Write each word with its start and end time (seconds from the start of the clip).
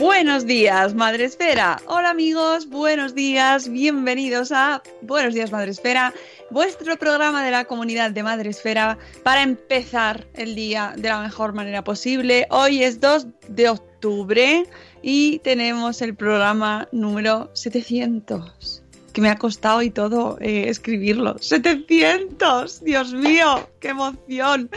Buenos 0.00 0.46
días, 0.46 0.94
Madre 0.94 1.24
Esfera. 1.24 1.78
Hola 1.86 2.08
amigos, 2.08 2.70
buenos 2.70 3.14
días, 3.14 3.68
bienvenidos 3.68 4.50
a 4.50 4.82
Buenos 5.02 5.34
días, 5.34 5.52
Madre 5.52 5.72
Esfera, 5.72 6.14
vuestro 6.48 6.96
programa 6.96 7.44
de 7.44 7.50
la 7.50 7.66
comunidad 7.66 8.10
de 8.10 8.22
Madre 8.22 8.48
Esfera 8.48 8.96
para 9.22 9.42
empezar 9.42 10.26
el 10.32 10.54
día 10.54 10.94
de 10.96 11.10
la 11.10 11.20
mejor 11.20 11.52
manera 11.52 11.84
posible. 11.84 12.46
Hoy 12.48 12.82
es 12.82 12.98
2 12.98 13.26
de 13.48 13.68
octubre 13.68 14.64
y 15.02 15.38
tenemos 15.40 16.00
el 16.00 16.14
programa 16.14 16.88
número 16.92 17.50
700 17.52 18.79
que 19.10 19.20
me 19.20 19.28
ha 19.28 19.36
costado 19.36 19.82
y 19.82 19.90
todo 19.90 20.38
eh, 20.40 20.68
escribirlo. 20.68 21.36
¡700! 21.36 22.80
¡Dios 22.80 23.12
mío! 23.12 23.68
¡Qué 23.80 23.88
emoción! 23.88 24.70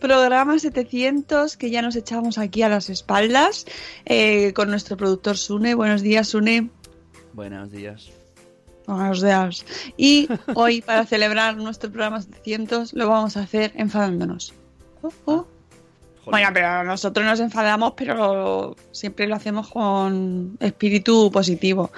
Programa 0.00 0.58
700 0.58 1.56
que 1.56 1.70
ya 1.70 1.82
nos 1.82 1.96
echamos 1.96 2.38
aquí 2.38 2.62
a 2.62 2.68
las 2.68 2.90
espaldas 2.90 3.66
eh, 4.04 4.52
con 4.54 4.70
nuestro 4.70 4.96
productor 4.96 5.36
Sune. 5.36 5.74
Buenos 5.74 6.02
días, 6.02 6.28
Sune. 6.28 6.70
Buenos 7.32 7.70
días. 7.70 8.10
Buenos 8.86 9.22
días. 9.22 9.64
Y 9.96 10.28
hoy, 10.54 10.82
para 10.82 11.06
celebrar 11.06 11.56
nuestro 11.56 11.90
programa 11.90 12.20
700, 12.20 12.92
lo 12.92 13.08
vamos 13.08 13.36
a 13.36 13.42
hacer 13.42 13.72
enfadándonos. 13.76 14.54
Oh, 15.02 15.12
oh. 15.24 15.53
Bueno, 16.26 16.48
pero 16.52 16.84
nosotros 16.84 17.24
nos 17.24 17.40
enfadamos, 17.40 17.94
pero 17.96 18.76
siempre 18.92 19.26
lo 19.26 19.34
hacemos 19.34 19.68
con 19.68 20.56
espíritu 20.60 21.30
positivo. 21.30 21.90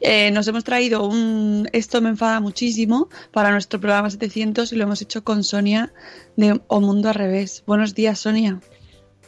Eh, 0.00 0.30
nos 0.30 0.46
hemos 0.48 0.64
traído 0.64 1.06
un 1.06 1.68
Esto 1.72 2.00
me 2.00 2.10
enfada 2.10 2.40
muchísimo 2.40 3.08
para 3.32 3.50
nuestro 3.50 3.80
programa 3.80 4.10
700 4.10 4.72
y 4.72 4.76
lo 4.76 4.84
hemos 4.84 5.02
hecho 5.02 5.22
con 5.24 5.44
Sonia 5.44 5.92
de 6.36 6.60
O 6.66 6.80
Mundo 6.80 7.08
al 7.08 7.14
Revés. 7.14 7.62
Buenos 7.66 7.94
días, 7.94 8.18
Sonia. 8.18 8.60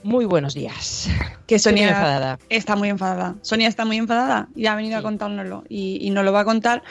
Muy 0.06 0.24
buenos 0.24 0.54
días. 0.54 1.08
Que 1.48 1.58
Sonia 1.58 1.88
enfadada. 1.88 2.38
está 2.48 2.76
muy 2.76 2.88
enfadada. 2.90 3.34
Sonia 3.42 3.66
está 3.66 3.84
muy 3.84 3.96
enfadada 3.96 4.46
y 4.54 4.66
ha 4.66 4.76
venido 4.76 4.96
a 4.98 5.02
contárnoslo 5.02 5.64
y, 5.68 5.98
y 6.00 6.10
nos 6.10 6.24
lo 6.24 6.32
va 6.32 6.40
a 6.40 6.44
contar. 6.44 6.84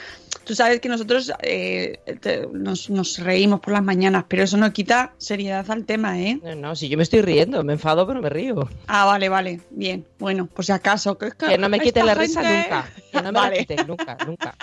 Tú 0.44 0.54
sabes 0.54 0.80
que 0.82 0.90
nosotros 0.90 1.32
eh, 1.42 1.98
te- 2.20 2.46
nos, 2.52 2.90
nos 2.90 3.18
reímos 3.18 3.60
por 3.60 3.72
las 3.72 3.82
mañanas, 3.82 4.24
pero 4.28 4.42
eso 4.42 4.58
no 4.58 4.70
quita 4.70 5.14
seriedad 5.16 5.64
al 5.70 5.86
tema, 5.86 6.20
¿eh? 6.20 6.38
No, 6.44 6.54
no, 6.56 6.76
si 6.76 6.90
yo 6.90 6.98
me 6.98 7.04
estoy 7.04 7.22
riendo, 7.22 7.64
me 7.64 7.72
enfado, 7.72 8.06
pero 8.06 8.20
me 8.20 8.28
río. 8.28 8.68
Ah, 8.86 9.06
vale, 9.06 9.30
vale. 9.30 9.62
Bien. 9.70 10.06
Bueno, 10.18 10.44
por 10.46 10.66
si 10.66 10.72
acaso. 10.72 11.16
Que, 11.16 11.28
es 11.28 11.34
Que 11.34 11.56
no 11.56 11.70
me 11.70 11.80
quite 11.80 12.04
la 12.04 12.12
risa 12.14 12.42
nunca. 12.42 12.84
Que 13.12 13.22
no 13.22 13.32
me 13.32 13.40
Vale. 13.40 13.66
la 13.66 13.84
nunca, 13.84 14.18
nunca. 14.26 14.54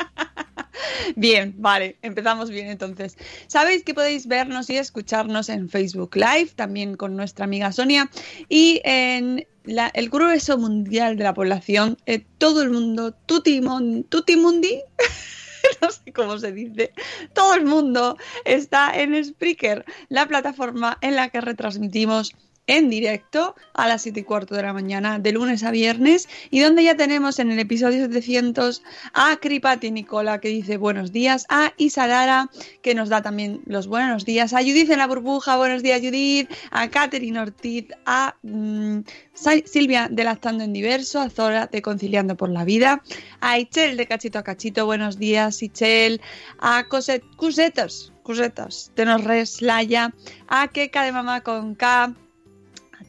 Bien, 1.15 1.53
vale, 1.57 1.97
empezamos 2.01 2.49
bien 2.49 2.67
entonces. 2.67 3.17
Sabéis 3.47 3.83
que 3.83 3.93
podéis 3.93 4.27
vernos 4.27 4.69
y 4.69 4.77
escucharnos 4.77 5.49
en 5.49 5.69
Facebook 5.69 6.15
Live, 6.15 6.51
también 6.55 6.95
con 6.95 7.15
nuestra 7.15 7.45
amiga 7.45 7.71
Sonia, 7.71 8.09
y 8.49 8.81
en 8.83 9.45
el 9.65 10.09
grueso 10.09 10.57
mundial 10.57 11.15
de 11.17 11.23
la 11.23 11.33
población, 11.33 11.97
eh, 12.05 12.25
todo 12.37 12.61
el 12.63 12.69
mundo, 12.71 13.13
tutti, 13.13 13.61
mon- 13.61 14.03
tutti 14.03 14.35
mundi, 14.35 14.81
no 15.81 15.91
sé 15.91 16.11
cómo 16.11 16.37
se 16.37 16.51
dice, 16.51 16.91
todo 17.33 17.53
el 17.55 17.65
mundo 17.65 18.17
está 18.45 18.91
en 18.99 19.23
Spreaker, 19.23 19.85
la 20.09 20.27
plataforma 20.27 20.97
en 21.01 21.15
la 21.15 21.29
que 21.29 21.39
retransmitimos 21.39 22.35
en 22.67 22.89
directo 22.89 23.55
a 23.73 23.87
las 23.87 24.03
7 24.03 24.21
y 24.21 24.23
cuarto 24.23 24.55
de 24.55 24.63
la 24.63 24.73
mañana, 24.73 25.19
de 25.19 25.31
lunes 25.31 25.63
a 25.63 25.71
viernes, 25.71 26.29
y 26.49 26.59
donde 26.59 26.83
ya 26.83 26.95
tenemos 26.95 27.39
en 27.39 27.51
el 27.51 27.59
episodio 27.59 28.05
700 28.05 28.83
a 29.13 29.37
Cripati 29.37 29.91
Nicola, 29.91 30.39
que 30.39 30.49
dice 30.49 30.77
buenos 30.77 31.11
días, 31.11 31.45
a 31.49 31.73
Isalara, 31.77 32.49
que 32.81 32.95
nos 32.95 33.09
da 33.09 33.21
también 33.21 33.61
los 33.65 33.87
buenos 33.87 34.25
días, 34.25 34.53
a 34.53 34.59
Judith 34.59 34.89
en 34.89 34.99
la 34.99 35.07
burbuja, 35.07 35.57
buenos 35.57 35.83
días 35.83 36.01
Judith, 36.01 36.49
a 36.71 36.89
Catherine 36.89 37.39
Ortiz, 37.39 37.87
a 38.05 38.35
mm, 38.43 38.99
Silvia 39.33 40.07
de 40.09 40.23
Lactando 40.23 40.63
en 40.63 40.73
Diverso, 40.73 41.19
a 41.19 41.29
Zora 41.29 41.67
de 41.67 41.81
Conciliando 41.81 42.37
por 42.37 42.49
la 42.49 42.63
Vida, 42.63 43.01
a 43.41 43.59
Ichel 43.59 43.97
de 43.97 44.07
Cachito 44.07 44.39
a 44.39 44.43
Cachito, 44.43 44.85
buenos 44.85 45.17
días 45.17 45.61
Ichel, 45.61 46.21
a 46.59 46.85
Coset, 46.85 47.23
Cusetas, 47.35 48.13
Cusetas, 48.23 48.91
de 48.95 49.05
Norres, 49.05 49.61
Laya, 49.61 50.13
a 50.47 50.69
Keka 50.69 51.03
de 51.03 51.11
Mamá 51.11 51.41
con 51.41 51.75
K, 51.75 52.13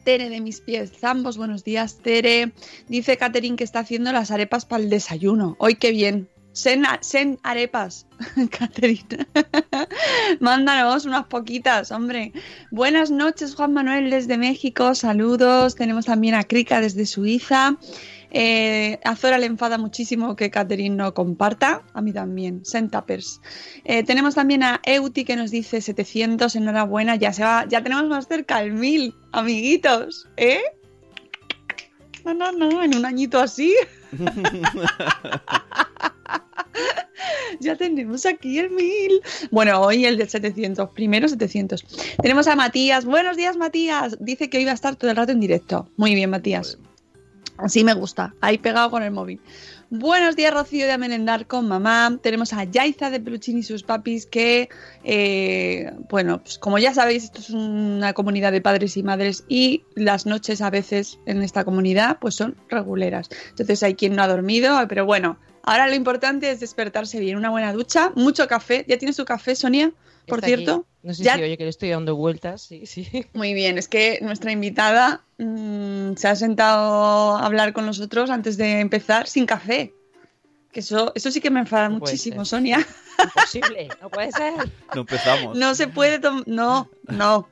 Tere 0.03 0.29
de 0.29 0.41
mis 0.41 0.61
pies 0.61 0.91
zambos, 0.99 1.37
buenos 1.37 1.63
días 1.63 1.97
Tere. 1.97 2.51
Dice 2.87 3.17
Catherine 3.17 3.55
que 3.55 3.63
está 3.63 3.79
haciendo 3.79 4.11
las 4.11 4.31
arepas 4.31 4.65
para 4.65 4.83
el 4.83 4.89
desayuno. 4.89 5.55
Hoy 5.59 5.75
qué 5.75 5.91
bien. 5.91 6.29
Sen, 6.53 6.83
sen 7.01 7.37
arepas, 7.43 8.07
Catherine. 8.57 9.27
Mándanos 10.39 11.05
unas 11.05 11.25
poquitas, 11.25 11.91
hombre. 11.91 12.31
Buenas 12.71 13.11
noches, 13.11 13.55
Juan 13.55 13.73
Manuel 13.73 14.09
desde 14.09 14.37
México. 14.37 14.95
Saludos. 14.95 15.75
Tenemos 15.75 16.05
también 16.05 16.35
a 16.35 16.45
Krika 16.45 16.79
desde 16.79 17.05
Suiza. 17.05 17.77
Eh, 18.37 18.99
a 19.05 19.15
Zora 19.15 19.37
le 19.37 19.45
enfada 19.45 19.77
muchísimo 19.77 20.35
que 20.35 20.51
Catherine 20.51 20.93
no 20.93 21.13
comparta. 21.13 21.83
A 21.93 22.01
mí 22.01 22.11
también. 22.11 22.65
Sentappers. 22.65 23.39
Eh, 23.85 24.03
tenemos 24.03 24.35
también 24.35 24.61
a 24.61 24.81
Euti 24.83 25.23
que 25.23 25.37
nos 25.37 25.51
dice 25.51 25.79
700. 25.79 26.53
Enhorabuena. 26.57 27.15
Ya 27.15 27.31
se 27.31 27.43
va. 27.43 27.65
Ya 27.69 27.81
tenemos 27.81 28.09
más 28.09 28.27
cerca 28.27 28.61
el 28.61 28.73
1000, 28.73 29.15
amiguitos. 29.31 30.27
¿Eh? 30.35 30.59
No, 32.25 32.33
no, 32.33 32.51
no. 32.51 32.83
En 32.83 32.93
un 32.93 33.05
añito 33.05 33.39
así. 33.39 33.73
Ya 37.61 37.77
tenemos 37.77 38.25
aquí 38.25 38.59
el 38.59 38.69
1000. 38.69 39.21
Bueno, 39.49 39.79
hoy 39.79 40.05
el 40.05 40.17
de 40.17 40.27
700, 40.27 40.89
primero 40.89 41.29
700. 41.29 41.85
Tenemos 42.21 42.47
a 42.47 42.55
Matías. 42.55 43.05
Buenos 43.05 43.37
días, 43.37 43.55
Matías. 43.55 44.17
Dice 44.19 44.49
que 44.49 44.57
hoy 44.57 44.65
va 44.65 44.71
a 44.71 44.75
estar 44.75 44.97
todo 44.97 45.09
el 45.09 45.15
rato 45.15 45.31
en 45.31 45.39
directo. 45.39 45.89
Muy 45.95 46.15
bien, 46.15 46.29
Matías. 46.29 46.77
Así 47.57 47.83
me 47.83 47.93
gusta. 47.93 48.33
Ahí 48.41 48.57
pegado 48.57 48.91
con 48.91 49.03
el 49.03 49.11
móvil. 49.11 49.39
Buenos 49.89 50.35
días, 50.35 50.53
Rocío 50.53 50.85
de 50.85 50.91
Amelendar 50.91 51.45
con 51.45 51.67
mamá. 51.67 52.17
Tenemos 52.21 52.53
a 52.53 52.63
Yaiza 52.63 53.09
de 53.11 53.19
Peluchín 53.19 53.59
y 53.59 53.63
sus 53.63 53.83
papis 53.83 54.25
que, 54.25 54.67
eh, 55.03 55.91
bueno, 56.09 56.41
pues 56.41 56.57
como 56.57 56.79
ya 56.79 56.93
sabéis, 56.93 57.25
esto 57.25 57.39
es 57.39 57.51
una 57.51 58.13
comunidad 58.13 58.51
de 58.51 58.61
padres 58.61 58.97
y 58.97 59.03
madres 59.03 59.45
y 59.47 59.83
las 59.93 60.25
noches 60.25 60.61
a 60.61 60.69
veces 60.69 61.19
en 61.25 61.43
esta 61.43 61.63
comunidad 61.63 62.17
pues 62.19 62.35
son 62.35 62.57
reguleras. 62.67 63.29
Entonces 63.51 63.83
hay 63.83 63.95
quien 63.95 64.15
no 64.15 64.23
ha 64.23 64.27
dormido, 64.27 64.75
pero 64.89 65.05
bueno, 65.05 65.37
ahora 65.65 65.87
lo 65.87 65.95
importante 65.95 66.49
es 66.49 66.59
despertarse 66.59 67.19
bien, 67.19 67.37
una 67.37 67.49
buena 67.49 67.73
ducha, 67.73 68.11
mucho 68.15 68.47
café. 68.47 68.85
¿Ya 68.87 68.97
tienes 68.97 69.17
tu 69.17 69.25
café, 69.25 69.55
Sonia? 69.55 69.91
Por 70.27 70.39
Está 70.39 70.47
cierto. 70.47 70.73
aquí. 70.73 70.83
No 71.03 71.13
sé 71.13 71.23
¿Ya? 71.23 71.35
si 71.35 71.43
oye 71.43 71.57
que 71.57 71.65
le 71.65 71.69
estoy 71.69 71.89
dando 71.89 72.15
vueltas, 72.15 72.61
sí, 72.63 72.85
sí. 72.85 73.25
Muy 73.33 73.53
bien, 73.53 73.77
es 73.77 73.87
que 73.87 74.19
nuestra 74.21 74.51
invitada 74.51 75.21
mm, 75.37 76.13
se 76.15 76.27
ha 76.27 76.35
sentado 76.35 77.37
a 77.37 77.45
hablar 77.45 77.73
con 77.73 77.85
nosotros 77.85 78.29
antes 78.29 78.57
de 78.57 78.79
empezar 78.79 79.27
sin 79.27 79.45
café. 79.45 79.93
Que 80.71 80.79
eso, 80.81 81.11
eso 81.15 81.31
sí 81.31 81.39
que 81.41 81.51
me 81.51 81.61
enfada 81.61 81.89
No 81.89 81.99
muchísimo, 81.99 82.43
ser. 82.43 82.57
Sonia. 82.57 82.87
Imposible, 83.23 83.87
no 84.01 84.09
puede 84.09 84.31
ser. 84.31 84.53
No 84.93 85.01
empezamos. 85.01 85.57
No 85.57 85.75
se 85.75 85.87
puede 85.87 86.19
tomar. 86.19 86.43
No, 86.47 86.89
no, 87.07 87.47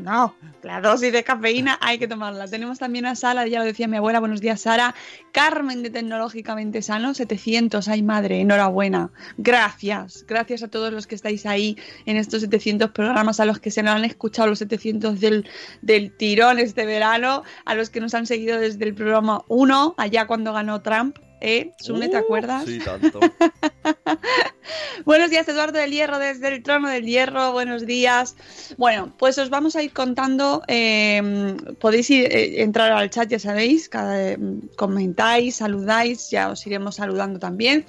no. 0.00 0.34
La 0.62 0.80
dosis 0.80 1.12
de 1.12 1.24
cafeína 1.24 1.78
hay 1.80 1.98
que 1.98 2.08
tomarla. 2.08 2.46
Tenemos 2.48 2.78
también 2.78 3.06
a 3.06 3.14
Sara, 3.14 3.46
ya 3.46 3.60
lo 3.60 3.64
decía 3.64 3.88
mi 3.88 3.96
abuela. 3.96 4.20
Buenos 4.20 4.40
días, 4.40 4.62
Sara. 4.62 4.94
Carmen 5.32 5.82
de 5.82 5.90
Tecnológicamente 5.90 6.82
Sano, 6.82 7.14
700. 7.14 7.88
Ay, 7.88 8.02
madre, 8.02 8.40
enhorabuena. 8.40 9.10
Gracias. 9.38 10.24
Gracias 10.26 10.62
a 10.62 10.68
todos 10.68 10.92
los 10.92 11.06
que 11.06 11.14
estáis 11.14 11.46
ahí 11.46 11.76
en 12.06 12.16
estos 12.16 12.40
700 12.42 12.90
programas, 12.90 13.40
a 13.40 13.44
los 13.44 13.60
que 13.60 13.70
se 13.70 13.82
nos 13.82 13.94
han 13.94 14.04
escuchado 14.04 14.48
los 14.48 14.58
700 14.58 15.20
del, 15.20 15.48
del 15.82 16.12
tirón 16.16 16.58
este 16.58 16.86
verano, 16.86 17.42
a 17.64 17.74
los 17.74 17.90
que 17.90 18.00
nos 18.00 18.14
han 18.14 18.26
seguido 18.26 18.58
desde 18.58 18.84
el 18.84 18.94
programa 18.94 19.42
1, 19.48 19.94
allá 19.96 20.26
cuando 20.26 20.52
ganó 20.52 20.80
Trump. 20.80 21.18
¿Eh? 21.40 21.72
Sune, 21.80 22.08
¿te 22.08 22.16
Uh, 22.16 22.20
acuerdas? 22.20 22.64
Sí, 22.66 22.78
tanto. 22.80 23.18
Buenos 25.04 25.30
días, 25.30 25.48
Eduardo 25.48 25.78
del 25.78 25.90
Hierro, 25.90 26.18
desde 26.18 26.48
el 26.48 26.62
trono 26.62 26.88
del 26.88 27.06
Hierro. 27.06 27.52
Buenos 27.52 27.86
días. 27.86 28.36
Bueno, 28.76 29.14
pues 29.18 29.38
os 29.38 29.48
vamos 29.50 29.74
a 29.76 29.82
ir 29.82 29.92
contando. 29.92 30.62
eh, 30.68 31.56
podéis 31.80 32.10
ir, 32.10 32.24
eh, 32.30 32.62
entrar 32.62 32.92
al 32.92 33.08
chat, 33.10 33.28
ya 33.28 33.38
sabéis. 33.38 33.88
Cada, 33.88 34.36
comentáis, 34.76 35.56
saludáis, 35.56 36.30
ya 36.30 36.50
os 36.50 36.66
iremos 36.66 36.96
saludando 36.96 37.38
también. 37.38 37.84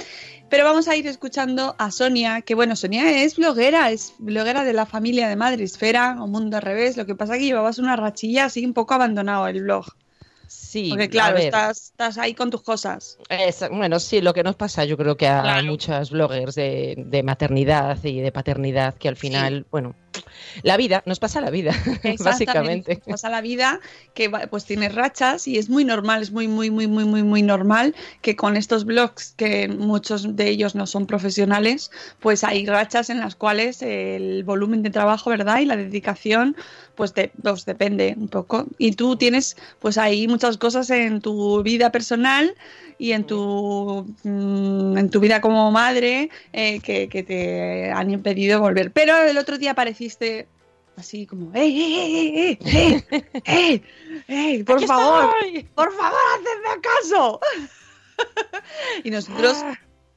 Pero 0.50 0.64
vamos 0.66 0.88
a 0.88 0.96
ir 0.96 1.08
escuchando 1.08 1.76
a 1.78 1.92
Sonia, 1.92 2.42
que 2.42 2.56
bueno, 2.56 2.76
Sonia 2.76 3.24
es 3.24 3.36
bloguera, 3.38 3.92
es 3.92 4.14
bloguera 4.18 4.64
de 4.66 4.74
la 4.74 4.86
familia 4.86 5.28
de 5.30 5.36
Madresfera 5.38 6.18
o 6.20 6.28
Mundo 6.28 6.58
al 6.58 6.64
Revés. 6.64 6.98
Lo 6.98 7.06
que 7.06 7.16
pasa 7.16 7.34
es 7.36 7.40
que 7.40 7.46
llevabas 7.46 7.80
una 7.80 7.96
rachilla 7.96 8.46
así 8.46 8.66
un 8.66 8.74
poco 8.74 8.94
abandonado 8.94 9.48
el 9.48 9.62
blog. 9.64 9.86
Sí, 10.72 10.90
Porque 10.90 11.10
claro, 11.10 11.38
estás, 11.38 11.88
estás 11.88 12.18
ahí 12.18 12.34
con 12.34 12.50
tus 12.50 12.62
cosas. 12.64 13.18
es- 13.28 13.66
bueno, 13.70 14.00
sí, 14.00 14.22
lo 14.22 14.34
que 14.34 14.42
nos 14.42 14.56
pasa, 14.56 14.86
yo 14.86 14.96
creo 14.96 15.18
que 15.18 15.28
a 15.28 15.42
Claro. 15.42 15.68
muchas 15.68 16.12
bloggers 16.12 16.56
de, 16.56 16.96
de 16.98 17.24
maternidad 17.24 18.02
y 18.06 18.22
de 18.22 18.32
paternidad, 18.32 18.94
que 18.94 19.10
al 19.10 19.18
final, 19.18 19.66
bueno, 19.70 19.94
la 20.64 20.78
vida, 20.78 21.04
nos 21.06 21.20
pasa 21.20 21.42
la 21.42 21.50
vida, 21.50 21.74
básicamente. 22.24 23.02
Pasa 23.08 23.30
la 23.30 23.42
vida 23.42 23.80
que 24.14 24.30
pues 24.50 24.66
tienes 24.66 24.94
rachas 24.96 25.48
y 25.48 25.58
es 25.58 25.70
muy 25.70 25.86
normal, 25.86 26.22
es 26.22 26.32
muy, 26.32 26.48
muy, 26.48 26.70
muy, 26.70 26.88
muy, 26.88 27.06
muy, 27.06 27.24
muy 27.24 27.42
normal 27.42 27.96
que 28.22 28.36
con 28.36 28.58
estos 28.58 28.86
blogs, 28.86 29.34
que 29.38 29.68
muchos 29.68 30.36
de 30.36 30.50
ellos 30.50 30.76
no 30.76 30.88
son 30.88 31.08
profesionales, 31.08 31.92
pues 32.20 32.44
hay 32.44 32.66
rachas 32.66 33.10
en 33.10 33.20
las 33.20 33.36
cuales 33.36 33.82
el 33.82 34.44
volumen 34.44 34.84
de 34.84 34.90
trabajo, 34.90 35.30
¿verdad? 35.30 35.60
Y 35.60 35.66
la 35.66 35.78
dedicación, 35.78 36.56
pues, 36.96 37.14
de, 37.14 37.32
pues 37.42 37.66
depende 37.66 38.16
un 38.18 38.28
poco. 38.28 38.66
Y 38.78 38.94
tú 38.94 39.16
tienes, 39.16 39.58
pues 39.80 39.98
hay 39.98 40.28
muchas 40.28 40.58
cosas 40.58 40.90
en 40.90 41.22
tu 41.22 41.64
vida 41.64 41.92
personal 41.92 42.56
y 42.98 43.14
en 43.14 43.24
tu, 43.26 44.06
mm, 44.24 44.98
en 44.98 45.10
tu 45.10 45.20
vida 45.20 45.42
como 45.42 45.72
madre 45.72 46.30
eh, 46.54 46.80
que, 46.82 47.10
que 47.10 47.24
te 47.24 47.92
han 47.92 48.12
impedido 48.12 48.62
volver. 48.62 48.92
Pero 48.92 49.18
el 49.18 49.38
otro 49.40 49.58
día 49.58 49.74
así 50.98 51.26
como, 51.26 51.52
¡ey, 51.54 51.82
ey, 51.82 51.94
ey, 51.94 52.16
ey, 52.16 52.60
ey, 52.64 53.04
ey, 53.46 53.84
ey, 54.28 54.64
por 54.64 54.86
favor, 54.86 55.30
estoy. 55.42 55.64
por 55.76 55.92
favor, 55.94 56.20
hacedme 56.36 56.70
acaso! 56.78 57.40
y 59.04 59.12
nosotros... 59.12 59.58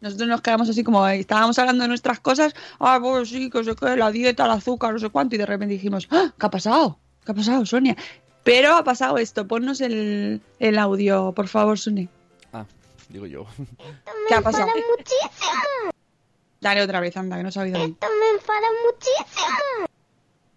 Nosotros 0.00 0.28
nos 0.28 0.42
quedamos 0.42 0.68
así 0.68 0.84
como, 0.84 1.08
eh, 1.08 1.20
estábamos 1.20 1.58
hablando 1.58 1.80
de 1.80 1.88
nuestras 1.88 2.20
cosas, 2.20 2.52
ah, 2.78 2.98
pues 3.00 3.30
sí, 3.30 3.48
que 3.48 3.64
sé 3.64 3.74
qué, 3.74 3.96
la 3.96 4.10
dieta, 4.10 4.44
el 4.44 4.50
azúcar, 4.50 4.92
no 4.92 4.98
sé 4.98 5.08
cuánto, 5.08 5.34
y 5.34 5.38
de 5.38 5.46
repente 5.46 5.72
dijimos, 5.72 6.06
¡Ah! 6.10 6.30
¿qué 6.38 6.44
ha 6.44 6.50
pasado? 6.50 6.98
¿Qué 7.24 7.32
ha 7.32 7.34
pasado, 7.34 7.64
Sonia? 7.64 7.96
Pero 8.42 8.74
ha 8.74 8.84
pasado 8.84 9.16
esto, 9.16 9.48
ponnos 9.48 9.80
el, 9.80 10.42
el 10.58 10.78
audio, 10.78 11.32
por 11.32 11.48
favor, 11.48 11.78
Sonia. 11.78 12.08
Ah, 12.52 12.66
digo 13.08 13.24
yo. 13.24 13.46
¿Qué 14.28 14.34
ha 14.34 14.42
pasado? 14.42 14.66
muchísimo. 14.66 15.93
Dale 16.64 16.80
otra 16.80 16.98
vez, 16.98 17.14
anda, 17.14 17.36
que 17.36 17.42
no 17.42 17.50
se 17.50 17.58
ha 17.60 17.62
oído. 17.64 17.76
Esto 17.84 18.06
me 18.20 18.38
enfada 18.38 18.66
muchísimo. 18.86 19.86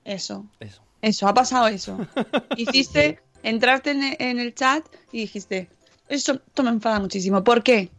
Eso, 0.06 0.46
Eso. 0.62 0.82
eso, 1.02 1.28
ha 1.28 1.34
pasado 1.34 1.68
eso. 1.68 1.98
Hiciste, 2.56 3.20
entraste 3.44 3.92
en, 3.92 4.16
en 4.18 4.40
el 4.40 4.56
chat 4.56 4.86
y 5.12 5.20
dijiste, 5.20 5.68
eso, 6.08 6.36
esto 6.48 6.64
me 6.64 6.70
enfada 6.70 7.02
muchísimo. 7.02 7.44
¿Por 7.44 7.62
qué? 7.62 7.90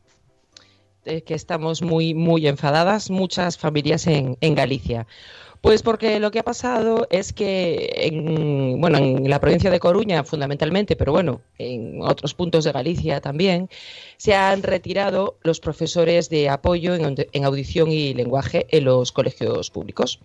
eh, 1.05 1.21
que 1.23 1.35
estamos 1.35 1.83
muy, 1.83 2.15
muy 2.15 2.47
enfadadas, 2.47 3.11
muchas 3.11 3.59
familias 3.59 4.07
en, 4.07 4.39
en 4.41 4.55
Galicia. 4.55 5.07
Pues 5.61 5.83
porque 5.83 6.21
lo 6.21 6.31
que 6.31 6.39
ha 6.39 6.45
pasado 6.45 7.07
es 7.11 7.33
que 7.33 7.91
en, 7.97 8.81
bueno, 8.81 8.99
en 8.99 9.29
la 9.29 9.41
provincia 9.41 9.71
de 9.71 9.81
Coruña 9.81 10.23
fundamentalmente, 10.23 10.95
pero 10.95 11.13
bueno, 11.13 11.41
en 11.59 12.01
otros 12.01 12.35
puntos 12.35 12.65
de 12.65 12.73
Galicia 12.73 13.21
también, 13.21 13.69
se 14.17 14.35
han 14.35 14.63
retirado 14.63 15.37
los 15.43 15.59
profesores 15.59 16.29
de 16.31 16.49
apoyo 16.49 16.95
en, 16.95 17.45
audición 17.45 17.91
y 17.91 18.15
lenguaje 18.15 18.67
en 18.71 18.85
los 18.85 19.11
colegios 19.11 19.71
públicos. 19.71 20.21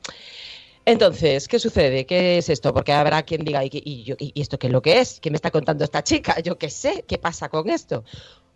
Entonces, 0.86 1.48
¿qué 1.48 1.60
sucede? 1.60 2.06
¿Qué 2.06 2.38
es 2.38 2.50
esto? 2.50 2.74
Porque 2.74 2.92
habrá 2.92 3.24
quien 3.24 3.44
diga, 3.46 3.64
¿y, 3.64 3.70
y 3.72 4.16
y 4.20 4.42
esto 4.42 4.60
qué 4.60 4.68
es 4.68 4.74
lo 4.74 4.82
que 4.82 5.00
es? 5.00 5.20
¿Qué 5.22 5.32
me 5.32 5.38
está 5.38 5.50
contando 5.50 5.84
esta 5.84 6.04
chica? 6.04 6.40
Yo 6.42 6.58
qué 6.58 6.70
sé, 6.70 7.06
¿qué 7.08 7.18
pasa 7.18 7.50
con 7.50 7.70
esto? 7.70 8.04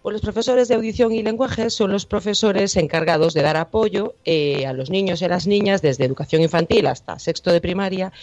Pues 0.07 0.13
los 0.13 0.21
profesores 0.21 0.69
de 0.69 0.75
audición 0.75 1.12
y 1.12 1.21
lenguaje 1.21 1.69
son 1.69 1.92
los 1.92 2.06
profesores 2.06 2.77
encargados 2.77 3.33
de 3.33 3.42
dar 3.42 3.57
apoyo 3.57 4.15
eh, 4.24 4.65
a 4.65 4.71
los 4.71 4.89
niños 4.89 5.21
y 5.21 5.25
a 5.25 5.27
las 5.27 5.48
niñas 5.48 5.81
desde 5.81 6.06
educación 6.06 6.42
infantil 6.42 6.88
hasta 6.88 7.19
sexto 7.19 7.51
de 7.51 7.59
primaria 7.59 8.13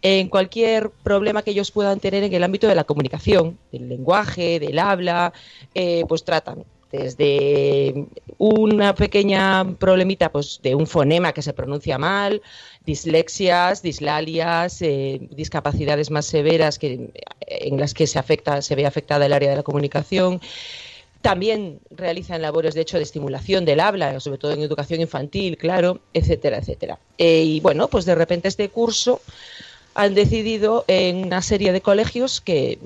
en 0.00 0.30
cualquier 0.30 0.88
problema 0.88 1.42
que 1.42 1.50
ellos 1.50 1.70
puedan 1.70 2.00
tener 2.00 2.24
en 2.24 2.32
el 2.32 2.44
ámbito 2.44 2.66
de 2.66 2.74
la 2.74 2.84
comunicación, 2.84 3.58
del 3.70 3.90
lenguaje, 3.90 4.58
del 4.58 4.78
habla, 4.78 5.34
eh, 5.74 6.02
pues 6.08 6.24
tratan 6.24 6.64
desde 6.90 8.06
una 8.38 8.94
pequeña 8.94 9.76
problemita 9.78 10.32
pues 10.32 10.60
de 10.62 10.74
un 10.74 10.86
fonema 10.86 11.34
que 11.34 11.42
se 11.42 11.52
pronuncia 11.52 11.98
mal, 11.98 12.40
dislexias, 12.86 13.82
dislalias, 13.82 14.80
eh, 14.80 15.20
discapacidades 15.32 16.10
más 16.10 16.24
severas 16.24 16.78
que, 16.78 17.10
en 17.46 17.78
las 17.78 17.92
que 17.92 18.06
se 18.06 18.18
afecta, 18.18 18.62
se 18.62 18.74
ve 18.74 18.86
afectada 18.86 19.26
el 19.26 19.34
área 19.34 19.50
de 19.50 19.56
la 19.56 19.62
comunicación. 19.62 20.40
También 21.28 21.80
realizan 21.90 22.40
labores, 22.40 22.72
de 22.72 22.80
hecho, 22.80 22.96
de 22.96 23.02
estimulación 23.02 23.66
del 23.66 23.80
habla, 23.80 24.18
sobre 24.18 24.38
todo 24.38 24.52
en 24.52 24.62
educación 24.62 25.02
infantil, 25.02 25.58
claro, 25.58 26.00
etcétera, 26.14 26.56
etcétera. 26.56 26.98
Eh, 27.18 27.42
y 27.44 27.60
bueno, 27.60 27.88
pues 27.88 28.06
de 28.06 28.14
repente 28.14 28.48
este 28.48 28.70
curso 28.70 29.20
han 29.94 30.14
decidido 30.14 30.86
en 30.88 31.26
una 31.26 31.42
serie 31.42 31.70
de 31.72 31.82
colegios 31.82 32.40
que, 32.40 32.78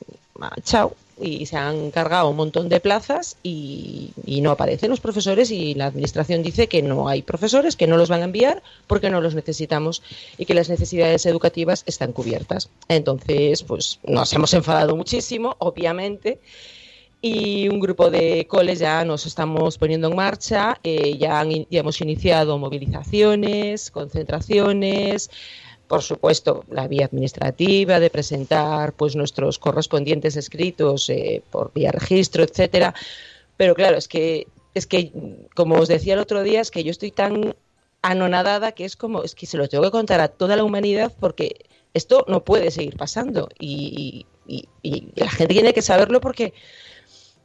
chao, 0.64 0.96
y 1.20 1.46
se 1.46 1.56
han 1.56 1.92
cargado 1.92 2.30
un 2.30 2.36
montón 2.36 2.68
de 2.68 2.80
plazas 2.80 3.36
y 3.44 4.10
no 4.42 4.50
aparecen 4.50 4.90
los 4.90 4.98
profesores 4.98 5.52
y 5.52 5.74
la 5.74 5.86
administración 5.86 6.42
dice 6.42 6.66
que 6.66 6.82
no 6.82 7.06
hay 7.06 7.22
profesores, 7.22 7.76
que 7.76 7.86
no 7.86 7.96
los 7.96 8.08
van 8.08 8.22
a 8.22 8.24
enviar 8.24 8.60
porque 8.88 9.08
no 9.08 9.20
los 9.20 9.36
necesitamos 9.36 10.02
y 10.36 10.46
que 10.46 10.54
las 10.54 10.68
necesidades 10.68 11.26
educativas 11.26 11.84
están 11.86 12.10
cubiertas. 12.10 12.70
Entonces, 12.88 13.62
pues 13.62 14.00
nos 14.02 14.32
hemos 14.32 14.52
enfadado 14.52 14.96
muchísimo, 14.96 15.54
obviamente, 15.60 16.40
y 17.22 17.68
un 17.68 17.80
grupo 17.80 18.10
de 18.10 18.46
coles 18.48 18.80
ya 18.80 19.04
nos 19.04 19.26
estamos 19.26 19.78
poniendo 19.78 20.08
en 20.08 20.16
marcha, 20.16 20.78
eh, 20.82 21.16
ya, 21.18 21.40
han 21.40 21.66
hemos 21.70 22.00
iniciado 22.00 22.58
movilizaciones, 22.58 23.90
concentraciones, 23.92 25.30
por 25.86 26.02
supuesto, 26.02 26.64
la 26.70 26.88
vía 26.88 27.06
administrativa 27.06 28.00
de 28.00 28.10
presentar 28.10 28.92
pues 28.94 29.14
nuestros 29.14 29.58
correspondientes 29.58 30.36
escritos 30.36 31.08
eh, 31.10 31.42
por 31.50 31.72
vía 31.72 31.92
registro, 31.92 32.42
etcétera. 32.44 32.94
Pero 33.56 33.74
claro, 33.74 33.96
es 33.98 34.08
que 34.08 34.48
es 34.74 34.86
que 34.86 35.12
como 35.54 35.76
os 35.76 35.88
decía 35.88 36.14
el 36.14 36.20
otro 36.20 36.42
día, 36.42 36.60
es 36.60 36.70
que 36.70 36.82
yo 36.82 36.90
estoy 36.90 37.10
tan 37.12 37.54
anonadada 38.02 38.72
que 38.72 38.84
es 38.84 38.96
como 38.96 39.22
es 39.22 39.34
que 39.36 39.46
se 39.46 39.56
lo 39.58 39.68
tengo 39.68 39.84
que 39.84 39.90
contar 39.90 40.20
a 40.20 40.28
toda 40.28 40.56
la 40.56 40.64
humanidad 40.64 41.12
porque 41.20 41.66
esto 41.94 42.24
no 42.26 42.42
puede 42.42 42.70
seguir 42.72 42.96
pasando 42.96 43.48
y, 43.60 44.26
y- 44.48 44.66
y 44.82 45.08
la 45.14 45.30
gente 45.30 45.54
tiene 45.54 45.72
que 45.74 45.82
saberlo 45.82 46.20
porque 46.20 46.52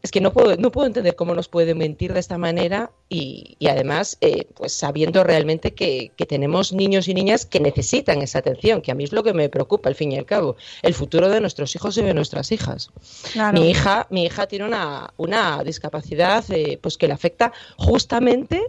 es 0.07 0.11
que 0.11 0.21
no 0.21 0.31
puedo, 0.31 0.55
no 0.55 0.71
puedo 0.71 0.87
entender 0.87 1.17
cómo 1.17 1.35
nos 1.35 1.49
puede 1.49 1.75
mentir 1.75 2.13
de 2.13 2.21
esta 2.21 2.37
manera 2.37 2.91
y, 3.09 3.57
y 3.59 3.67
además, 3.67 4.17
eh, 4.21 4.47
pues 4.55 4.71
sabiendo 4.71 5.21
realmente 5.25 5.73
que, 5.73 6.13
que 6.15 6.25
tenemos 6.25 6.71
niños 6.71 7.09
y 7.09 7.13
niñas 7.13 7.45
que 7.45 7.59
necesitan 7.59 8.21
esa 8.21 8.39
atención, 8.39 8.81
que 8.81 8.93
a 8.93 8.95
mí 8.95 9.03
es 9.03 9.11
lo 9.11 9.21
que 9.21 9.33
me 9.33 9.49
preocupa 9.49 9.89
al 9.89 9.95
fin 9.95 10.13
y 10.13 10.17
al 10.17 10.25
cabo, 10.25 10.55
el 10.81 10.93
futuro 10.93 11.27
de 11.27 11.41
nuestros 11.41 11.75
hijos 11.75 11.97
y 11.97 12.03
de 12.03 12.13
nuestras 12.13 12.53
hijas. 12.53 12.89
Claro. 13.33 13.59
Mi 13.59 13.69
hija, 13.69 14.07
mi 14.09 14.23
hija 14.23 14.47
tiene 14.47 14.63
una, 14.63 15.13
una 15.17 15.61
discapacidad 15.65 16.45
eh, 16.51 16.79
pues 16.81 16.97
que 16.97 17.07
le 17.07 17.13
afecta 17.13 17.51
justamente 17.75 18.65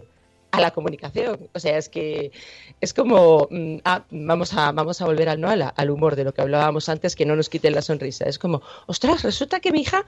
a 0.51 0.59
la 0.59 0.71
comunicación. 0.71 1.47
O 1.53 1.59
sea, 1.59 1.77
es 1.77 1.87
que 1.87 2.33
es 2.81 2.93
como 2.93 3.47
mm, 3.49 3.77
ah, 3.85 4.03
vamos 4.11 4.53
a 4.53 4.73
vamos 4.73 5.01
a 5.01 5.05
volver 5.05 5.29
al 5.29 5.39
no 5.39 5.49
al, 5.49 5.71
al 5.73 5.89
humor 5.89 6.17
de 6.17 6.25
lo 6.25 6.33
que 6.33 6.41
hablábamos 6.41 6.89
antes, 6.89 7.15
que 7.15 7.25
no 7.25 7.37
nos 7.37 7.47
quiten 7.47 7.75
la 7.75 7.81
sonrisa. 7.81 8.25
Es 8.25 8.39
como, 8.39 8.61
ostras, 8.87 9.23
resulta 9.23 9.61
que 9.61 9.71
mi 9.71 9.81
hija 9.81 10.05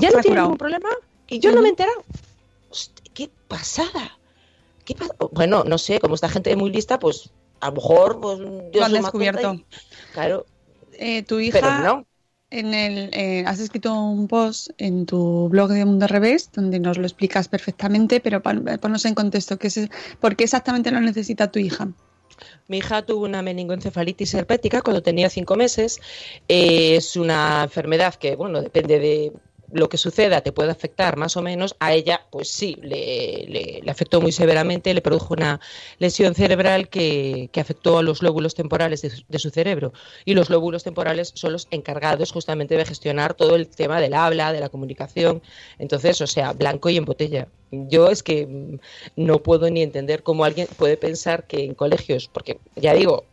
ya 0.00 0.10
no 0.10 0.20
tiene 0.20 0.40
ningún 0.40 0.56
problema 0.58 0.88
y 1.28 1.38
yo 1.38 1.52
no 1.52 1.60
me 1.60 1.68
he 1.68 1.70
enterado. 1.70 2.04
Qué 3.14 3.30
pasada. 3.48 4.18
¿Qué 4.84 4.96
bueno, 5.30 5.64
no 5.64 5.78
sé, 5.78 6.00
como 6.00 6.14
esta 6.14 6.28
gente 6.28 6.56
muy 6.56 6.70
lista, 6.70 6.98
pues 6.98 7.30
a 7.60 7.68
lo 7.68 7.74
mejor 7.74 8.20
pues, 8.20 8.38
yo 8.38 8.80
Lo 8.80 8.84
han 8.84 8.92
descubierto. 8.92 9.54
y- 9.54 9.64
claro, 10.12 10.46
Eh, 10.94 11.22
tu 11.22 11.36
pero 11.36 11.68
hija, 11.68 11.82
no. 11.82 12.06
en 12.50 12.74
el, 12.74 13.10
eh, 13.12 13.44
has 13.46 13.60
escrito 13.60 13.94
un 13.94 14.28
post 14.28 14.70
en 14.78 15.06
tu 15.06 15.48
blog 15.48 15.70
de 15.70 15.84
Mundo 15.84 16.06
Revés 16.06 16.50
donde 16.52 16.80
nos 16.80 16.98
lo 16.98 17.04
explicas 17.04 17.48
perfectamente, 17.48 18.20
pero 18.20 18.42
ponnos 18.42 19.04
en 19.04 19.14
contexto, 19.14 19.58
¿qué 19.58 19.68
es, 19.68 19.88
¿por 20.20 20.36
qué 20.36 20.44
exactamente 20.44 20.90
lo 20.90 21.00
necesita 21.00 21.50
tu 21.50 21.58
hija? 21.60 21.88
Mi 22.66 22.78
hija 22.78 23.02
tuvo 23.02 23.24
una 23.24 23.42
meningoencefalitis 23.42 24.34
herpética 24.34 24.82
cuando 24.82 25.02
tenía 25.02 25.30
cinco 25.30 25.54
meses. 25.54 26.00
Eh, 26.48 26.96
es 26.96 27.14
una 27.16 27.62
enfermedad 27.64 28.14
que, 28.16 28.34
bueno, 28.36 28.60
depende 28.60 28.98
de 28.98 29.32
lo 29.72 29.88
que 29.88 29.96
suceda 29.96 30.40
te 30.42 30.52
puede 30.52 30.70
afectar 30.70 31.16
más 31.16 31.36
o 31.36 31.42
menos, 31.42 31.74
a 31.80 31.92
ella 31.92 32.26
pues 32.30 32.48
sí, 32.48 32.76
le, 32.82 33.80
le, 33.82 33.90
afectó 33.90 34.20
muy 34.20 34.32
severamente, 34.32 34.92
le 34.94 35.00
produjo 35.00 35.34
una 35.34 35.60
lesión 35.98 36.34
cerebral 36.34 36.88
que, 36.88 37.48
que 37.52 37.60
afectó 37.60 37.98
a 37.98 38.02
los 38.02 38.22
lóbulos 38.22 38.54
temporales 38.54 39.02
de, 39.02 39.38
su 39.38 39.50
cerebro. 39.50 39.92
Y 40.24 40.34
los 40.34 40.50
lóbulos 40.50 40.84
temporales 40.84 41.32
son 41.34 41.52
los 41.52 41.68
encargados 41.70 42.32
justamente 42.32 42.76
de 42.76 42.84
gestionar 42.84 43.34
todo 43.34 43.56
el 43.56 43.68
tema 43.68 44.00
del 44.00 44.14
habla, 44.14 44.52
de 44.52 44.60
la 44.60 44.68
comunicación. 44.68 45.42
Entonces, 45.78 46.20
o 46.20 46.26
sea, 46.26 46.52
blanco 46.52 46.90
y 46.90 46.96
en 46.96 47.04
botella. 47.04 47.48
Yo 47.70 48.10
es 48.10 48.22
que 48.22 48.46
mm, 48.46 48.78
no 49.16 49.42
puedo 49.42 49.70
ni 49.70 49.82
entender 49.82 50.22
cómo 50.22 50.44
alguien 50.44 50.68
puede 50.76 50.96
pensar 50.96 51.46
que 51.46 51.64
en 51.64 51.74
colegios, 51.74 52.28
porque 52.32 52.58
ya 52.76 52.94
digo, 52.94 53.24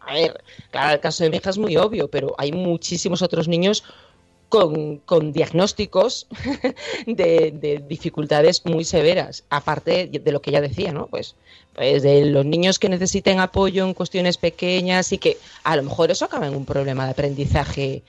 a 0.00 0.14
ver, 0.14 0.42
claro, 0.70 0.94
el 0.94 1.00
caso 1.00 1.24
de 1.24 1.30
mi 1.30 1.36
hija 1.36 1.50
es 1.50 1.58
muy 1.58 1.76
obvio, 1.76 2.08
pero 2.08 2.34
hay 2.36 2.52
muchísimos 2.52 3.22
otros 3.22 3.48
niños 3.48 3.84
con, 4.48 5.32
diagnósticos 5.32 6.26
de, 7.06 7.82
dificultades 7.88 8.64
muy 8.64 8.84
severas, 8.84 9.44
aparte 9.50 10.06
de 10.06 10.32
lo 10.32 10.40
que 10.40 10.50
ya 10.50 10.60
decía, 10.60 10.92
¿no? 10.92 11.06
Pues, 11.06 11.34
pues, 11.74 12.02
de 12.02 12.24
los 12.26 12.44
niños 12.44 12.78
que 12.78 12.88
necesiten 12.88 13.40
apoyo 13.40 13.84
en 13.84 13.94
cuestiones 13.94 14.36
pequeñas 14.36 15.12
y 15.12 15.18
que 15.18 15.38
a 15.64 15.76
lo 15.76 15.82
mejor 15.82 16.10
eso 16.10 16.24
acaba 16.24 16.46
en 16.46 16.54
un 16.54 16.64
problema 16.64 17.04
de 17.04 17.10
aprendizaje 17.10 18.02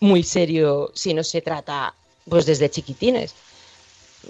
muy 0.00 0.22
serio 0.22 0.90
si 0.94 1.12
no 1.12 1.22
se 1.22 1.42
trata 1.42 1.94
pues 2.28 2.46
desde 2.46 2.70
chiquitines. 2.70 3.34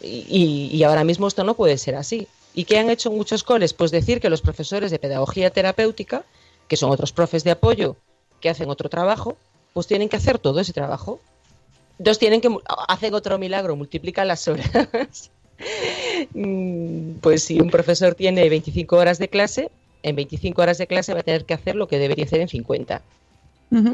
Y, 0.03 0.71
y 0.73 0.83
ahora 0.83 1.05
mismo 1.05 1.29
esto 1.29 1.45
no 1.45 1.55
puede 1.55 1.79
ser 1.79 1.95
así. 1.95 2.27
¿Y 2.53 2.65
qué 2.65 2.79
han 2.79 2.91
hecho 2.91 3.11
muchos 3.11 3.45
coles? 3.45 3.75
Pues 3.75 3.91
decir 3.91 4.21
que 4.21 4.31
los 4.31 4.41
profesores 4.41 4.91
de 4.91 4.99
pedagogía 4.99 5.51
terapéutica, 5.51 6.25
que 6.67 6.77
son 6.77 6.91
otros 6.91 7.13
profes 7.13 7.45
de 7.45 7.53
apoyo, 7.53 7.97
que 8.41 8.49
hacen 8.51 8.71
otro 8.71 8.89
trabajo, 8.89 9.37
pues 9.73 9.87
tienen 9.87 10.09
que 10.09 10.17
hacer 10.17 10.39
todo 10.39 10.61
ese 10.61 10.73
trabajo 10.73 11.21
Dos 12.01 12.19
tienen 12.19 12.41
que 12.41 12.49
hacen 12.89 13.13
otro 13.13 13.39
milagro, 13.39 13.77
multiplican 13.77 14.27
las 14.27 14.49
horas. 14.49 15.31
Mm, 16.33 17.17
pues 17.21 17.45
si 17.45 17.61
un 17.61 17.69
profesor 17.69 18.15
tiene 18.15 18.49
25 18.49 18.97
horas 18.97 19.19
de 19.19 19.29
clase, 19.29 19.71
en 20.03 20.17
25 20.17 20.63
horas 20.63 20.79
de 20.79 20.87
clase 20.87 21.13
va 21.13 21.21
a 21.21 21.23
tener 21.23 21.45
que 21.45 21.53
hacer 21.53 21.77
lo 21.77 21.87
que 21.87 21.99
debería 21.99 22.25
hacer 22.25 22.41
en 22.41 22.49
50. 22.49 23.03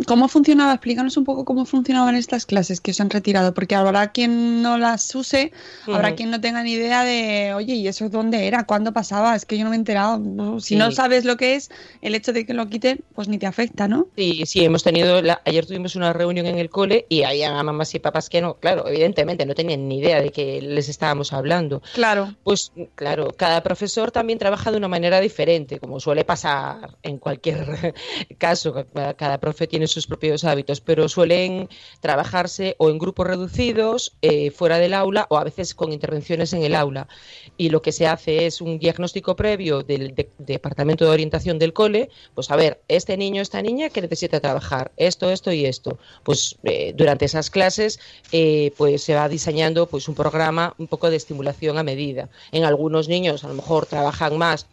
¿Cómo 0.07 0.29
funcionaba? 0.29 0.73
Explícanos 0.73 1.17
un 1.19 1.25
poco 1.25 1.45
cómo 1.45 1.67
funcionaban 1.67 2.15
estas 2.15 2.47
clases 2.47 2.81
que 2.81 2.93
os 2.93 3.01
han 3.01 3.11
retirado, 3.11 3.53
porque 3.53 3.75
habrá 3.75 4.11
quien 4.11 4.63
no 4.63 4.79
las 4.79 5.15
use, 5.15 5.53
habrá 5.87 6.15
quien 6.15 6.31
no 6.31 6.41
tenga 6.41 6.63
ni 6.63 6.73
idea 6.73 7.05
de, 7.05 7.53
oye, 7.53 7.75
¿y 7.75 7.87
eso 7.87 8.09
dónde 8.09 8.47
era? 8.47 8.65
¿Cuándo 8.65 8.93
pasaba? 8.93 9.37
Es 9.37 9.45
que 9.45 9.59
yo 9.59 9.65
no 9.65 9.71
me 9.71 9.77
he 9.77 9.79
enterado. 9.79 10.61
Si 10.61 10.77
no 10.77 10.93
sabes 10.93 11.27
lo 11.27 11.37
que 11.37 11.57
es, 11.57 11.71
el 12.01 12.15
hecho 12.15 12.33
de 12.33 12.47
que 12.47 12.55
lo 12.55 12.69
quiten, 12.69 13.05
pues 13.15 13.29
ni 13.29 13.37
te 13.39 13.47
afecta, 13.47 13.87
¿no? 13.87 14.07
Sí, 14.17 14.45
sí, 14.47 14.65
hemos 14.65 14.83
tenido, 14.83 15.21
ayer 15.45 15.67
tuvimos 15.67 15.95
una 15.95 16.15
reunión 16.15 16.47
en 16.47 16.59
el 16.59 16.71
cole 16.71 17.05
y 17.11 17.25
había 17.25 17.63
mamás 17.63 17.95
y 17.95 17.99
papás 17.99 18.31
que 18.31 18.41
no, 18.41 18.55
claro, 18.55 18.89
evidentemente 18.89 19.45
no 19.45 19.55
tenían 19.55 19.89
ni 19.89 19.99
idea 19.99 20.23
de 20.23 20.33
que 20.33 20.63
les 20.63 20.89
estábamos 20.89 21.35
hablando. 21.35 21.83
Claro. 21.93 22.35
Pues 22.45 22.73
claro, 22.95 23.35
cada 23.37 23.63
profesor 23.63 24.11
también 24.11 24.39
trabaja 24.39 24.71
de 24.71 24.79
una 24.79 24.89
manera 24.89 25.21
diferente, 25.21 25.79
como 25.79 26.01
suele 26.01 26.25
pasar 26.25 26.97
en 27.03 27.19
cualquier 27.19 27.95
caso, 28.39 28.87
cada 29.17 29.39
profesor 29.39 29.66
tiene 29.67 29.87
sus 29.87 30.07
propios 30.07 30.45
hábitos, 30.45 30.81
pero 30.81 31.09
suelen 31.09 31.69
trabajarse 32.01 32.75
o 32.79 32.91
en 32.91 32.99
grupos 32.99 33.27
reducidos, 33.27 34.15
eh, 34.23 34.51
fuera 34.51 34.79
del 34.79 34.95
aula 34.95 35.27
o 35.31 35.39
a 35.39 35.45
veces 35.45 35.75
con 35.75 35.93
intervenciones 35.93 36.53
en 36.53 36.63
el 36.63 36.75
aula. 36.75 37.09
Y 37.57 37.71
lo 37.71 37.83
que 37.83 37.93
se 37.93 38.07
hace 38.07 38.47
es 38.47 38.61
un 38.61 38.79
diagnóstico 38.79 39.37
previo 39.37 39.83
del 39.83 40.15
departamento 40.39 41.05
de 41.05 41.11
orientación 41.11 41.59
del 41.59 41.73
cole, 41.73 42.11
pues 42.35 42.51
a 42.51 42.57
ver, 42.57 42.81
este 42.89 43.17
niño, 43.17 43.43
esta 43.43 43.63
niña 43.63 43.91
que 43.91 44.03
necesita 44.03 44.41
trabajar, 44.41 44.93
esto, 44.97 45.31
esto 45.31 45.53
y 45.53 45.67
esto. 45.67 45.99
Pues 46.23 46.57
eh, 46.65 46.93
durante 46.97 47.25
esas 47.25 47.51
clases 47.51 47.99
eh, 48.33 48.73
pues 48.77 49.03
se 49.03 49.15
va 49.15 49.29
diseñando 49.29 49.87
pues 49.87 50.09
un 50.09 50.15
programa 50.15 50.75
un 50.79 50.87
poco 50.87 51.11
de 51.11 51.17
estimulación 51.17 51.79
a 51.79 51.83
medida. 51.83 52.29
En 52.53 52.65
algunos 52.65 53.09
niños 53.09 53.45
a 53.45 53.49
lo 53.49 53.55
mejor 53.55 53.87
trabajan 53.87 54.37
más 54.39 54.67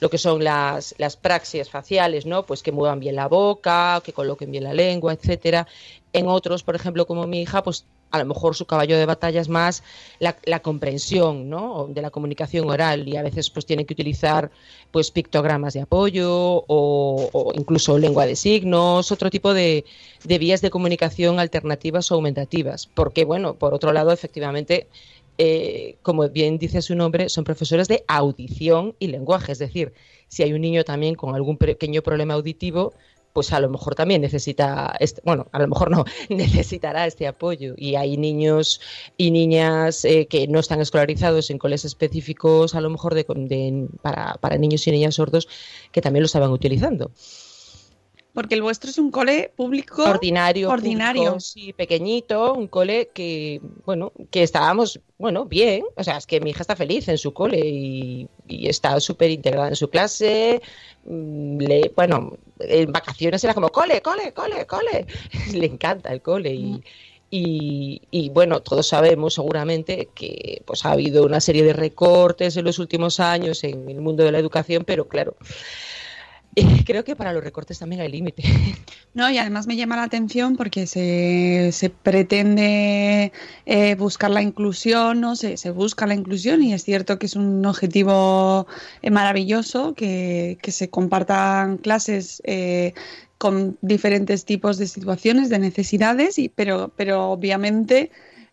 lo 0.00 0.10
que 0.10 0.18
son 0.18 0.44
las, 0.44 0.94
las 0.98 1.16
praxias 1.16 1.70
faciales, 1.70 2.26
¿no? 2.26 2.44
Pues 2.44 2.62
que 2.62 2.72
muevan 2.72 3.00
bien 3.00 3.16
la 3.16 3.28
boca, 3.28 4.00
que 4.04 4.12
coloquen 4.12 4.50
bien 4.50 4.64
la 4.64 4.74
lengua, 4.74 5.12
etcétera. 5.12 5.66
En 6.12 6.28
otros, 6.28 6.62
por 6.62 6.74
ejemplo, 6.76 7.06
como 7.06 7.26
mi 7.26 7.42
hija, 7.42 7.62
pues 7.62 7.84
a 8.10 8.18
lo 8.18 8.24
mejor 8.24 8.54
su 8.54 8.66
caballo 8.66 8.96
de 8.96 9.06
batalla 9.06 9.40
es 9.40 9.48
más 9.48 9.82
la, 10.18 10.36
la, 10.44 10.60
comprensión 10.60 11.50
¿no? 11.50 11.88
de 11.90 12.02
la 12.02 12.10
comunicación 12.10 12.70
oral 12.70 13.06
y 13.08 13.16
a 13.16 13.22
veces 13.22 13.50
pues 13.50 13.66
tiene 13.66 13.84
que 13.84 13.94
utilizar 13.94 14.50
pues 14.90 15.10
pictogramas 15.10 15.74
de 15.74 15.82
apoyo 15.82 16.30
o, 16.30 17.28
o 17.32 17.52
incluso 17.54 17.98
lengua 17.98 18.26
de 18.26 18.36
signos, 18.36 19.10
otro 19.10 19.28
tipo 19.28 19.52
de, 19.52 19.84
de, 20.24 20.38
vías 20.38 20.60
de 20.60 20.70
comunicación 20.70 21.40
alternativas 21.40 22.10
o 22.10 22.14
aumentativas. 22.14 22.86
Porque 22.86 23.24
bueno, 23.24 23.54
por 23.54 23.74
otro 23.74 23.92
lado, 23.92 24.12
efectivamente, 24.12 24.88
eh, 25.38 25.98
como 26.02 26.28
bien 26.28 26.58
dice 26.58 26.82
su 26.82 26.94
nombre, 26.94 27.28
son 27.28 27.44
profesores 27.44 27.88
de 27.88 28.04
audición 28.08 28.94
y 28.98 29.08
lenguaje. 29.08 29.52
Es 29.52 29.58
decir, 29.58 29.92
si 30.28 30.42
hay 30.42 30.52
un 30.52 30.60
niño 30.60 30.84
también 30.84 31.14
con 31.14 31.34
algún 31.34 31.56
pequeño 31.56 32.02
problema 32.02 32.34
auditivo, 32.34 32.94
pues 33.32 33.52
a 33.52 33.60
lo 33.60 33.68
mejor 33.68 33.94
también 33.94 34.22
necesita, 34.22 34.96
este, 34.98 35.20
bueno, 35.22 35.46
a 35.52 35.58
lo 35.58 35.68
mejor 35.68 35.90
no, 35.90 36.06
necesitará 36.30 37.06
este 37.06 37.26
apoyo. 37.26 37.74
Y 37.76 37.94
hay 37.96 38.16
niños 38.16 38.80
y 39.18 39.30
niñas 39.30 40.06
eh, 40.06 40.26
que 40.26 40.48
no 40.48 40.58
están 40.58 40.80
escolarizados 40.80 41.50
en 41.50 41.58
coles 41.58 41.84
específicos, 41.84 42.74
a 42.74 42.80
lo 42.80 42.88
mejor 42.88 43.14
de, 43.14 43.88
para, 44.00 44.34
para 44.40 44.56
niños 44.56 44.86
y 44.86 44.90
niñas 44.90 45.16
sordos, 45.16 45.48
que 45.92 46.00
también 46.00 46.22
lo 46.22 46.26
estaban 46.26 46.50
utilizando. 46.50 47.10
Porque 48.36 48.54
el 48.54 48.60
vuestro 48.60 48.90
es 48.90 48.98
un 48.98 49.10
cole 49.10 49.50
público 49.56 50.04
ordinario, 50.04 50.68
ordinario, 50.68 51.40
sí, 51.40 51.72
pequeñito, 51.72 52.52
un 52.52 52.66
cole 52.66 53.08
que, 53.14 53.62
bueno, 53.86 54.12
que 54.30 54.42
estábamos, 54.42 55.00
bueno, 55.16 55.46
bien, 55.46 55.84
o 55.96 56.04
sea, 56.04 56.18
es 56.18 56.26
que 56.26 56.38
mi 56.42 56.50
hija 56.50 56.60
está 56.60 56.76
feliz 56.76 57.08
en 57.08 57.16
su 57.16 57.32
cole 57.32 57.58
y, 57.58 58.28
está 58.46 59.00
súper 59.00 59.30
integrada 59.30 59.68
en 59.68 59.76
su 59.76 59.88
clase, 59.88 60.60
mm, 61.06 61.58
le, 61.60 61.90
bueno, 61.96 62.36
en 62.60 62.92
vacaciones 62.92 63.42
era 63.42 63.54
como 63.54 63.70
cole, 63.70 64.02
cole, 64.02 64.34
cole, 64.34 64.66
cole, 64.66 65.06
le 65.54 65.64
encanta 65.64 66.12
el 66.12 66.20
cole 66.20 66.52
y, 66.52 66.82
y, 67.30 68.02
y, 68.10 68.28
bueno, 68.28 68.60
todos 68.60 68.86
sabemos 68.86 69.32
seguramente 69.32 70.10
que 70.14 70.60
pues 70.66 70.84
ha 70.84 70.92
habido 70.92 71.24
una 71.24 71.40
serie 71.40 71.64
de 71.64 71.72
recortes 71.72 72.58
en 72.58 72.66
los 72.66 72.78
últimos 72.78 73.18
años 73.18 73.64
en 73.64 73.88
el 73.88 74.02
mundo 74.02 74.24
de 74.24 74.32
la 74.32 74.40
educación, 74.40 74.84
pero 74.84 75.08
claro, 75.08 75.36
creo 76.86 77.04
que 77.04 77.16
para 77.16 77.32
los 77.32 77.44
recortes 77.44 77.78
también 77.78 78.00
hay 78.00 78.10
límite. 78.10 78.42
No, 79.14 79.30
y 79.30 79.38
además 79.38 79.66
me 79.66 79.76
llama 79.76 79.96
la 79.96 80.02
atención 80.02 80.56
porque 80.56 80.86
se, 80.86 81.70
se 81.72 81.88
pretende 81.88 83.32
eh, 83.64 83.94
buscar 83.94 84.30
la 84.30 84.42
inclusión, 84.42 85.22
¿no? 85.22 85.36
Se, 85.36 85.56
se, 85.56 85.70
busca 85.70 86.06
la 86.06 86.12
inclusión 86.12 86.62
y 86.62 86.74
es 86.74 86.84
cierto 86.84 87.18
que 87.18 87.24
es 87.24 87.34
un 87.34 87.64
objetivo 87.64 88.66
eh, 89.00 89.10
maravilloso 89.10 89.94
que, 89.94 90.58
que, 90.60 90.70
se 90.70 90.90
compartan 90.90 91.78
clases 91.78 92.42
eh, 92.44 92.92
con 93.38 93.78
diferentes 93.80 94.44
tipos 94.44 94.76
de 94.76 94.86
situaciones, 94.86 95.48
de 95.48 95.60
necesidades, 95.60 96.38
y, 96.38 96.50
pero, 96.50 96.92
pero 96.94 97.30
obviamente 97.30 98.10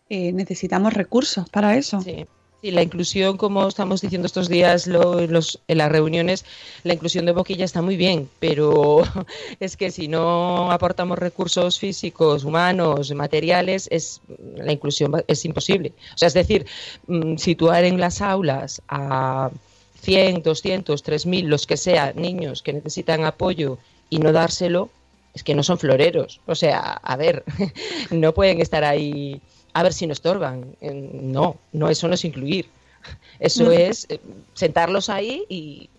necesitamos 0.08 0.94
recursos 0.94 1.50
para 1.50 1.76
eso. 1.76 2.00
Sí. 2.00 2.24
Sí, 2.64 2.70
la 2.70 2.82
inclusión, 2.82 3.36
como 3.36 3.68
estamos 3.68 4.00
diciendo 4.00 4.24
estos 4.24 4.48
días 4.48 4.86
en 4.86 5.78
las 5.78 5.92
reuniones, 5.92 6.46
la 6.82 6.94
inclusión 6.94 7.26
de 7.26 7.32
boquilla 7.32 7.66
está 7.66 7.82
muy 7.82 7.98
bien, 7.98 8.30
pero 8.40 9.02
es 9.60 9.76
que 9.76 9.90
si 9.90 10.08
no 10.08 10.72
aportamos 10.72 11.18
recursos 11.18 11.78
físicos, 11.78 12.42
humanos, 12.42 13.12
materiales, 13.14 13.86
es 13.90 14.22
la 14.56 14.72
inclusión 14.72 15.12
es 15.26 15.44
imposible. 15.44 15.92
O 16.14 16.16
sea, 16.16 16.28
es 16.28 16.32
decir, 16.32 16.64
mm, 17.06 17.36
situar 17.36 17.84
en 17.84 18.00
las 18.00 18.22
aulas 18.22 18.80
a 18.88 19.50
100, 20.00 20.42
200, 20.42 21.04
3.000, 21.04 21.44
los 21.44 21.66
que 21.66 21.76
sea, 21.76 22.14
niños 22.14 22.62
que 22.62 22.72
necesitan 22.72 23.26
apoyo 23.26 23.76
y 24.08 24.20
no 24.20 24.32
dárselo, 24.32 24.88
es 25.34 25.44
que 25.44 25.54
no 25.54 25.62
son 25.62 25.78
floreros. 25.78 26.40
O 26.46 26.54
sea, 26.54 26.92
a 26.92 27.16
ver, 27.16 27.44
no 28.10 28.32
pueden 28.32 28.62
estar 28.62 28.84
ahí 28.84 29.42
a 29.74 29.82
ver 29.82 29.92
si 29.92 30.06
nos 30.06 30.16
estorban. 30.16 30.76
No, 30.80 31.58
no, 31.72 31.88
eso 31.88 32.08
no 32.08 32.14
es 32.14 32.24
incluir. 32.24 32.66
Eso 33.38 33.70
es 33.70 34.06
eh, 34.08 34.18
sentarlos 34.54 35.10
ahí 35.10 35.44
y, 35.50 35.90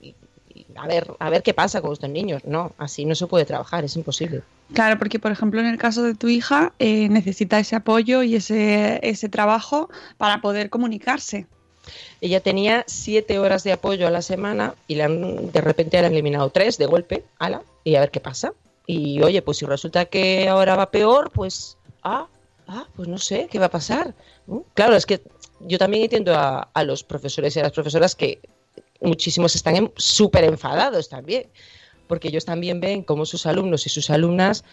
a 0.75 0.87
ver, 0.87 1.13
a 1.19 1.29
ver 1.29 1.43
qué 1.43 1.53
pasa 1.53 1.79
con 1.79 1.93
estos 1.93 2.09
niños. 2.09 2.43
No, 2.45 2.71
así 2.79 3.05
no 3.05 3.13
se 3.13 3.27
puede 3.27 3.45
trabajar, 3.45 3.83
es 3.83 3.95
imposible. 3.95 4.41
Claro, 4.73 4.97
porque 4.97 5.19
por 5.19 5.31
ejemplo 5.31 5.59
en 5.59 5.67
el 5.67 5.77
caso 5.77 6.01
de 6.01 6.15
tu 6.15 6.27
hija 6.29 6.73
eh, 6.79 7.07
necesita 7.09 7.59
ese 7.59 7.75
apoyo 7.75 8.23
y 8.23 8.35
ese, 8.35 8.99
ese 9.03 9.29
trabajo 9.29 9.89
para 10.17 10.41
poder 10.41 10.71
comunicarse. 10.71 11.45
Ella 12.21 12.39
tenía 12.39 12.83
siete 12.87 13.37
horas 13.37 13.63
de 13.63 13.73
apoyo 13.73 14.07
a 14.07 14.11
la 14.11 14.23
semana 14.23 14.73
y 14.87 14.95
de 14.95 15.61
repente 15.61 16.01
le 16.01 16.07
han 16.07 16.13
eliminado 16.13 16.49
tres 16.49 16.79
de 16.79 16.87
golpe, 16.87 17.23
ala, 17.37 17.61
y 17.83 17.93
a 17.93 17.99
ver 17.99 18.09
qué 18.09 18.19
pasa. 18.19 18.53
Y 18.87 19.21
oye, 19.21 19.43
pues 19.43 19.57
si 19.57 19.65
resulta 19.65 20.05
que 20.05 20.47
ahora 20.49 20.75
va 20.75 20.89
peor, 20.89 21.29
pues 21.31 21.77
ah, 22.03 22.27
ah, 22.67 22.87
pues 22.95 23.07
no 23.07 23.17
sé, 23.17 23.47
¿qué 23.51 23.59
va 23.59 23.65
a 23.65 23.71
pasar? 23.71 24.13
¿No? 24.47 24.65
Claro, 24.73 24.95
es 24.95 25.05
que 25.05 25.21
yo 25.61 25.77
también 25.77 26.03
entiendo 26.03 26.33
a, 26.35 26.83
los 26.83 27.03
profesores 27.03 27.55
y 27.55 27.59
a 27.59 27.63
las 27.63 27.71
profesoras 27.71 28.15
que 28.15 28.39
muchísimos 29.01 29.55
están 29.55 29.75
en- 29.75 29.91
súper 29.95 30.43
enfadados 30.43 31.09
también, 31.09 31.47
porque 32.07 32.27
ellos 32.27 32.45
también 32.45 32.79
ven 32.79 33.03
cómo 33.03 33.25
sus 33.25 33.45
alumnos 33.45 33.85
y 33.85 33.89
sus 33.89 34.09
alumnas 34.09 34.63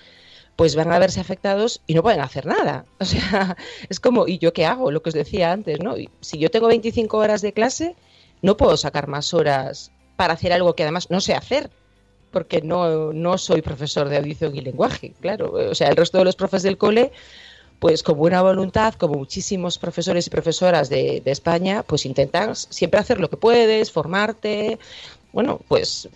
pues 0.57 0.77
van 0.77 0.93
a 0.93 0.99
verse 0.99 1.19
afectados 1.19 1.81
y 1.87 1.95
no 1.95 2.03
pueden 2.03 2.21
hacer 2.21 2.45
nada. 2.47 2.85
O 3.01 3.05
sea, 3.05 3.57
es 3.89 4.01
como, 4.01 4.29
¿y 4.29 4.39
yo 4.39 4.53
qué 4.53 4.67
hago? 4.67 4.91
Lo 4.91 5.03
que 5.03 5.11
os 5.11 5.15
decía 5.15 5.51
antes, 5.53 5.81
¿no? 5.81 5.95
Si 6.21 6.39
yo 6.39 6.51
tengo 6.51 6.69
25 6.69 7.17
horas 7.17 7.41
de 7.41 7.53
clase, 7.53 7.97
no 8.43 8.57
puedo 8.57 8.77
sacar 8.77 9.09
más 9.09 9.33
horas 9.33 9.93
para 10.17 10.35
hacer 10.35 10.53
algo 10.53 10.75
que 10.75 10.83
además 10.83 11.11
no 11.11 11.21
sé 11.21 11.35
hacer, 11.35 11.71
porque 12.31 12.61
no, 12.63 13.13
no 13.13 13.39
soy 13.39 13.63
profesor 13.63 14.09
de 14.09 14.19
audición 14.19 14.55
y 14.57 14.61
lenguaje, 14.61 15.15
claro. 15.21 15.53
O 15.71 15.75
sea, 15.75 15.89
el 15.89 15.97
resto 15.97 16.19
de 16.19 16.25
los 16.25 16.37
profes 16.37 16.63
del 16.63 16.79
cole, 16.79 17.13
pues 17.83 18.05
con 18.05 18.17
buena 18.17 18.41
voluntad, 18.43 18.95
como 18.95 19.15
muchísimos 19.15 19.77
profesores 19.77 20.29
y 20.29 20.31
profesoras 20.31 20.89
de, 20.89 21.21
de 21.21 21.33
España, 21.33 21.83
pues 21.83 22.07
intentan 22.07 22.55
siempre 22.55 23.01
hacer 23.01 23.19
lo 23.19 23.29
que 23.29 23.37
puedes, 23.37 23.91
formarte, 23.91 24.79
bueno, 25.33 25.61
pues 25.67 26.09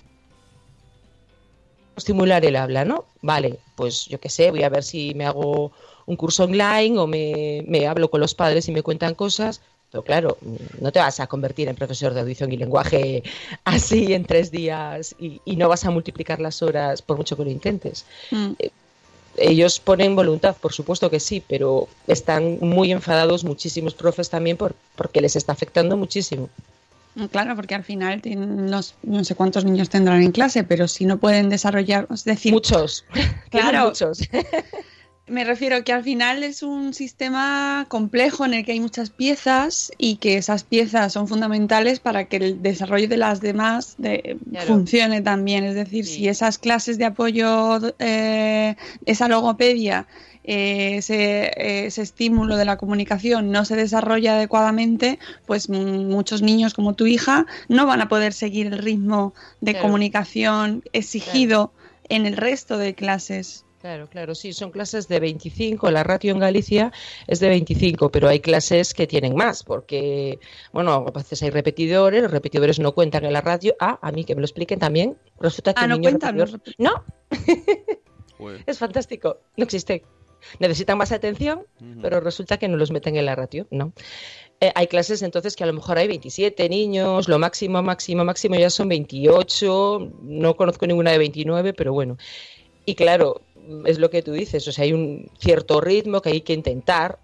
estimular 1.96 2.44
el 2.44 2.54
habla, 2.54 2.84
¿no? 2.84 3.06
Vale, 3.20 3.58
pues 3.74 4.06
yo 4.06 4.20
qué 4.20 4.28
sé, 4.28 4.52
voy 4.52 4.62
a 4.62 4.68
ver 4.68 4.84
si 4.84 5.12
me 5.14 5.26
hago 5.26 5.72
un 6.06 6.14
curso 6.14 6.44
online 6.44 7.00
o 7.00 7.08
me, 7.08 7.64
me 7.66 7.88
hablo 7.88 8.12
con 8.12 8.20
los 8.20 8.36
padres 8.36 8.68
y 8.68 8.70
me 8.70 8.84
cuentan 8.84 9.16
cosas. 9.16 9.60
Pero 9.90 10.04
claro, 10.04 10.38
no 10.80 10.92
te 10.92 11.00
vas 11.00 11.18
a 11.18 11.26
convertir 11.26 11.66
en 11.66 11.74
profesor 11.74 12.14
de 12.14 12.20
audición 12.20 12.52
y 12.52 12.58
lenguaje 12.58 13.24
así 13.64 14.14
en 14.14 14.24
tres 14.24 14.52
días 14.52 15.16
y, 15.18 15.40
y 15.44 15.56
no 15.56 15.68
vas 15.68 15.84
a 15.84 15.90
multiplicar 15.90 16.38
las 16.38 16.62
horas 16.62 17.02
por 17.02 17.16
mucho 17.16 17.36
que 17.36 17.42
lo 17.42 17.50
intentes. 17.50 18.04
Mm. 18.30 18.52
Ellos 19.38 19.78
ponen 19.80 20.16
voluntad, 20.16 20.56
por 20.60 20.72
supuesto 20.72 21.10
que 21.10 21.20
sí, 21.20 21.42
pero 21.46 21.88
están 22.06 22.58
muy 22.60 22.92
enfadados 22.92 23.44
muchísimos 23.44 23.94
profes 23.94 24.30
también 24.30 24.56
por, 24.56 24.74
porque 24.96 25.20
les 25.20 25.36
está 25.36 25.52
afectando 25.52 25.96
muchísimo. 25.96 26.48
Claro, 27.30 27.56
porque 27.56 27.74
al 27.74 27.82
final 27.84 28.20
tienen 28.20 28.70
los- 28.70 28.94
no 29.02 29.24
sé 29.24 29.34
cuántos 29.34 29.64
niños 29.64 29.88
tendrán 29.88 30.22
en 30.22 30.32
clase, 30.32 30.64
pero 30.64 30.86
si 30.86 31.06
no 31.06 31.16
pueden 31.18 31.48
desarrollar, 31.48 32.06
es 32.12 32.24
decir, 32.24 32.52
Muchos. 32.52 33.04
Claro. 33.50 33.86
Muchos. 33.86 34.18
Me 35.28 35.42
refiero 35.42 35.82
que 35.82 35.92
al 35.92 36.04
final 36.04 36.44
es 36.44 36.62
un 36.62 36.94
sistema 36.94 37.84
complejo 37.88 38.44
en 38.44 38.54
el 38.54 38.64
que 38.64 38.70
hay 38.72 38.80
muchas 38.80 39.10
piezas 39.10 39.90
y 39.98 40.16
que 40.18 40.36
esas 40.36 40.62
piezas 40.62 41.12
son 41.12 41.26
fundamentales 41.26 41.98
para 41.98 42.26
que 42.26 42.36
el 42.36 42.62
desarrollo 42.62 43.08
de 43.08 43.16
las 43.16 43.40
demás 43.40 43.96
de- 43.98 44.36
Claro. 44.50 44.66
funcione 44.68 45.22
también. 45.22 45.64
Es 45.64 45.74
decir, 45.74 46.06
Sí. 46.06 46.14
si 46.14 46.28
esas 46.28 46.58
clases 46.58 46.96
de 46.96 47.06
apoyo, 47.06 47.80
eh, 47.98 48.76
esa 49.04 49.26
logopedia, 49.26 50.06
eh, 50.44 50.98
ese, 50.98 51.46
eh, 51.56 51.86
ese 51.86 52.02
estímulo 52.02 52.56
de 52.56 52.64
la 52.64 52.76
comunicación 52.76 53.50
no 53.50 53.64
se 53.64 53.74
desarrolla 53.74 54.36
adecuadamente, 54.36 55.18
pues 55.44 55.68
muchos 55.68 56.40
niños 56.40 56.72
como 56.72 56.94
tu 56.94 57.06
hija 57.08 57.46
no 57.68 57.84
van 57.84 58.00
a 58.00 58.08
poder 58.08 58.32
seguir 58.32 58.68
el 58.68 58.78
ritmo 58.78 59.34
de 59.60 59.72
Claro. 59.72 59.86
comunicación 59.86 60.84
exigido 60.92 61.72
en 62.08 62.26
el 62.26 62.36
resto 62.36 62.78
de 62.78 62.94
clases. 62.94 63.64
Claro, 63.80 64.08
claro, 64.08 64.34
sí, 64.34 64.52
son 64.52 64.70
clases 64.70 65.06
de 65.06 65.20
25, 65.20 65.90
la 65.90 66.02
ratio 66.02 66.32
en 66.32 66.38
Galicia 66.40 66.92
es 67.26 67.40
de 67.40 67.48
25, 67.48 68.10
pero 68.10 68.26
hay 68.28 68.40
clases 68.40 68.94
que 68.94 69.06
tienen 69.06 69.36
más, 69.36 69.62
porque, 69.62 70.40
bueno, 70.72 70.92
a 71.06 71.10
veces 71.10 71.42
hay 71.42 71.50
repetidores, 71.50 72.22
los 72.22 72.30
repetidores 72.32 72.80
no 72.80 72.92
cuentan 72.92 73.24
en 73.26 73.32
la 73.32 73.42
radio. 73.42 73.76
Ah, 73.78 73.98
a 74.02 74.10
mí 74.12 74.24
que 74.24 74.34
me 74.34 74.40
lo 74.40 74.46
expliquen 74.46 74.78
también. 74.78 75.16
Resulta 75.40 75.72
que 75.74 75.80
Ah, 75.84 75.86
no 75.86 76.00
cuentan 76.00 76.36
repetidor- 76.38 76.74
No, 76.78 77.04
es 78.66 78.78
fantástico, 78.78 79.38
no 79.56 79.64
existe. 79.64 80.02
Necesitan 80.58 80.98
más 80.98 81.12
atención, 81.12 81.62
pero 82.02 82.20
resulta 82.20 82.56
que 82.58 82.68
no 82.68 82.76
los 82.76 82.90
meten 82.90 83.16
en 83.16 83.26
la 83.26 83.34
ratio, 83.34 83.66
¿no? 83.70 83.92
Eh, 84.60 84.70
hay 84.74 84.86
clases 84.86 85.22
entonces 85.22 85.56
que 85.56 85.64
a 85.64 85.66
lo 85.66 85.72
mejor 85.72 85.98
hay 85.98 86.08
27 86.08 86.68
niños, 86.68 87.28
lo 87.28 87.38
máximo, 87.38 87.82
máximo, 87.82 88.24
máximo 88.24 88.54
ya 88.56 88.70
son 88.70 88.88
28, 88.88 90.12
no 90.22 90.56
conozco 90.56 90.86
ninguna 90.86 91.10
de 91.12 91.18
29, 91.18 91.72
pero 91.74 91.92
bueno. 91.92 92.16
Y 92.84 92.94
claro, 92.94 93.42
es 93.84 93.98
lo 93.98 94.10
que 94.10 94.22
tú 94.22 94.32
dices, 94.32 94.66
o 94.68 94.72
sea, 94.72 94.84
hay 94.84 94.92
un 94.92 95.30
cierto 95.38 95.80
ritmo 95.80 96.22
que 96.22 96.30
hay 96.30 96.40
que 96.40 96.52
intentar, 96.52 97.18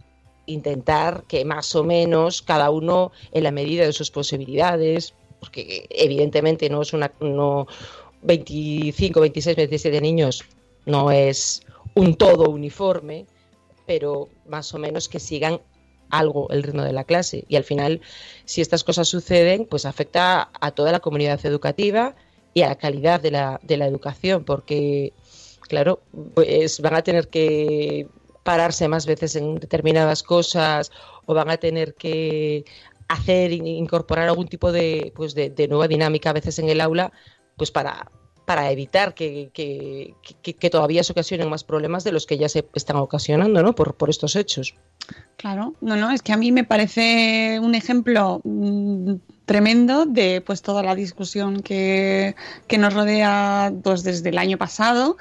intentar 0.47 1.25
que 1.29 1.45
más 1.45 1.75
o 1.75 1.85
menos 1.85 2.43
cada 2.43 2.71
uno 2.71 3.13
en 3.33 3.45
la 3.45 3.51
medida 3.51 3.85
de 3.85 3.93
sus 3.93 4.11
posibilidades, 4.11 5.15
porque 5.41 5.87
evidentemente 5.91 6.69
no 6.69 6.83
es 6.83 6.93
una, 6.93 7.13
no, 7.21 7.67
25, 8.23 9.21
26, 9.21 9.57
27 9.57 10.01
niños 10.01 10.45
no 10.87 11.11
es 11.11 11.63
un 11.95 12.15
todo 12.15 12.51
uniforme, 12.51 13.27
pero 13.87 14.29
más 14.47 14.73
o 14.75 14.79
menos 14.79 15.09
que 15.09 15.21
sigan 15.21 15.61
algo 16.11 16.49
el 16.51 16.63
ritmo 16.63 16.83
de 16.83 16.93
la 16.93 17.05
clase. 17.05 17.45
Y 17.49 17.57
al 17.57 17.65
final, 17.65 18.01
si 18.45 18.61
estas 18.61 18.85
cosas 18.85 19.09
suceden, 19.09 19.67
pues 19.67 19.87
afecta 19.87 20.51
a 20.61 20.71
toda 20.73 20.93
la 20.93 21.01
comunidad 21.01 21.45
educativa 21.47 22.15
y 22.55 22.63
a 22.63 22.69
la 22.69 22.77
calidad 22.77 23.21
de 23.21 23.31
la, 23.31 23.61
de 23.63 23.77
la 23.77 23.87
educación, 23.87 24.45
porque, 24.45 25.13
claro, 25.69 26.01
pues 26.35 26.81
van 26.81 26.95
a 26.95 27.03
tener 27.03 27.29
que 27.29 28.07
pararse 28.43 28.89
más 28.89 29.07
veces 29.07 29.37
en 29.37 29.55
determinadas 29.57 30.23
cosas 30.23 30.91
o 31.27 31.35
van 31.35 31.51
a 31.51 31.57
tener 31.57 31.95
que 31.95 32.65
hacer, 33.09 33.53
in- 33.53 33.67
incorporar 33.67 34.29
algún 34.29 34.49
tipo 34.49 34.73
de, 34.73 35.13
pues 35.15 35.35
de, 35.35 35.69
nueva 35.69 35.89
dinámica 35.89 36.31
a 36.31 36.33
veces 36.33 36.59
en 36.59 36.69
el 36.69 36.81
aula, 36.81 37.13
pues 37.57 37.71
para, 37.71 38.11
para 38.47 38.71
evitar 38.73 39.15
que, 39.15 39.51
que, 39.53 40.15
que- 40.43 40.55
que 40.55 40.71
todavía 40.71 41.05
se 41.05 41.13
ocasionen 41.13 41.49
más 41.49 41.63
problemas 41.63 42.05
de 42.05 42.13
los 42.13 42.27
que 42.27 42.39
ya 42.39 42.49
se 42.49 42.67
están 42.75 42.97
ocasionando, 42.97 43.63
¿no? 43.63 43.75
Por, 43.75 43.95
por 43.95 44.11
estos 44.11 44.35
hechos. 44.35 44.75
Claro, 45.37 45.75
no, 45.81 45.97
no, 45.97 46.11
es 46.11 46.23
que 46.23 46.33
a 46.33 46.37
mí 46.37 46.53
me 46.53 46.65
parece 46.65 47.59
un 47.61 47.75
ejemplo 47.75 48.41
mm, 48.45 49.15
tremendo 49.45 50.07
de 50.07 50.41
pues 50.41 50.63
toda 50.63 50.83
la 50.83 50.95
discusión 50.95 51.61
que, 51.63 52.35
que 52.69 52.79
nos 52.79 52.95
rodea 52.95 53.73
pues 53.83 54.05
desde 54.05 54.29
el 54.31 54.39
año 54.39 54.57
pasado 54.59 55.17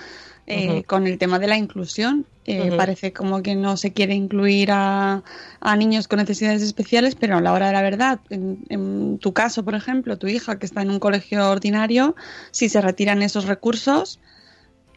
eh, 0.52 0.84
con 0.84 1.08
el 1.08 1.18
tema 1.18 1.40
de 1.40 1.48
la 1.48 1.58
inclusión. 1.58 2.26
Eh. 2.46 2.74
Parece 2.76 3.14
como 3.14 3.42
que 3.44 3.56
no 3.56 3.78
se 3.78 3.94
quiere 3.94 4.16
incluir 4.16 4.72
a, 4.72 5.24
a 5.60 5.76
niños 5.76 6.08
con 6.08 6.20
necesidades 6.20 6.62
especiales, 6.62 7.16
pero 7.16 7.38
a 7.38 7.42
la 7.42 7.54
hora 7.54 7.68
de 7.68 7.74
la 7.74 7.82
verdad, 7.82 8.20
en, 8.30 8.60
en 8.70 9.20
tu 9.20 9.32
caso, 9.32 9.64
por 9.64 9.76
ejemplo, 9.76 10.18
tu 10.18 10.28
hija 10.28 10.58
que 10.58 10.66
está 10.66 10.82
en 10.82 10.90
un 10.90 11.00
colegio 11.00 11.50
ordinario, 11.50 12.16
si 12.52 12.68
se 12.68 12.82
retiran 12.82 13.22
esos 13.22 13.46
recursos, 13.46 14.20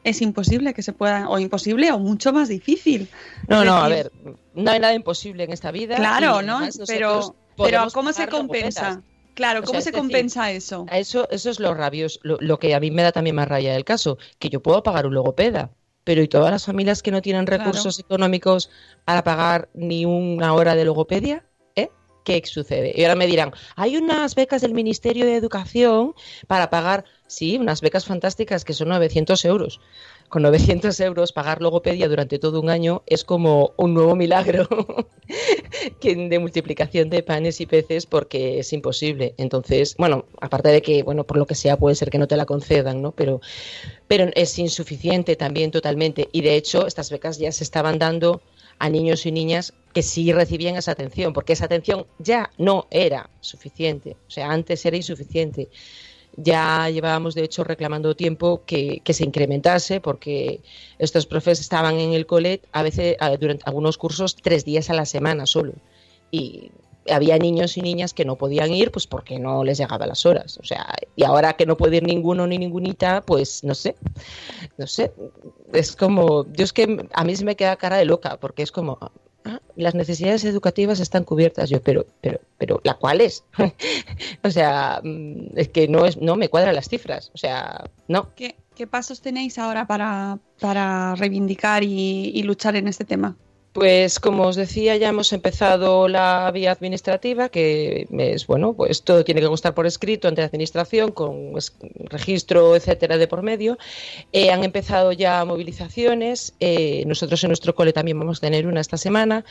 es 0.04 0.20
imposible 0.22 0.74
que 0.74 0.82
se 0.82 0.92
pueda, 0.92 1.28
o 1.28 1.38
imposible, 1.38 1.90
o 1.92 1.98
mucho 1.98 2.32
más 2.32 2.48
difícil. 2.48 3.08
No, 3.48 3.64
no, 3.64 3.76
a 3.76 3.88
ver, 3.88 4.12
no 4.54 4.70
hay 4.70 4.78
nada 4.80 4.94
imposible 4.94 5.44
en 5.44 5.52
esta 5.52 5.70
vida. 5.70 5.96
Claro, 5.96 6.42
¿no? 6.42 6.60
Pero, 6.86 7.34
pero 7.56 7.86
¿cómo 7.92 8.12
se 8.12 8.26
compensa? 8.28 9.02
Claro, 9.34 9.60
O 9.60 9.64
¿cómo 9.64 9.80
sea, 9.80 9.82
se 9.82 9.90
es 9.90 9.94
decir, 9.94 10.00
compensa 10.00 10.50
eso? 10.52 10.86
A 10.90 10.98
Eso, 10.98 11.28
eso 11.30 11.50
es 11.50 11.60
lo 11.60 11.74
rabioso, 11.74 12.20
lo, 12.22 12.38
lo 12.40 12.58
que 12.58 12.74
a 12.74 12.80
mí 12.80 12.90
me 12.90 13.02
da 13.02 13.12
también 13.12 13.36
más 13.36 13.48
raya 13.48 13.72
del 13.72 13.84
caso, 13.84 14.18
que 14.38 14.50
yo 14.50 14.62
puedo 14.62 14.82
pagar 14.82 15.06
un 15.06 15.14
logopeda, 15.14 15.72
pero 16.04 16.22
¿y 16.22 16.28
todas 16.28 16.50
las 16.50 16.64
familias 16.66 17.02
que 17.02 17.10
no 17.10 17.22
tienen 17.22 17.46
Claro. 17.46 17.64
recursos 17.64 17.98
económicos 17.98 18.70
para 19.04 19.24
pagar 19.24 19.70
ni 19.74 20.04
una 20.04 20.54
hora 20.54 20.74
de 20.74 20.84
logopedia? 20.84 21.46
¿Eh? 21.76 21.90
¿Qué 22.24 22.42
sucede? 22.46 22.92
Y 22.94 23.02
ahora 23.04 23.16
me 23.16 23.26
dirán, 23.26 23.52
hay 23.76 23.96
unas 23.96 24.34
becas 24.34 24.62
del 24.62 24.74
Ministerio 24.74 25.26
de 25.26 25.36
Educación 25.36 26.14
para 26.46 26.70
pagar, 26.70 27.04
sí, 27.26 27.56
unas 27.58 27.80
becas 27.80 28.04
fantásticas 28.06 28.64
que 28.64 28.72
son 28.74 28.88
900 28.88 29.44
euros. 29.44 29.80
Con 30.34 30.42
900 30.42 30.98
euros 30.98 31.30
pagar 31.30 31.62
logopedia 31.62 32.08
durante 32.08 32.40
todo 32.40 32.60
un 32.60 32.68
año 32.68 33.04
es 33.06 33.22
como 33.22 33.72
un 33.76 33.94
nuevo 33.94 34.16
milagro 34.16 34.66
de 36.02 36.38
multiplicación 36.40 37.08
de 37.08 37.22
panes 37.22 37.60
y 37.60 37.66
peces 37.66 38.04
porque 38.04 38.58
es 38.58 38.72
imposible. 38.72 39.34
Entonces, 39.36 39.94
bueno, 39.96 40.24
aparte 40.40 40.70
de 40.70 40.82
que, 40.82 41.04
bueno, 41.04 41.22
por 41.22 41.36
lo 41.36 41.46
que 41.46 41.54
sea 41.54 41.76
puede 41.76 41.94
ser 41.94 42.10
que 42.10 42.18
no 42.18 42.26
te 42.26 42.36
la 42.36 42.46
concedan, 42.46 43.00
¿no? 43.00 43.12
Pero, 43.12 43.42
pero 44.08 44.28
es 44.34 44.58
insuficiente 44.58 45.36
también 45.36 45.70
totalmente. 45.70 46.28
Y 46.32 46.40
de 46.40 46.56
hecho, 46.56 46.84
estas 46.84 47.12
becas 47.12 47.38
ya 47.38 47.52
se 47.52 47.62
estaban 47.62 48.00
dando 48.00 48.42
a 48.80 48.90
niños 48.90 49.26
y 49.26 49.30
niñas 49.30 49.72
que 49.92 50.02
sí 50.02 50.32
recibían 50.32 50.74
esa 50.74 50.90
atención, 50.90 51.32
porque 51.32 51.52
esa 51.52 51.66
atención 51.66 52.08
ya 52.18 52.50
no 52.58 52.88
era 52.90 53.30
suficiente. 53.40 54.16
O 54.26 54.30
sea, 54.32 54.50
antes 54.50 54.84
era 54.84 54.96
insuficiente. 54.96 55.68
Ya 56.36 56.88
llevábamos, 56.90 57.34
de 57.34 57.44
hecho, 57.44 57.64
reclamando 57.64 58.16
tiempo 58.16 58.62
que, 58.66 59.00
que 59.04 59.12
se 59.12 59.24
incrementase, 59.24 60.00
porque 60.00 60.60
estos 60.98 61.26
profes 61.26 61.60
estaban 61.60 61.98
en 62.00 62.12
el 62.12 62.26
colet 62.26 62.66
a 62.72 62.82
veces, 62.82 63.16
durante 63.40 63.64
algunos 63.66 63.98
cursos, 63.98 64.36
tres 64.36 64.64
días 64.64 64.90
a 64.90 64.94
la 64.94 65.06
semana 65.06 65.46
solo. 65.46 65.74
Y 66.30 66.70
había 67.10 67.38
niños 67.38 67.76
y 67.76 67.82
niñas 67.82 68.14
que 68.14 68.24
no 68.24 68.36
podían 68.36 68.72
ir, 68.72 68.90
pues 68.90 69.06
porque 69.06 69.38
no 69.38 69.64
les 69.64 69.78
llegaban 69.78 70.08
las 70.08 70.24
horas. 70.26 70.58
O 70.58 70.64
sea, 70.64 70.86
y 71.16 71.24
ahora 71.24 71.54
que 71.54 71.66
no 71.66 71.76
puede 71.76 71.96
ir 71.98 72.02
ninguno 72.04 72.46
ni 72.46 72.58
ningunita, 72.58 73.22
pues 73.22 73.62
no 73.64 73.74
sé, 73.74 73.96
no 74.78 74.86
sé. 74.86 75.12
Es 75.72 75.94
como, 75.96 76.46
yo 76.52 76.64
es 76.64 76.72
que 76.72 77.06
a 77.12 77.24
mí 77.24 77.36
se 77.36 77.44
me 77.44 77.56
queda 77.56 77.76
cara 77.76 77.96
de 77.96 78.04
loca, 78.04 78.38
porque 78.40 78.62
es 78.62 78.72
como, 78.72 78.98
ah, 79.44 79.60
las 79.76 79.94
necesidades 79.94 80.44
educativas 80.44 81.00
están 81.00 81.24
cubiertas. 81.24 81.70
Yo, 81.70 81.82
pero, 81.82 82.06
pero, 82.20 82.40
pero, 82.58 82.80
¿la 82.84 82.94
cuál 82.94 83.20
es? 83.20 83.44
o 84.42 84.50
sea, 84.50 85.00
mm, 85.02 85.56
es 85.56 85.68
que 85.68 85.88
no 85.88 86.06
es, 86.06 86.16
no 86.16 86.36
me 86.36 86.48
cuadran 86.48 86.74
las 86.74 86.88
cifras. 86.88 87.30
O 87.34 87.38
sea, 87.38 87.90
no. 88.08 88.34
¿Qué, 88.34 88.56
qué 88.74 88.86
pasos 88.86 89.20
tenéis 89.20 89.58
ahora 89.58 89.86
para, 89.86 90.38
para 90.60 91.14
reivindicar 91.14 91.84
y, 91.84 92.30
y 92.34 92.42
luchar 92.42 92.76
en 92.76 92.88
este 92.88 93.04
tema? 93.04 93.36
Pues 93.74 94.20
como 94.20 94.44
os 94.44 94.54
decía, 94.54 94.96
ya 94.96 95.08
hemos 95.08 95.32
empezado 95.32 96.06
la 96.06 96.48
vía 96.54 96.70
administrativa, 96.70 97.48
que 97.48 98.06
es 98.16 98.46
bueno, 98.46 98.74
pues 98.74 99.02
todo 99.02 99.24
tiene 99.24 99.40
que 99.40 99.48
constar 99.48 99.74
por 99.74 99.84
escrito 99.84 100.28
ante 100.28 100.42
la 100.42 100.46
administración, 100.46 101.10
con 101.10 101.54
registro, 102.04 102.76
etcétera, 102.76 103.16
de 103.18 103.26
por 103.26 103.42
medio. 103.42 103.76
Eh, 104.32 104.52
han 104.52 104.62
empezado 104.62 105.10
ya 105.10 105.44
movilizaciones. 105.44 106.54
Eh, 106.60 107.02
nosotros 107.08 107.42
en 107.42 107.48
nuestro 107.48 107.74
cole 107.74 107.92
también 107.92 108.16
vamos 108.16 108.38
a 108.38 108.42
tener 108.42 108.68
una 108.68 108.80
esta 108.80 108.96
semana 108.96 109.44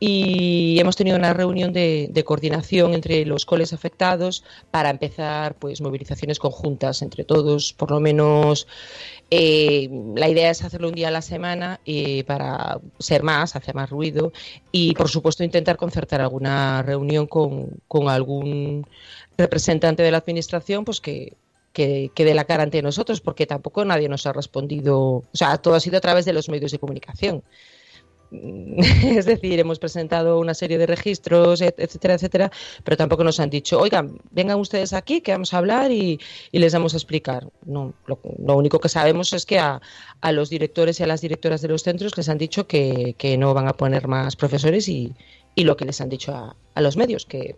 y 0.00 0.80
hemos 0.80 0.96
tenido 0.96 1.16
una 1.16 1.32
reunión 1.32 1.72
de, 1.72 2.08
de 2.10 2.24
coordinación 2.24 2.94
entre 2.94 3.24
los 3.26 3.46
coles 3.46 3.72
afectados 3.72 4.42
para 4.72 4.90
empezar, 4.90 5.54
pues 5.54 5.80
movilizaciones 5.80 6.40
conjuntas 6.40 7.00
entre 7.00 7.22
todos, 7.22 7.74
por 7.74 7.92
lo 7.92 8.00
menos 8.00 8.66
eh, 9.30 9.88
la 10.16 10.28
idea 10.28 10.50
es 10.50 10.62
hacerlo 10.64 10.88
un 10.88 10.94
día 10.94 11.08
a 11.08 11.10
la 11.10 11.22
semana 11.22 11.80
para 12.26 12.80
ser 12.98 13.22
más, 13.22 13.56
hacer 13.56 13.74
más 13.74 13.90
ruido 13.90 14.32
y, 14.72 14.94
por 14.94 15.08
supuesto, 15.08 15.44
intentar 15.44 15.76
concertar 15.76 16.20
alguna 16.20 16.82
reunión 16.82 17.26
con, 17.26 17.78
algún 18.08 18.86
representante 19.36 20.02
de 20.02 20.10
la 20.10 20.18
Administración 20.18 20.84
pues 20.84 21.00
que, 21.00 21.36
que, 21.72 22.10
que 22.14 22.24
dé 22.24 22.34
la 22.34 22.44
cara 22.44 22.62
ante 22.62 22.82
nosotros, 22.82 23.20
porque 23.20 23.46
tampoco 23.46 23.84
nadie 23.84 24.08
nos 24.08 24.26
ha 24.26 24.32
respondido. 24.32 24.98
O 24.98 25.24
sea, 25.32 25.58
todo 25.58 25.74
ha 25.74 25.80
sido 25.80 25.98
a 25.98 26.00
través 26.00 26.24
de 26.24 26.32
los 26.32 26.48
medios 26.48 26.72
de 26.72 26.78
comunicación. 26.78 27.42
es 28.30 29.24
decir, 29.24 29.58
hemos 29.58 29.78
presentado 29.78 30.38
una 30.38 30.54
serie 30.54 30.78
de 30.78 30.86
registros, 30.86 31.60
etcétera, 31.60 32.14
etcétera, 32.14 32.52
pero 32.84 32.96
tampoco 32.96 33.24
nos 33.24 33.40
han 33.40 33.50
dicho, 33.50 33.80
oigan, 33.80 34.18
vengan 34.30 34.58
ustedes 34.58 34.92
aquí 34.92 35.20
que 35.20 35.32
vamos 35.32 35.54
a 35.54 35.58
hablar 35.58 35.90
y, 35.90 36.20
les 36.52 36.72
vamos 36.72 36.94
a 36.94 36.96
explicar. 36.98 37.48
No, 37.64 37.94
lo, 38.06 38.56
único 38.56 38.80
que 38.80 38.88
sabemos 38.88 39.32
es 39.32 39.46
que 39.46 39.58
a, 39.58 39.80
los 40.32 40.50
directores 40.50 41.00
y 41.00 41.04
a 41.04 41.06
las 41.06 41.20
directoras 41.20 41.62
de 41.62 41.68
los 41.68 41.82
centros 41.82 42.16
les 42.16 42.28
han 42.28 42.38
dicho 42.38 42.66
que, 42.66 43.14
no 43.38 43.54
van 43.54 43.68
a 43.68 43.72
poner 43.72 44.08
más 44.08 44.36
profesores 44.36 44.88
y, 44.88 45.14
lo 45.56 45.76
que 45.76 45.84
les 45.84 46.00
han 46.00 46.08
dicho 46.08 46.34
a, 46.34 46.80
los 46.80 46.96
medios, 46.96 47.24
que, 47.26 47.56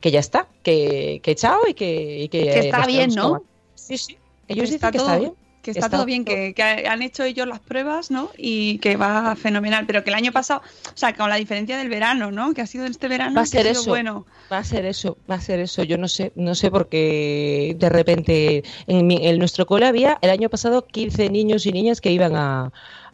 que 0.00 0.10
ya 0.10 0.20
está, 0.20 0.48
que, 0.62 1.20
que 1.22 1.34
chao 1.34 1.60
y 1.68 1.74
que, 1.74 2.28
que, 2.30 2.58
está 2.58 2.86
bien, 2.86 3.14
¿no? 3.14 3.42
Sí, 3.74 3.96
sí. 3.96 4.18
Ellos 4.48 4.70
dicen 4.70 4.90
que 4.90 4.98
está 4.98 5.18
bien 5.18 5.34
que 5.64 5.70
está, 5.70 5.88
todo 5.88 6.04
bien, 6.04 6.24
que, 6.24 6.54
han 6.88 7.02
hecho 7.02 7.24
ellos 7.24 7.48
las 7.48 7.58
pruebas, 7.58 8.10
¿no? 8.10 8.30
Y 8.36 8.78
que 8.78 8.96
va 8.96 9.34
fenomenal. 9.34 9.86
Pero 9.86 10.04
que 10.04 10.10
el 10.10 10.16
año 10.16 10.30
pasado, 10.30 10.60
o 10.60 10.96
sea, 10.96 11.14
con 11.14 11.30
la 11.30 11.36
diferencia 11.36 11.78
del 11.78 11.88
verano, 11.88 12.30
¿no? 12.30 12.52
Que 12.52 12.60
ha 12.60 12.66
sido 12.66 12.84
este 12.84 13.08
verano, 13.08 13.34
va 13.34 13.42
a 13.42 13.46
ser 13.46 13.66
eso. 13.66 13.88
bueno. 13.88 14.26
Va 14.52 14.58
a 14.58 14.64
ser 14.64 14.84
eso, 14.84 15.16
va 15.28 15.36
a 15.36 15.40
ser 15.40 15.60
eso. 15.60 15.82
Yo 15.82 15.96
no 15.96 16.06
sé, 16.06 16.32
no 16.36 16.54
sé 16.54 16.70
por 16.70 16.88
qué 16.88 17.74
de 17.78 17.88
repente 17.88 18.62
en, 18.86 19.10
en 19.10 19.38
nuestro 19.38 19.64
cole 19.66 19.86
había 19.86 20.18
el 20.20 20.30
año 20.30 20.50
pasado 20.50 20.86
15 20.86 21.30
niños 21.30 21.64
y 21.64 21.72
niñas 21.72 22.00
que 22.00 22.10
iban 22.10 22.36
a, 22.36 22.72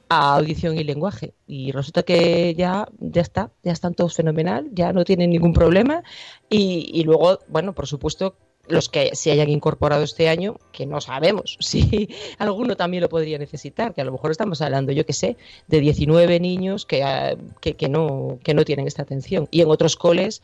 audición 0.09 0.77
y 0.77 0.83
lenguaje. 0.83 1.35
Y 1.47 1.71
resulta 1.71 2.03
que 2.03 2.57
ya, 2.57 2.89
ya 2.99 3.23
está, 3.23 3.53
ya 3.63 3.71
están 3.71 3.95
todos 3.95 4.17
fenomenal, 4.17 4.69
ya 4.73 4.93
no 4.93 5.05
tienen 5.05 5.31
ningún 5.31 5.53
problema. 5.53 6.03
Y, 6.49 6.91
y 6.93 7.05
luego, 7.05 7.39
bueno, 7.47 7.75
por 7.75 7.87
supuesto, 7.87 8.35
los 8.71 8.89
que 8.89 9.11
se 9.15 9.31
hayan 9.31 9.49
incorporado 9.49 10.03
este 10.03 10.29
año, 10.29 10.57
que 10.73 10.87
no 10.87 11.01
sabemos 11.01 11.57
si 11.61 12.09
alguno 12.39 12.77
también 12.77 13.03
lo 13.03 13.09
podría 13.09 13.39
necesitar, 13.39 13.95
que 13.95 14.01
a 14.01 14.05
lo 14.05 14.13
mejor 14.13 14.31
estamos 14.31 14.61
hablando, 14.63 14.93
yo 14.93 15.05
que 15.07 15.13
sé, 15.13 15.37
de 15.69 15.81
19 15.81 16.41
niños 16.41 16.87
ah, 17.03 17.35
que, 17.61 17.75
que, 17.75 17.89
no, 17.89 18.39
que 18.43 18.55
no 18.55 18.65
tienen 18.65 18.87
esta 18.87 19.03
atención. 19.03 19.49
Y 19.51 19.61
en 19.61 19.71
otros 19.71 19.97
coles, 19.97 20.43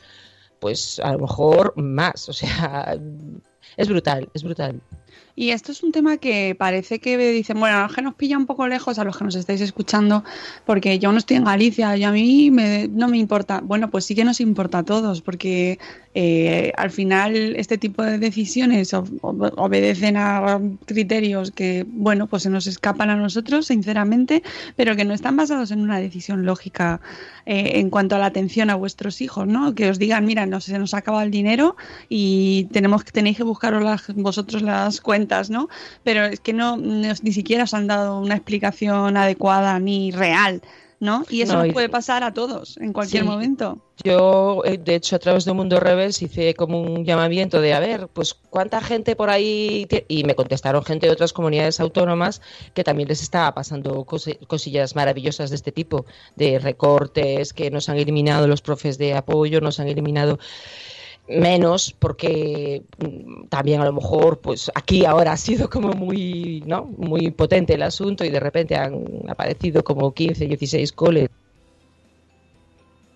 pues 0.60 1.00
a 1.00 1.12
lo 1.12 1.20
mejor 1.20 1.74
más. 1.76 2.28
O 2.28 2.32
sea, 2.32 2.98
es 3.76 3.88
brutal, 3.88 4.28
es 4.34 4.42
brutal. 4.42 4.80
Y 5.38 5.50
esto 5.50 5.70
es 5.70 5.82
un 5.82 5.92
tema 5.92 6.16
que 6.16 6.56
parece 6.58 6.98
que 6.98 7.18
dicen, 7.18 7.60
bueno, 7.60 7.86
que 7.94 8.00
nos 8.00 8.14
pilla 8.14 8.38
un 8.38 8.46
poco 8.46 8.66
lejos 8.66 8.98
a 8.98 9.04
los 9.04 9.18
que 9.18 9.24
nos 9.24 9.34
estáis 9.34 9.60
escuchando, 9.60 10.24
porque 10.64 10.98
yo 10.98 11.12
no 11.12 11.18
estoy 11.18 11.36
en 11.36 11.44
Galicia 11.44 11.94
y 11.94 12.04
a 12.04 12.10
mí 12.10 12.50
no 12.50 13.08
me 13.08 13.18
importa. 13.18 13.60
Bueno, 13.62 13.90
pues 13.90 14.06
sí 14.06 14.14
que 14.14 14.24
nos 14.24 14.40
importa 14.40 14.78
a 14.78 14.82
todos, 14.82 15.20
porque 15.20 15.78
eh, 16.18 16.72
al 16.78 16.90
final 16.90 17.56
este 17.56 17.76
tipo 17.76 18.02
de 18.02 18.16
decisiones 18.16 18.94
obedecen 18.94 20.16
a 20.16 20.58
criterios 20.86 21.50
que, 21.50 21.84
bueno, 21.86 22.26
pues 22.26 22.44
se 22.44 22.48
nos 22.48 22.66
escapan 22.66 23.10
a 23.10 23.16
nosotros, 23.16 23.66
sinceramente, 23.66 24.42
pero 24.76 24.96
que 24.96 25.04
no 25.04 25.12
están 25.12 25.36
basados 25.36 25.72
en 25.72 25.80
una 25.80 26.00
decisión 26.00 26.46
lógica 26.46 27.02
eh, 27.44 27.72
en 27.74 27.90
cuanto 27.90 28.16
a 28.16 28.18
la 28.18 28.24
atención 28.24 28.70
a 28.70 28.76
vuestros 28.76 29.20
hijos, 29.20 29.46
¿no? 29.46 29.74
Que 29.74 29.90
os 29.90 29.98
digan, 29.98 30.24
mira, 30.24 30.46
no, 30.46 30.62
se 30.62 30.78
nos 30.78 30.94
acaba 30.94 31.22
el 31.22 31.30
dinero 31.30 31.76
y 32.08 32.66
tenemos 32.72 33.04
que 33.04 33.12
tenéis 33.12 33.36
que 33.36 33.42
buscaros 33.42 33.84
vosotros 34.14 34.62
las 34.62 35.02
cuentas, 35.02 35.50
¿no? 35.50 35.68
Pero 36.02 36.24
es 36.24 36.40
que 36.40 36.54
no, 36.54 36.78
ni 36.78 37.32
siquiera 37.32 37.64
os 37.64 37.74
han 37.74 37.88
dado 37.88 38.20
una 38.20 38.36
explicación 38.36 39.18
adecuada 39.18 39.78
ni 39.80 40.12
real 40.12 40.62
¿no? 41.00 41.24
Y 41.28 41.42
eso 41.42 41.54
nos 41.54 41.72
puede 41.72 41.88
pasar 41.88 42.24
a 42.24 42.32
todos 42.32 42.76
en 42.78 42.92
cualquier 42.92 43.24
momento. 43.24 43.78
Yo, 44.04 44.62
eh, 44.64 44.78
de 44.78 44.94
hecho, 44.94 45.16
a 45.16 45.18
través 45.18 45.44
de 45.44 45.52
Mundo 45.52 45.80
Rebels 45.80 46.20
hice 46.20 46.54
como 46.54 46.80
un 46.80 47.04
llamamiento 47.04 47.60
de, 47.60 47.74
a 47.74 47.80
ver, 47.80 48.08
pues 48.08 48.34
cuánta 48.34 48.80
gente 48.80 49.16
por 49.16 49.30
ahí, 49.30 49.86
y 50.08 50.24
me 50.24 50.34
contestaron 50.34 50.84
gente 50.84 51.06
de 51.06 51.12
otras 51.12 51.32
comunidades 51.32 51.80
autónomas 51.80 52.42
que 52.74 52.84
también 52.84 53.08
les 53.08 53.22
estaba 53.22 53.54
pasando 53.54 54.04
cosillas 54.04 54.94
maravillosas 54.96 55.50
de 55.50 55.56
este 55.56 55.72
tipo, 55.72 56.04
de 56.36 56.58
recortes, 56.58 57.52
que 57.52 57.70
nos 57.70 57.88
han 57.88 57.96
eliminado 57.96 58.46
los 58.46 58.62
profes 58.62 58.98
de 58.98 59.14
apoyo, 59.14 59.60
nos 59.60 59.80
han 59.80 59.88
eliminado 59.88 60.38
menos 61.28 61.94
porque 61.98 62.82
mm, 62.98 63.48
también 63.48 63.80
a 63.80 63.84
lo 63.84 63.92
mejor 63.92 64.40
pues 64.40 64.70
aquí 64.74 65.04
ahora 65.04 65.32
ha 65.32 65.36
sido 65.36 65.68
como 65.68 65.92
muy 65.92 66.62
no 66.66 66.84
muy 66.84 67.30
potente 67.30 67.74
el 67.74 67.82
asunto 67.82 68.24
y 68.24 68.30
de 68.30 68.40
repente 68.40 68.76
han 68.76 69.04
aparecido 69.28 69.82
como 69.82 70.14
15 70.14 70.46
16 70.46 70.92
coles 70.92 71.28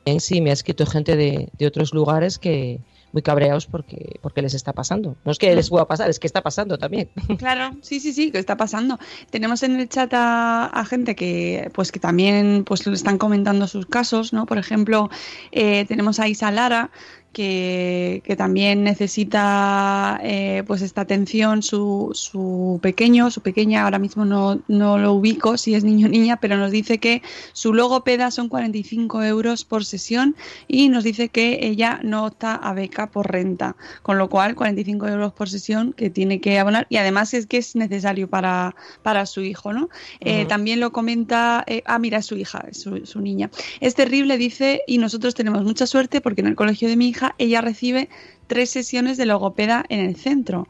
en 0.04 0.20
sí 0.20 0.40
me 0.40 0.50
ha 0.50 0.54
escrito 0.54 0.86
gente 0.86 1.16
de, 1.16 1.50
de 1.56 1.66
otros 1.66 1.94
lugares 1.94 2.38
que 2.38 2.80
muy 3.12 3.22
cabreados 3.22 3.66
porque, 3.66 4.18
porque 4.22 4.42
les 4.42 4.54
está 4.54 4.72
pasando. 4.72 5.16
No 5.24 5.32
es 5.32 5.38
que 5.38 5.54
les 5.54 5.68
pueda 5.68 5.86
pasar, 5.86 6.08
es 6.10 6.18
que 6.18 6.26
está 6.26 6.42
pasando 6.42 6.78
también. 6.78 7.10
Claro, 7.38 7.76
sí, 7.80 8.00
sí, 8.00 8.12
sí, 8.12 8.30
que 8.30 8.38
está 8.38 8.56
pasando. 8.56 8.98
Tenemos 9.30 9.62
en 9.62 9.80
el 9.80 9.88
chat 9.88 10.12
a, 10.14 10.84
gente 10.88 11.14
que 11.14 11.70
pues 11.74 11.90
que 11.92 12.00
también 12.00 12.64
pues 12.64 12.86
están 12.86 13.18
comentando 13.18 13.66
sus 13.66 13.86
casos, 13.86 14.32
¿no? 14.32 14.46
Por 14.46 14.58
ejemplo, 14.58 15.10
eh, 15.52 15.84
tenemos 15.86 16.20
a 16.20 16.28
Isa 16.28 16.50
Lara, 16.50 16.90
que, 17.32 18.22
también 18.36 18.82
necesita 18.84 20.18
eh, 20.22 20.64
pues 20.66 20.82
esta 20.82 21.02
atención 21.02 21.62
su, 21.62 22.10
su, 22.14 22.78
pequeño, 22.82 23.30
su 23.30 23.40
pequeña, 23.40 23.84
ahora 23.84 23.98
mismo 23.98 24.24
no, 24.24 24.60
no, 24.68 24.98
lo 24.98 25.12
ubico 25.12 25.56
si 25.56 25.74
es 25.74 25.84
niño 25.84 26.06
o 26.06 26.10
niña, 26.10 26.38
pero 26.38 26.56
nos 26.56 26.70
dice 26.70 26.98
que 26.98 27.22
su 27.52 27.74
logopeda 27.74 28.30
son 28.30 28.48
45 28.48 29.22
euros 29.24 29.64
por 29.64 29.84
sesión 29.84 30.36
y 30.68 30.88
nos 30.88 31.04
dice 31.04 31.28
que 31.28 31.60
ella 31.62 32.00
no 32.02 32.26
opta 32.26 32.54
a 32.54 32.72
beca 32.72 33.10
por 33.10 33.30
renta, 33.30 33.76
con 34.02 34.18
lo 34.18 34.28
cual 34.28 34.54
45 34.54 35.08
euros 35.08 35.32
por 35.32 35.48
sesión 35.48 35.92
que 35.92 36.10
tiene 36.10 36.40
que 36.40 36.58
abonar 36.58 36.86
y 36.88 36.96
además 36.96 37.34
es 37.34 37.46
que 37.46 37.58
es 37.58 37.76
necesario 37.76 38.28
para, 38.28 38.74
para 39.02 39.26
su 39.26 39.42
hijo, 39.42 39.72
¿no? 39.72 39.88
Eh, 40.20 40.46
también 40.46 40.80
lo 40.80 40.92
comenta, 40.92 41.64
eh, 41.66 41.82
ah, 41.86 41.98
mira, 41.98 42.22
su 42.22 42.36
hija, 42.36 42.64
su, 42.72 43.06
su 43.06 43.20
niña. 43.20 43.50
Es 43.80 43.94
terrible, 43.94 44.36
dice, 44.38 44.82
y 44.86 44.98
nosotros 44.98 45.34
tenemos 45.34 45.62
mucha 45.62 45.86
suerte 45.86 46.20
porque 46.20 46.40
en 46.40 46.48
el 46.48 46.56
colegio 46.56 46.88
de 46.88 46.96
mi 46.96 47.08
hija 47.08 47.19
ella 47.38 47.60
recibe 47.60 48.08
tres 48.46 48.70
sesiones 48.70 49.16
de 49.16 49.26
logopeda 49.26 49.84
en 49.88 50.00
el 50.00 50.16
centro. 50.16 50.66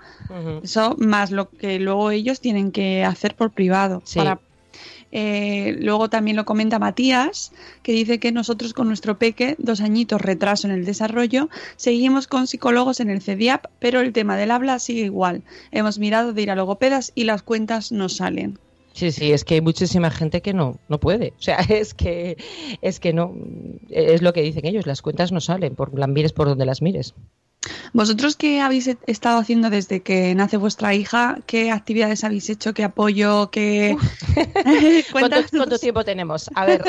Eso 0.62 0.96
más 0.98 1.30
lo 1.30 1.48
que 1.50 1.78
luego 1.78 2.10
ellos 2.10 2.40
tienen 2.40 2.72
que 2.72 3.04
hacer 3.04 3.34
por 3.34 3.52
privado. 3.52 4.02
Eh, 5.12 5.76
luego 5.80 6.08
también 6.08 6.36
lo 6.36 6.44
comenta 6.44 6.78
Matías, 6.78 7.52
que 7.82 7.92
dice 7.92 8.20
que 8.20 8.32
nosotros 8.32 8.74
con 8.74 8.86
nuestro 8.86 9.18
peque, 9.18 9.56
dos 9.58 9.80
añitos 9.80 10.20
retraso 10.20 10.68
en 10.68 10.72
el 10.72 10.84
desarrollo, 10.84 11.48
seguimos 11.76 12.26
con 12.26 12.46
psicólogos 12.46 13.00
en 13.00 13.10
el 13.10 13.20
CEDIAP, 13.20 13.66
pero 13.78 14.00
el 14.00 14.12
tema 14.12 14.36
del 14.36 14.52
habla 14.52 14.78
sigue 14.78 15.02
igual. 15.02 15.42
Hemos 15.72 15.98
mirado 15.98 16.32
de 16.32 16.42
ir 16.42 16.50
a 16.50 16.56
logopedas 16.56 17.12
y 17.14 17.24
las 17.24 17.42
cuentas 17.42 17.90
no 17.92 18.08
salen. 18.08 18.58
Sí, 18.92 19.12
sí, 19.12 19.33
es 19.33 19.44
que 19.44 19.55
hay 19.55 19.61
muchísima 19.61 20.11
gente 20.11 20.42
que 20.42 20.53
no, 20.53 20.79
no 20.88 20.98
puede. 20.98 21.35
O 21.38 21.42
sea, 21.42 21.57
es 21.68 21.94
que, 21.94 22.37
es 22.83 23.00
que 23.00 23.12
no, 23.12 23.35
es 23.88 24.22
lo 24.22 24.33
que 24.33 24.42
dicen 24.42 24.66
ellos, 24.66 24.87
las 24.87 25.03
cuentas 25.03 25.33
no 25.33 25.40
salen, 25.40 25.74
por 25.74 25.96
las 25.98 26.09
mires 26.09 26.33
por 26.33 26.48
donde 26.48 26.66
las 26.66 26.83
mires. 26.83 27.14
¿Vosotros 27.92 28.37
qué 28.37 28.61
habéis 28.61 28.87
e-, 28.88 28.98
estado 29.07 29.38
haciendo 29.38 29.68
desde 29.68 30.00
que 30.00 30.35
nace 30.35 30.57
vuestra 30.57 30.94
hija? 30.94 31.38
¿Qué 31.46 31.70
actividades 31.70 32.24
habéis 32.24 32.48
hecho? 32.48 32.72
¿Qué 32.72 32.85
apoyo? 32.85 33.50
¿Qué... 33.50 33.96
¿Cuánto, 35.12 35.79
tiempo 35.79 36.05
tenemos? 36.05 36.48
A 36.55 36.64
ver. 36.64 36.83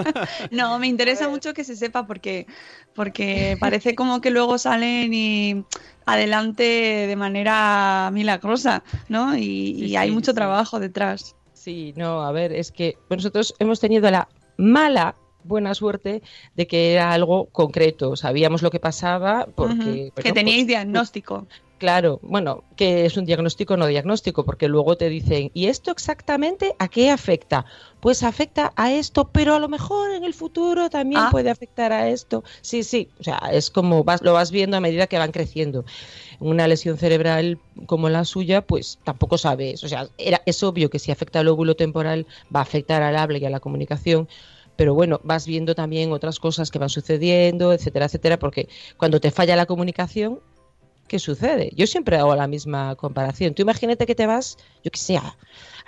no, 0.50 0.78
me 0.78 0.86
interesa 0.86 1.28
mucho 1.28 1.52
que 1.52 1.64
se 1.64 1.76
sepa 1.76 2.06
porque, 2.06 2.46
porque 2.94 3.56
parece 3.60 3.94
como 3.94 4.20
que 4.20 4.30
luego 4.30 4.56
salen 4.56 5.12
y 5.12 5.64
adelante 6.06 6.62
de 6.62 7.16
manera 7.16 8.10
milagrosa, 8.12 8.82
¿no? 9.08 9.36
Y, 9.36 9.96
hay 9.96 10.10
mucho 10.10 10.32
trabajo 10.32 10.80
detrás. 10.80 11.36
Sí, 11.64 11.94
no, 11.96 12.20
a 12.20 12.30
ver, 12.30 12.52
es 12.52 12.70
que 12.70 12.98
nosotros 13.08 13.54
hemos 13.58 13.80
tenido 13.80 14.10
la 14.10 14.28
mala 14.58 15.14
buena 15.44 15.72
suerte 15.74 16.20
de 16.54 16.66
que 16.66 16.92
era 16.92 17.10
algo 17.12 17.46
concreto, 17.46 18.16
sabíamos 18.16 18.60
lo 18.60 18.70
que 18.70 18.80
pasaba 18.80 19.48
porque... 19.54 20.12
que 20.14 20.32
teníais 20.34 20.66
diagnóstico 20.66 21.46
Claro, 21.84 22.18
bueno, 22.22 22.64
que 22.76 23.04
es 23.04 23.18
un 23.18 23.26
diagnóstico 23.26 23.76
no 23.76 23.86
diagnóstico, 23.86 24.46
porque 24.46 24.68
luego 24.68 24.96
te 24.96 25.10
dicen, 25.10 25.50
¿y 25.52 25.66
esto 25.66 25.90
exactamente 25.90 26.74
a 26.78 26.88
qué 26.88 27.10
afecta? 27.10 27.66
Pues 28.00 28.22
afecta 28.22 28.72
a 28.74 28.90
esto, 28.90 29.28
pero 29.30 29.54
a 29.54 29.58
lo 29.58 29.68
mejor 29.68 30.12
en 30.12 30.24
el 30.24 30.32
futuro 30.32 30.88
también 30.88 31.20
Ah. 31.26 31.28
puede 31.30 31.50
afectar 31.50 31.92
a 31.92 32.08
esto. 32.08 32.42
Sí, 32.62 32.84
sí, 32.84 33.10
o 33.20 33.22
sea, 33.22 33.36
es 33.52 33.70
como 33.70 34.02
vas, 34.02 34.22
lo 34.22 34.32
vas 34.32 34.50
viendo 34.50 34.78
a 34.78 34.80
medida 34.80 35.06
que 35.08 35.18
van 35.18 35.30
creciendo. 35.30 35.84
Una 36.40 36.66
lesión 36.68 36.96
cerebral 36.96 37.58
como 37.84 38.08
la 38.08 38.24
suya, 38.24 38.62
pues 38.62 38.98
tampoco 39.04 39.36
sabes. 39.36 39.84
O 39.84 39.88
sea, 39.88 40.08
era, 40.16 40.40
es 40.46 40.62
obvio 40.62 40.88
que 40.88 40.98
si 40.98 41.12
afecta 41.12 41.40
al 41.40 41.48
óvulo 41.48 41.76
temporal 41.76 42.26
va 42.54 42.60
a 42.60 42.62
afectar 42.62 43.02
al 43.02 43.14
habla 43.14 43.36
y 43.36 43.44
a 43.44 43.50
la 43.50 43.60
comunicación, 43.60 44.26
pero 44.76 44.94
bueno, 44.94 45.20
vas 45.22 45.46
viendo 45.46 45.74
también 45.74 46.12
otras 46.12 46.38
cosas 46.40 46.70
que 46.70 46.78
van 46.78 46.88
sucediendo, 46.88 47.74
etcétera, 47.74 48.06
etcétera, 48.06 48.38
porque 48.38 48.70
cuando 48.96 49.20
te 49.20 49.30
falla 49.30 49.54
la 49.54 49.66
comunicación, 49.66 50.40
¿qué 51.08 51.18
sucede? 51.18 51.70
Yo 51.76 51.86
siempre 51.86 52.16
hago 52.16 52.34
la 52.34 52.46
misma 52.46 52.94
comparación. 52.96 53.54
Tú 53.54 53.62
imagínate 53.62 54.06
que 54.06 54.14
te 54.14 54.26
vas, 54.26 54.56
yo 54.82 54.90
que 54.90 54.98
sé, 54.98 55.16
a, 55.16 55.36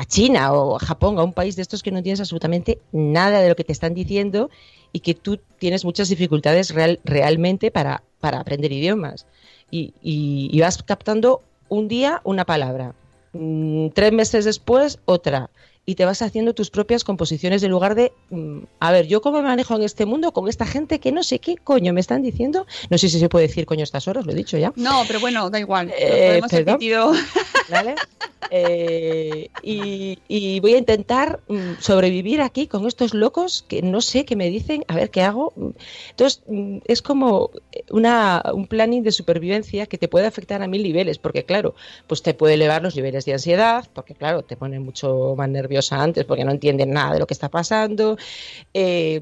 China 0.07 0.53
o 0.53 0.77
a 0.77 0.79
Japón, 0.79 1.19
a 1.19 1.25
un 1.25 1.33
país 1.33 1.57
de 1.57 1.63
estos 1.63 1.83
que 1.83 1.91
no 1.91 2.03
tienes 2.03 2.21
absolutamente 2.21 2.79
nada 2.93 3.41
de 3.41 3.49
lo 3.49 3.57
que 3.57 3.65
te 3.65 3.73
están 3.73 3.95
diciendo 3.95 4.51
y 4.93 5.01
que 5.01 5.15
tú 5.15 5.39
tienes 5.59 5.85
muchas 5.85 6.09
dificultades 6.09 6.73
real- 6.75 7.01
realmente 7.05 7.71
para, 7.71 8.03
para 8.21 8.41
aprender 8.41 8.73
idiomas. 8.73 9.27
Y, 9.71 9.95
y- 10.03 10.49
y 10.53 10.61
vas 10.61 10.83
captando 10.83 11.43
un 11.69 11.89
día 11.89 12.21
una 12.25 12.45
palabra, 12.45 12.95
mm, 13.33 13.89
tres 13.91 14.13
meses 14.13 14.45
después 14.45 14.99
otra. 15.07 15.51
Y 15.89 15.95
te 15.95 16.05
vas 16.05 16.21
haciendo 16.21 16.53
tus 16.53 16.71
propias 16.71 17.05
composiciones 17.05 17.63
en 17.63 17.71
lugar 17.71 17.95
de, 17.95 18.13
mm, 18.31 18.59
a 18.81 18.91
ver, 18.91 19.07
yo 19.07 19.21
cómo 19.21 19.39
me 19.39 19.45
manejo 19.45 19.77
en 19.77 19.83
este 19.85 20.05
mundo 20.05 20.33
con 20.33 20.49
esta 20.49 20.67
gente 20.67 20.99
que 20.99 21.13
no 21.13 21.23
sé 21.23 21.39
qué 21.39 21.57
coño 21.57 21.93
me 21.93 22.01
están 22.01 22.23
diciendo. 22.23 22.67
No 22.91 22.99
sé 22.99 23.09
si 23.09 23.21
se 23.21 23.29
puede 23.29 23.47
decir 23.47 23.67
coño 23.67 23.85
estas 23.85 24.09
horas, 24.09 24.27
lo 24.27 24.33
he 24.33 24.35
dicho 24.35 24.59
ya. 24.59 24.73
No, 24.75 25.03
pero 25.07 25.21
bueno, 25.21 25.49
da 25.49 25.61
igual. 25.61 25.87
Lo 25.87 25.93
Eh, 25.97 26.27
podemos 26.27 26.51
perdón. 26.51 26.67
repetido. 26.75 27.13
¿vale? 27.71 27.95
Eh, 28.51 29.49
y, 29.63 30.19
y 30.29 30.61
voy 30.61 30.75
a 30.75 30.79
intentar 30.79 31.41
mm, 31.49 31.73
sobrevivir 31.81 32.41
aquí 32.41 32.69
con 32.69 32.87
estos 32.87 33.13
locos 33.13 33.65
que 33.67 33.83
no 33.83 34.01
sé 34.01 34.25
qué 34.25 34.37
me 34.37 34.49
dicen, 34.51 34.85
a 34.89 34.95
ver 34.95 35.11
qué 35.11 35.23
hago. 35.23 35.53
Entonces, 36.11 36.43
mm, 36.47 36.79
es 36.87 37.03
como 37.03 37.51
una, 37.91 38.43
un 38.55 38.67
planning 38.69 39.03
de 39.03 39.11
supervivencia 39.13 39.87
que 39.87 39.99
te 39.99 40.07
puede 40.09 40.27
afectar 40.27 40.63
a 40.63 40.69
mil 40.69 40.83
niveles, 40.83 41.19
porque 41.19 41.45
claro, 41.45 41.75
pues 42.07 42.23
te 42.23 42.35
puede 42.35 42.55
elevar 42.55 42.83
los 42.83 42.95
niveles 42.95 43.25
de 43.25 43.33
ansiedad, 43.33 43.89
porque 43.93 44.15
claro, 44.15 44.43
te 44.43 44.57
pone 44.57 44.79
mucho 44.79 45.35
más 45.37 45.49
antes 45.93 46.25
porque 46.25 46.45
no 46.45 46.53
entienden 46.53 46.91
nada 46.91 47.15
de 47.15 47.19
lo 47.21 47.27
que 47.27 47.35
está 47.35 47.49
pasando. 47.49 48.17
Eh, 48.75 49.21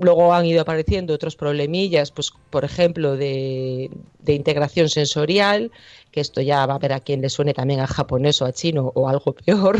luego 0.00 0.32
han 0.32 0.46
ido 0.46 0.62
apareciendo 0.62 1.14
otros 1.14 1.36
problemillas, 1.36 2.10
pues 2.10 2.32
por 2.50 2.64
ejemplo, 2.64 3.16
de, 3.16 3.90
de 4.20 4.32
integración 4.32 4.88
sensorial, 4.88 5.70
que 6.10 6.20
esto 6.20 6.40
ya 6.40 6.66
va 6.66 6.74
a 6.74 6.78
ver 6.78 6.92
a 6.92 7.00
quien 7.00 7.20
le 7.20 7.30
suene 7.30 7.54
también 7.54 7.80
a 7.80 7.86
japonés 7.86 8.40
o 8.42 8.44
a 8.44 8.52
chino 8.52 8.92
o 8.94 9.08
algo 9.08 9.32
peor, 9.46 9.78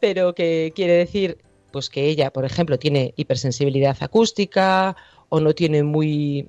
pero 0.00 0.34
que 0.34 0.72
quiere 0.74 0.94
decir 0.94 1.38
pues 1.70 1.90
que 1.90 2.06
ella, 2.06 2.30
por 2.30 2.44
ejemplo, 2.44 2.78
tiene 2.78 3.14
hipersensibilidad 3.16 3.96
acústica 3.98 4.94
o 5.28 5.40
no 5.40 5.54
tiene 5.54 5.82
muy 5.82 6.48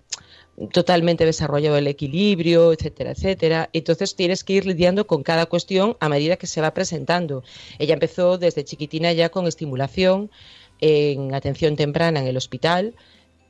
totalmente 0.72 1.26
desarrollado 1.26 1.78
el 1.78 1.88
equilibrio, 1.88 2.72
etcétera, 2.72 3.12
etcétera. 3.12 3.70
Entonces 3.74 4.15
tienes 4.15 4.44
que 4.44 4.54
ir 4.54 4.65
lidiando 4.65 5.06
con 5.06 5.24
cada 5.24 5.46
cuestión 5.48 5.98
a 6.00 6.10
medida 6.10 6.38
que 6.38 6.48
se 6.48 6.62
va 6.62 6.74
presentando. 6.74 7.44
Ella 7.80 7.94
empezó 7.94 8.38
desde 8.38 8.63
chiquitina 8.63 9.12
ya 9.13 9.30
con 9.30 9.48
estimulación 9.48 10.32
en 10.80 11.34
atención 11.34 11.76
temprana 11.76 12.22
en 12.22 12.28
el 12.28 12.38
hospital, 12.38 12.96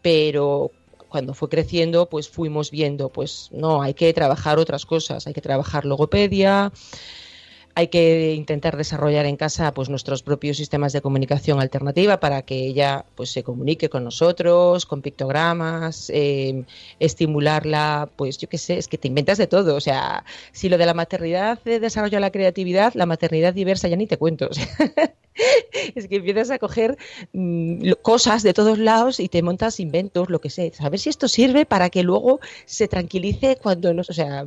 pero 0.01 0.71
cuando 1.09 1.33
fue 1.33 1.49
creciendo, 1.49 2.09
pues 2.09 2.27
fuimos 2.27 2.71
viendo, 2.71 3.09
pues 3.09 3.49
no, 3.51 3.81
hay 3.81 3.93
que 3.93 4.11
trabajar 4.13 4.59
otras 4.59 4.85
cosas, 4.85 5.27
hay 5.27 5.33
que 5.33 5.41
trabajar 5.41 5.85
logopedia, 5.85 6.71
hay 7.77 7.89
que 7.89 8.33
intentar 8.33 8.77
desarrollar 8.77 9.25
en 9.25 9.35
casa 9.35 9.73
pues 9.73 9.89
nuestros 9.89 10.23
propios 10.23 10.57
sistemas 10.57 10.93
de 10.93 11.01
comunicación 11.01 11.59
alternativa 11.59 12.19
para 12.21 12.41
que 12.43 12.55
ella 12.67 13.05
pues 13.15 13.31
se 13.31 13.43
comunique 13.43 13.89
con 13.89 14.03
nosotros, 14.05 14.85
con 14.85 15.01
pictogramas, 15.01 16.09
eh, 16.13 16.63
estimularla, 16.99 18.09
pues 18.15 18.37
yo 18.37 18.47
qué 18.49 18.57
sé, 18.57 18.77
es 18.77 18.87
que 18.87 18.97
te 18.97 19.09
inventas 19.09 19.37
de 19.37 19.47
todo, 19.47 19.75
o 19.75 19.81
sea, 19.81 20.23
si 20.53 20.69
lo 20.69 20.77
de 20.77 20.85
la 20.85 20.93
maternidad 20.93 21.59
eh, 21.65 21.79
desarrolla 21.79 22.19
la 22.21 22.31
creatividad, 22.31 22.93
la 22.95 23.05
maternidad 23.05 23.53
diversa 23.53 23.87
ya 23.89 23.97
ni 23.97 24.07
te 24.07 24.17
cuento, 24.17 24.49
es 25.95 26.07
que 26.07 26.15
empiezas 26.17 26.49
a 26.51 26.59
coger 26.59 26.97
mm, 27.33 27.91
cosas 28.01 28.43
de 28.43 28.53
todos 28.53 28.77
lados 28.77 29.19
y 29.19 29.29
te 29.29 29.41
montas 29.43 29.79
inventos, 29.79 30.29
lo 30.29 30.39
que 30.41 30.49
sé, 30.49 30.71
a 30.79 30.89
ver 30.89 30.99
si 30.99 31.09
esto 31.09 31.27
sirve 31.27 31.65
para 31.65 31.89
que 31.89 32.03
luego 32.03 32.39
se 32.65 32.87
tranquilice 32.87 33.57
cuando 33.61 33.93
no, 33.93 34.01
o 34.07 34.13
sea, 34.13 34.45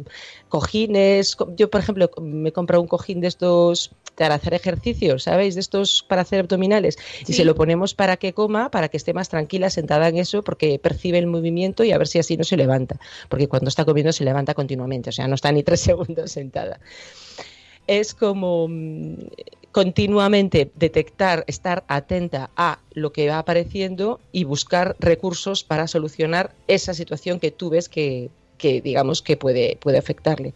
cojines, 0.49 1.37
co- 1.37 1.55
yo 1.57 1.71
por 1.71 1.81
ejemplo 1.81 2.11
me 2.21 2.51
he 2.51 2.53
comprado 2.53 2.83
un 2.83 2.89
cojín 2.89 3.18
de 3.21 3.29
estos 3.29 3.91
para 4.17 4.35
hacer 4.35 4.55
ejercicios, 4.55 5.23
¿sabéis? 5.23 5.55
De 5.55 5.61
estos 5.61 6.05
para 6.09 6.23
hacer 6.23 6.41
abdominales 6.41 6.99
y 7.27 7.33
se 7.35 7.45
lo 7.45 7.55
ponemos 7.55 7.95
para 7.95 8.17
que 8.17 8.33
coma, 8.33 8.69
para 8.71 8.89
que 8.89 8.97
esté 8.97 9.15
más 9.15 9.29
tranquila 9.29 9.71
sentada 9.71 10.09
en 10.09 10.17
eso 10.19 10.43
porque 10.43 10.79
percibe 10.81 11.19
el 11.19 11.29
movimiento 11.29 11.85
y 11.85 11.93
a 11.93 11.99
ver 11.99 12.09
si 12.09 12.19
así 12.19 12.37
no 12.37 12.45
se 12.45 12.57
levanta, 12.57 12.99
porque 13.29 13.47
cuando 13.47 13.69
está 13.69 13.85
comiendo 13.85 14.13
se 14.13 14.25
levanta 14.25 14.55
continuamente, 14.55 15.11
o 15.11 15.13
sea, 15.13 15.29
no 15.29 15.37
está 15.37 15.53
ni 15.53 15.63
tres 15.63 15.81
segundos 15.89 16.33
sentada 16.33 16.81
es 17.89 18.15
como 18.15 18.69
mm, 18.69 19.15
continuamente 19.73 20.71
detectar, 20.77 21.43
estar 21.49 21.85
atenta 21.89 22.51
a 22.55 22.79
lo 22.93 23.13
que 23.13 23.29
va 23.29 23.39
apareciendo 23.39 24.21
y 24.31 24.45
buscar 24.45 24.95
recursos 25.01 25.65
para 25.65 25.89
solucionar 25.89 26.53
esa 26.69 26.95
situación 26.95 27.41
que 27.41 27.51
tú 27.51 27.71
ves 27.71 27.89
que, 27.89 28.31
que, 28.57 28.81
digamos 28.81 29.23
que 29.23 29.37
puede, 29.37 29.77
puede 29.81 29.99
afectarle. 29.99 30.55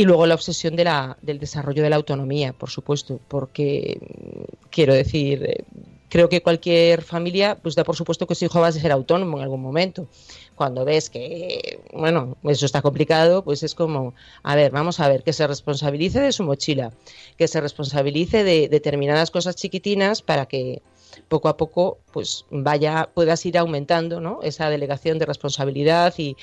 Y 0.00 0.04
luego 0.06 0.24
la 0.24 0.34
obsesión 0.34 0.76
de 0.76 0.84
la, 0.84 1.18
del 1.20 1.38
desarrollo 1.38 1.82
de 1.82 1.90
la 1.90 1.96
autonomía, 1.96 2.54
por 2.54 2.70
supuesto, 2.70 3.20
porque 3.28 4.00
mm, 4.00 4.68
quiero 4.70 4.94
decir, 4.94 5.44
eh, 5.44 5.64
creo 6.08 6.30
que 6.30 6.40
cualquier 6.40 7.02
familia 7.02 7.58
pues 7.60 7.74
da 7.74 7.84
por 7.84 7.96
supuesto 7.96 8.26
que 8.26 8.34
su 8.34 8.46
hijo 8.46 8.62
va 8.62 8.68
a 8.68 8.72
ser 8.72 8.92
autónomo 8.92 9.36
en 9.36 9.42
algún 9.42 9.60
momento. 9.60 10.08
Cuando 10.54 10.86
ves 10.86 11.10
que, 11.10 11.80
bueno, 11.92 12.38
eso 12.44 12.64
está 12.64 12.80
complicado, 12.80 13.44
pues 13.44 13.62
es 13.62 13.74
como, 13.74 14.14
a 14.42 14.56
ver, 14.56 14.72
vamos 14.72 15.00
a 15.00 15.08
ver, 15.10 15.22
que 15.22 15.34
se 15.34 15.46
responsabilice 15.46 16.18
de 16.18 16.32
su 16.32 16.44
mochila, 16.44 16.94
que 17.36 17.46
se 17.46 17.60
responsabilice 17.60 18.42
de 18.42 18.68
determinadas 18.70 19.30
cosas 19.30 19.54
chiquitinas 19.54 20.22
para 20.22 20.46
que 20.46 20.80
poco 21.28 21.50
a 21.50 21.58
poco 21.58 21.98
pues 22.10 22.46
vaya 22.50 23.10
puedas 23.12 23.44
ir 23.44 23.58
aumentando 23.58 24.18
¿no? 24.18 24.40
esa 24.42 24.70
delegación 24.70 25.18
de 25.18 25.26
responsabilidad 25.26 26.14
y, 26.16 26.38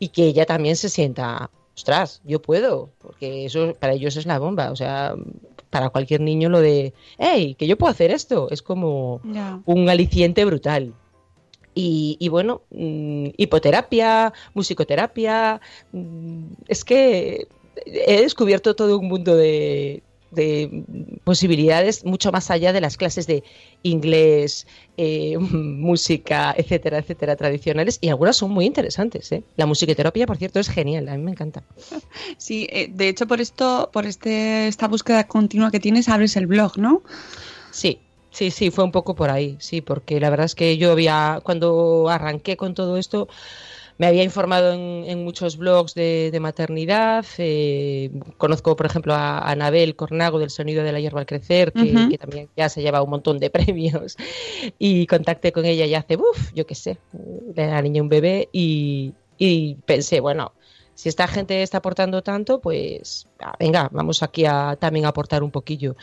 y 0.00 0.08
que 0.08 0.24
ella 0.24 0.44
también 0.44 0.74
se 0.74 0.88
sienta 0.88 1.50
ostras 1.76 2.22
yo 2.24 2.40
puedo 2.40 2.90
porque 2.98 3.44
eso 3.44 3.74
para 3.78 3.92
ellos 3.92 4.16
es 4.16 4.26
la 4.26 4.38
bomba. 4.38 4.70
O 4.70 4.76
sea 4.76 5.14
para 5.70 5.90
cualquier 5.90 6.20
niño 6.20 6.48
lo 6.48 6.60
de 6.60 6.94
hey 7.18 7.54
que 7.58 7.66
yo 7.66 7.76
puedo 7.76 7.90
hacer 7.90 8.10
esto 8.10 8.48
es 8.50 8.62
como 8.62 9.20
un 9.64 9.88
aliciente 9.88 10.44
brutal. 10.44 10.94
Y, 11.78 12.16
y 12.18 12.28
bueno, 12.30 12.62
mm, 12.70 13.28
hipoterapia, 13.36 14.32
musicoterapia, 14.54 15.60
mm, 15.92 16.44
es 16.68 16.84
que 16.86 17.48
he 17.84 18.22
descubierto 18.22 18.74
todo 18.74 18.98
un 18.98 19.08
mundo 19.08 19.36
de, 19.36 20.02
de 20.30 20.84
posibilidades 21.24 22.04
mucho 22.04 22.32
más 22.32 22.50
allá 22.50 22.72
de 22.72 22.80
las 22.80 22.96
clases 22.96 23.26
de 23.26 23.44
inglés, 23.82 24.66
eh, 24.96 25.38
música, 25.40 26.54
etcétera, 26.56 26.98
etcétera, 26.98 27.36
tradicionales, 27.36 27.98
y 28.00 28.08
algunas 28.08 28.36
son 28.36 28.50
muy 28.50 28.64
interesantes. 28.64 29.30
¿eh? 29.32 29.42
La 29.56 29.66
musicoterapia, 29.66 30.26
por 30.26 30.36
cierto, 30.36 30.60
es 30.60 30.68
genial, 30.68 31.08
a 31.08 31.16
mí 31.16 31.22
me 31.22 31.32
encanta. 31.32 31.62
Sí, 32.38 32.66
eh, 32.70 32.88
de 32.92 33.08
hecho 33.08 33.26
por 33.26 33.40
esto, 33.40 33.90
por 33.92 34.06
este, 34.06 34.68
esta 34.68 34.88
búsqueda 34.88 35.26
continua 35.26 35.70
que 35.70 35.80
tienes, 35.80 36.08
abres 36.08 36.36
el 36.36 36.46
blog, 36.46 36.78
¿no? 36.78 37.02
Sí, 37.70 38.00
sí, 38.30 38.50
sí, 38.50 38.70
fue 38.70 38.84
un 38.84 38.92
poco 38.92 39.14
por 39.14 39.30
ahí, 39.30 39.56
sí, 39.58 39.80
porque 39.80 40.20
la 40.20 40.30
verdad 40.30 40.46
es 40.46 40.54
que 40.54 40.76
yo 40.76 40.92
había, 40.92 41.40
cuando 41.42 42.08
arranqué 42.08 42.56
con 42.56 42.74
todo 42.74 42.96
esto, 42.96 43.28
me 43.98 44.06
había 44.06 44.22
informado 44.22 44.72
en, 44.72 45.04
en 45.06 45.24
muchos 45.24 45.56
blogs 45.56 45.94
de, 45.94 46.30
de 46.30 46.40
maternidad. 46.40 47.24
eh, 47.38 48.10
conozco, 48.36 48.76
por 48.76 48.86
ejemplo, 48.86 49.14
a, 49.14 49.38
a 49.38 49.50
Anabel 49.52 49.96
Cornago 49.96 50.38
del 50.38 50.50
Sonido 50.50 50.84
de 50.84 50.92
la 50.92 51.00
Hierba 51.00 51.20
al 51.20 51.26
Crecer, 51.26 51.72
que, 51.72 51.92
Ujú. 51.94 52.10
que 52.10 52.18
también 52.18 52.48
ya 52.56 52.68
se 52.68 52.82
lleva 52.82 53.02
un 53.02 53.10
montón 53.10 53.38
de 53.38 53.50
premios. 53.56 54.16
Y 54.78 55.06
contacté 55.06 55.52
con 55.52 55.64
ella 55.64 55.86
ya 55.86 56.00
hace, 56.00 56.16
uff, 56.16 56.52
yo 56.54 56.66
qué 56.66 56.74
sé, 56.74 56.98
la 57.54 57.80
niña 57.82 58.02
un 58.02 58.08
bebé. 58.08 58.48
Y, 58.52 59.14
y 59.38 59.76
pensé, 59.86 60.20
bueno, 60.20 60.52
si 60.94 61.08
esta 61.08 61.26
gente 61.28 61.62
está 61.62 61.78
aportando 61.78 62.22
tanto, 62.22 62.60
pues 62.60 63.28
ah, 63.40 63.54
venga, 63.58 63.88
vamos 63.92 64.22
aquí 64.22 64.44
a 64.46 64.76
también 64.78 65.06
a 65.06 65.08
aportar 65.08 65.42
un 65.42 65.50
poquillo. 65.50 65.96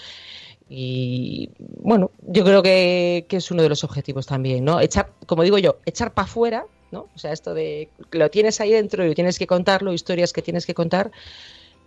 Y 0.69 1.49
bueno, 1.59 2.11
yo 2.27 2.43
creo 2.43 2.63
que, 2.63 3.25
que 3.27 3.37
es 3.37 3.51
uno 3.51 3.61
de 3.61 3.69
los 3.69 3.83
objetivos 3.83 4.25
también, 4.25 4.63
¿no? 4.65 4.79
Echar, 4.79 5.11
como 5.27 5.43
digo 5.43 5.57
yo, 5.57 5.77
echar 5.85 6.13
para 6.13 6.25
afuera, 6.25 6.65
¿no? 6.93 7.09
O 7.13 7.19
sea, 7.19 7.33
esto 7.33 7.53
de 7.53 7.89
lo 8.11 8.29
tienes 8.29 8.61
ahí 8.61 8.71
dentro 8.71 9.05
y 9.05 9.13
tienes 9.13 9.37
que 9.37 9.47
contarlo, 9.47 9.91
historias 9.91 10.31
que 10.31 10.41
tienes 10.41 10.65
que 10.65 10.73
contar 10.73 11.11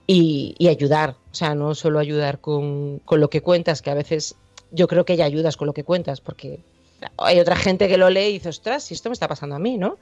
y, 0.07 0.55
y 0.59 0.69
ayudar. 0.69 1.17
O 1.33 1.35
sea, 1.35 1.55
no 1.55 1.75
solo 1.75 1.99
ayudar 1.99 2.41
con, 2.41 2.99
con 2.99 3.21
lo 3.21 3.31
que 3.31 3.41
cuentas, 3.41 3.81
que 3.81 3.91
a 3.91 3.95
veces 3.95 4.35
yo 4.71 4.89
creo 4.89 5.07
que 5.07 5.17
ya 5.17 5.25
ayudas 5.25 5.57
con 5.57 5.67
lo 5.67 5.73
que 5.73 5.85
cuentas, 5.85 6.21
porque 6.21 6.61
hay 7.17 7.41
otra 7.41 7.57
gente 7.57 7.89
que 7.89 7.97
lo 7.97 8.11
lee 8.11 8.27
y 8.27 8.33
dice, 8.35 8.51
ostras, 8.51 8.85
si 8.85 8.95
esto 8.95 9.09
me 9.09 9.15
está 9.15 9.29
pasando 9.29 9.57
a 9.57 9.59
mí, 9.59 9.79
¿no? 9.79 9.97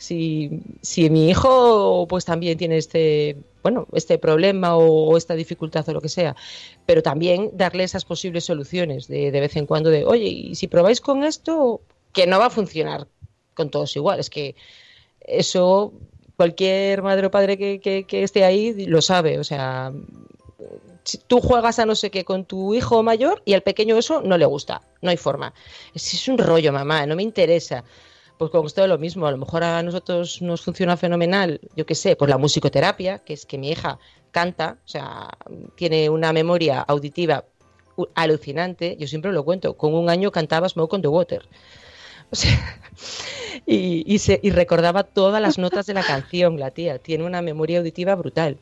si, 0.00 0.62
si 0.80 1.10
mi 1.10 1.28
hijo 1.28 2.06
pues 2.08 2.24
también 2.24 2.56
tiene 2.56 2.78
este, 2.78 3.36
bueno, 3.62 3.86
este 3.92 4.18
problema 4.18 4.76
o, 4.76 5.16
esta 5.16 5.34
dificultad 5.34 5.88
o 5.88 5.92
lo 5.92 6.00
que 6.00 6.08
sea, 6.08 6.34
pero 6.86 7.02
también 7.02 7.50
darle 7.52 7.84
esas 7.84 8.04
posibles 8.04 8.44
soluciones 8.44 9.08
de, 9.08 9.30
de 9.30 9.40
vez 9.40 9.56
en 9.56 9.66
cuando 9.66 9.90
de, 9.90 10.04
oye, 10.06 10.26
y 10.26 10.54
si 10.54 10.68
probáis 10.68 11.00
con 11.00 11.22
esto, 11.22 11.82
que 12.12 12.26
no 12.26 12.38
va 12.38 12.46
a 12.46 12.50
funcionar 12.50 13.06
con 13.60 13.68
todos 13.68 13.94
igual, 13.94 14.18
es 14.18 14.30
que 14.30 14.56
eso 15.20 15.92
cualquier 16.34 17.02
madre 17.02 17.26
o 17.26 17.30
padre 17.30 17.58
que, 17.58 18.06
esté 18.10 18.44
ahí 18.44 18.86
lo 18.86 19.02
sabe, 19.02 19.38
o 19.38 19.44
sea, 19.44 19.92
tú 21.26 21.42
juegas 21.42 21.78
a 21.78 21.84
no 21.84 21.94
sé 21.94 22.10
qué 22.10 22.24
con 22.24 22.46
tu 22.46 22.72
hijo 22.72 23.02
mayor 23.02 23.42
y 23.44 23.52
al 23.52 23.60
pequeño 23.60 23.98
eso 23.98 24.22
no 24.22 24.38
le 24.38 24.46
gusta, 24.46 24.80
no 25.02 25.10
hay 25.10 25.18
forma. 25.18 25.52
Es, 25.92 26.14
es 26.14 26.26
un 26.28 26.38
rollo, 26.38 26.72
mamá, 26.72 27.04
no 27.04 27.14
me 27.14 27.22
interesa. 27.22 27.84
Pues 28.38 28.50
con 28.50 28.64
esto 28.64 28.82
es 28.82 28.88
lo 28.88 28.96
mismo, 28.96 29.26
a 29.26 29.30
lo 29.30 29.36
mejor 29.36 29.62
a 29.62 29.82
nosotros 29.82 30.40
nos 30.40 30.62
funciona 30.62 30.96
fenomenal, 30.96 31.60
yo 31.76 31.84
qué 31.84 31.94
sé, 31.94 32.16
pues 32.16 32.30
la 32.30 32.38
musicoterapia, 32.38 33.18
que 33.18 33.34
es 33.34 33.44
que 33.44 33.58
mi 33.58 33.68
hija 33.68 33.98
canta, 34.30 34.78
o 34.86 34.88
sea, 34.88 35.28
tiene 35.74 36.08
una 36.08 36.32
memoria 36.32 36.80
auditiva 36.80 37.44
alucinante, 38.14 38.96
yo 38.98 39.06
siempre 39.06 39.30
lo 39.30 39.44
cuento, 39.44 39.76
con 39.76 39.92
un 39.92 40.08
año 40.08 40.32
cantaba 40.32 40.70
Smoke 40.70 40.94
on 40.94 41.02
the 41.02 41.08
Water. 41.08 41.42
Y, 43.66 44.18
se, 44.18 44.40
y 44.42 44.50
recordaba 44.50 45.04
todas 45.04 45.40
las 45.40 45.56
notas 45.56 45.86
de 45.86 45.94
la 45.94 46.02
canción, 46.02 46.58
la 46.58 46.72
tía, 46.72 46.98
tiene 46.98 47.24
una 47.24 47.40
memoria 47.40 47.78
auditiva 47.78 48.16
brutal, 48.16 48.58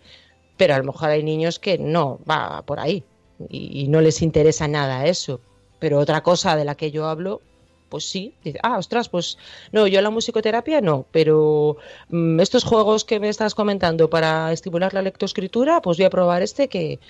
pero 0.59 0.75
a 0.75 0.79
lo 0.79 0.85
mejor 0.85 1.09
hay 1.09 1.23
niños 1.23 1.59
que 1.59 1.79
no, 1.79 2.21
va 2.29 2.63
por 2.67 2.79
ahí, 2.79 3.05
y, 3.49 3.85
y 3.85 3.89
no 3.89 4.03
les 4.03 4.21
interesa 4.21 4.69
nada 4.69 5.07
eso, 5.07 5.41
pero 5.79 5.99
otra 5.99 6.23
cosa 6.23 6.57
de 6.57 6.67
la 6.67 6.75
que 6.75 6.91
yo 6.91 7.07
hablo 7.07 7.41
pues 7.89 8.09
sí, 8.09 8.35
dice, 8.45 8.59
ah, 8.63 8.79
ostras, 8.79 9.09
pues 9.09 9.39
no, 9.73 9.87
yo 9.87 10.01
la 10.01 10.11
musicoterapia 10.11 10.81
no, 10.81 11.07
pero 11.11 11.77
mm, 12.09 12.41
estos 12.41 12.65
juegos 12.65 13.05
que 13.05 13.21
me 13.21 13.29
estás 13.29 13.55
comentando 13.55 14.11
para 14.11 14.53
estimular 14.53 14.95
la 14.95 15.03
lectoescritura, 15.03 15.81
pues 15.83 15.97
voy 15.99 16.07
a 16.07 16.11
probar 16.11 16.43
este 16.43 16.69
que, 16.69 17.01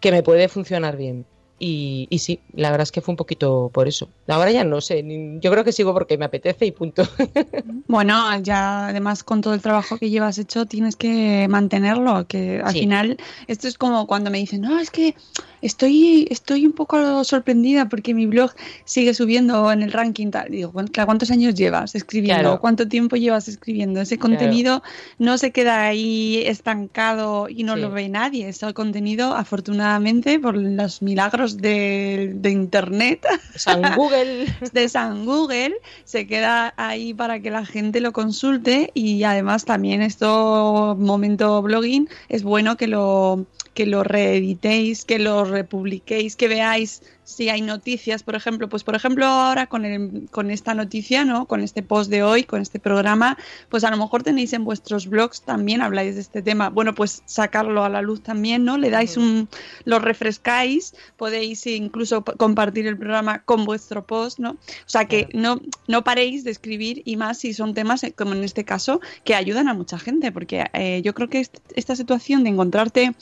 que 0.00 0.12
me 0.12 0.22
puede 0.22 0.48
funcionar 0.48 0.96
bien. 0.96 1.26
Y, 1.64 2.08
y, 2.10 2.18
sí, 2.18 2.40
la 2.54 2.72
verdad 2.72 2.82
es 2.82 2.90
que 2.90 3.00
fue 3.00 3.12
un 3.12 3.16
poquito 3.16 3.70
por 3.72 3.86
eso. 3.86 4.08
Ahora 4.26 4.50
ya 4.50 4.64
no 4.64 4.80
sé, 4.80 5.04
yo 5.40 5.48
creo 5.52 5.62
que 5.62 5.70
sigo 5.70 5.92
porque 5.92 6.18
me 6.18 6.24
apetece 6.24 6.66
y 6.66 6.72
punto. 6.72 7.04
Bueno, 7.88 8.40
ya 8.40 8.88
además 8.88 9.22
con 9.22 9.42
todo 9.42 9.52
el 9.52 9.60
trabajo 9.60 9.98
que 9.98 10.08
llevas 10.08 10.38
hecho 10.38 10.64
tienes 10.64 10.96
que 10.96 11.46
mantenerlo, 11.50 12.26
que 12.26 12.62
al 12.64 12.72
final 12.72 13.18
esto 13.48 13.68
es 13.68 13.76
como 13.76 14.06
cuando 14.06 14.30
me 14.30 14.38
dicen, 14.38 14.62
no, 14.62 14.78
es 14.78 14.90
que 14.90 15.14
estoy, 15.60 16.26
estoy 16.30 16.64
un 16.64 16.72
poco 16.72 17.22
sorprendida 17.24 17.90
porque 17.90 18.14
mi 18.14 18.24
blog 18.24 18.52
sigue 18.86 19.12
subiendo 19.12 19.70
en 19.70 19.82
el 19.82 19.92
ranking 19.92 20.30
tal. 20.30 20.50
digo, 20.50 20.72
¿cuántos 21.04 21.30
años 21.30 21.54
llevas 21.54 21.94
escribiendo? 21.94 22.60
¿Cuánto 22.60 22.88
tiempo 22.88 23.16
llevas 23.16 23.46
escribiendo? 23.48 24.00
Ese 24.00 24.18
contenido 24.18 24.82
no 25.18 25.36
se 25.36 25.52
queda 25.52 25.84
ahí 25.84 26.42
estancado 26.46 27.48
y 27.50 27.62
no 27.64 27.76
lo 27.76 27.90
ve 27.90 28.08
nadie. 28.08 28.48
Ese 28.48 28.72
contenido, 28.72 29.34
afortunadamente, 29.34 30.38
por 30.38 30.56
los 30.56 31.02
milagros 31.02 31.51
de, 31.58 32.38
Internet, 32.44 33.26
San 33.54 33.82
Google. 33.96 34.46
de 34.72 34.88
San 34.88 35.24
Google, 35.24 35.74
se 36.04 36.26
queda 36.26 36.74
ahí 36.76 37.14
para 37.14 37.40
que 37.40 37.50
la 37.50 37.64
gente 37.64 38.00
lo 38.00 38.12
consulte 38.12 38.90
y 38.94 39.22
además 39.24 39.64
también 39.64 40.02
esto, 40.02 40.96
momento 40.98 41.62
blogging, 41.62 42.08
es 42.28 42.42
bueno 42.42 42.76
que 42.76 42.86
lo 42.86 43.46
que 43.74 43.86
lo 43.86 44.04
reeditéis, 44.04 45.04
que 45.04 45.18
lo 45.18 45.44
republiquéis, 45.44 46.36
que 46.36 46.48
veáis 46.48 47.02
si 47.24 47.48
hay 47.48 47.60
noticias, 47.62 48.22
por 48.22 48.34
ejemplo, 48.34 48.68
pues 48.68 48.84
por 48.84 48.94
ejemplo 48.94 49.26
ahora 49.26 49.66
con, 49.66 49.84
el, 49.84 50.28
con 50.30 50.50
esta 50.50 50.74
noticia, 50.74 51.24
¿no? 51.24 51.46
Con 51.46 51.60
este 51.60 51.82
post 51.82 52.10
de 52.10 52.22
hoy, 52.22 52.44
con 52.44 52.60
este 52.60 52.78
programa, 52.78 53.38
pues 53.68 53.84
a 53.84 53.90
lo 53.90 53.96
mejor 53.96 54.22
tenéis 54.22 54.52
en 54.52 54.64
vuestros 54.64 55.06
blogs 55.06 55.42
también 55.42 55.82
habláis 55.82 56.16
de 56.16 56.20
este 56.20 56.42
tema. 56.42 56.70
Bueno, 56.70 56.94
pues 56.94 57.22
sacarlo 57.26 57.84
a 57.84 57.88
la 57.88 58.02
luz 58.02 58.22
también, 58.22 58.64
¿no? 58.64 58.76
Le 58.76 58.90
dais 58.90 59.16
un, 59.16 59.48
lo 59.84 59.98
refrescáis, 59.98 60.94
podéis 61.16 61.66
incluso 61.66 62.24
compartir 62.24 62.86
el 62.86 62.98
programa 62.98 63.40
con 63.40 63.64
vuestro 63.64 64.04
post, 64.06 64.38
¿no? 64.38 64.50
O 64.52 64.58
sea 64.86 65.06
que 65.06 65.28
no, 65.32 65.60
no 65.88 66.04
paréis 66.04 66.44
de 66.44 66.50
escribir 66.50 67.02
y 67.04 67.16
más 67.16 67.38
si 67.38 67.54
son 67.54 67.74
temas, 67.74 68.02
eh, 68.04 68.12
como 68.12 68.32
en 68.32 68.44
este 68.44 68.64
caso, 68.64 69.00
que 69.24 69.34
ayudan 69.34 69.68
a 69.68 69.74
mucha 69.74 69.98
gente, 69.98 70.32
porque 70.32 70.64
eh, 70.72 71.02
yo 71.04 71.14
creo 71.14 71.28
que 71.28 71.46
esta 71.74 71.96
situación 71.96 72.44
de 72.44 72.50
encontrarte 72.50 73.14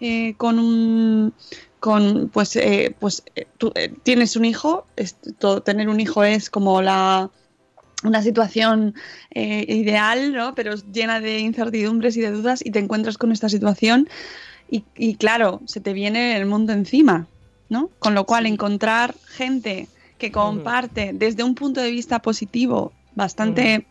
eh, 0.00 0.34
con 0.36 0.58
un 0.58 1.32
con 1.86 2.30
pues 2.32 2.56
eh, 2.56 2.96
pues 2.98 3.22
eh, 3.36 3.46
tú 3.58 3.72
tienes 4.02 4.34
un 4.34 4.44
hijo 4.44 4.86
tener 5.64 5.88
un 5.88 6.00
hijo 6.00 6.24
es 6.24 6.50
como 6.50 6.82
la 6.82 7.30
una 8.02 8.22
situación 8.22 8.96
ideal 9.32 10.32
no 10.32 10.56
pero 10.56 10.74
llena 10.92 11.20
de 11.20 11.38
incertidumbres 11.38 12.16
y 12.16 12.22
de 12.22 12.32
dudas 12.32 12.60
y 12.64 12.72
te 12.72 12.80
encuentras 12.80 13.18
con 13.18 13.30
esta 13.30 13.48
situación 13.48 14.08
y, 14.68 14.82
y 14.96 15.14
claro 15.14 15.60
se 15.66 15.80
te 15.80 15.92
viene 15.92 16.36
el 16.36 16.46
mundo 16.46 16.72
encima 16.72 17.28
no 17.68 17.90
con 18.00 18.16
lo 18.16 18.26
cual 18.26 18.46
encontrar 18.46 19.14
gente 19.28 19.86
que 20.18 20.32
comparte 20.32 21.12
desde 21.14 21.44
un 21.44 21.54
punto 21.54 21.80
de 21.80 21.92
vista 21.92 22.18
positivo 22.20 22.92
bastante 23.14 23.86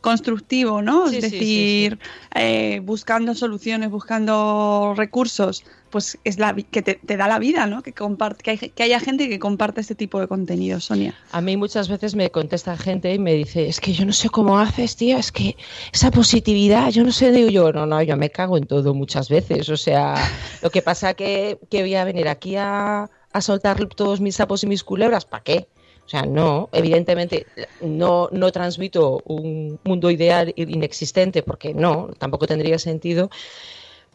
constructivo, 0.00 0.82
¿no? 0.82 1.08
es 1.08 1.20
decir, 1.20 1.98
eh, 2.34 2.80
buscando 2.82 3.34
soluciones, 3.34 3.90
buscando 3.90 4.94
recursos, 4.96 5.64
pues 5.90 6.18
es 6.24 6.38
la 6.38 6.54
que 6.54 6.82
te, 6.82 7.16
da 7.16 7.28
la 7.28 7.38
vida, 7.38 7.66
¿no? 7.66 7.82
Que, 7.82 7.92
comparte, 7.92 8.70
que, 8.74 8.82
haya 8.82 9.00
gente 9.00 9.28
que 9.28 9.38
comparte 9.38 9.80
este 9.80 9.94
tipo 9.94 10.20
de 10.20 10.28
contenido, 10.28 10.80
Sonia. 10.80 11.14
A 11.32 11.40
mí 11.40 11.56
muchas 11.56 11.88
veces 11.88 12.14
me 12.14 12.30
contesta 12.30 12.76
gente 12.76 13.12
y 13.12 13.18
me 13.18 13.34
dice, 13.34 13.68
es 13.68 13.80
que 13.80 13.92
yo 13.92 14.06
no 14.06 14.12
sé 14.12 14.30
cómo 14.30 14.58
haces, 14.58 14.96
tío, 14.96 15.18
es 15.18 15.32
que 15.32 15.56
esa 15.92 16.10
positividad, 16.10 16.90
yo 16.90 17.04
no 17.04 17.12
sé, 17.12 17.32
digo 17.32 17.50
yo, 17.50 17.72
no, 17.72 17.86
no, 17.86 18.02
yo 18.02 18.16
me 18.16 18.30
cago 18.30 18.56
en 18.56 18.66
todo 18.66 18.94
muchas 18.94 19.28
veces, 19.28 19.68
o 19.68 19.76
sea, 19.76 20.14
lo 20.62 20.70
que 20.70 20.82
pasa 20.82 21.14
que, 21.14 21.58
que 21.68 21.82
voy 21.82 21.94
a 21.94 22.04
venir 22.04 22.28
aquí 22.28 22.56
a, 22.56 23.10
a 23.32 23.40
soltar 23.40 23.84
todos 23.86 24.20
mis 24.20 24.36
sapos 24.36 24.62
y 24.64 24.66
mis 24.66 24.84
culebras, 24.84 25.24
¿para 25.24 25.42
qué? 25.42 25.68
O 26.10 26.16
sea, 26.18 26.22
no, 26.22 26.68
evidentemente 26.72 27.46
no, 27.80 28.28
no 28.32 28.50
transmito 28.50 29.22
un 29.26 29.78
mundo 29.84 30.10
ideal 30.10 30.52
inexistente 30.56 31.44
porque 31.44 31.72
no, 31.72 32.10
tampoco 32.18 32.48
tendría 32.48 32.80
sentido, 32.80 33.30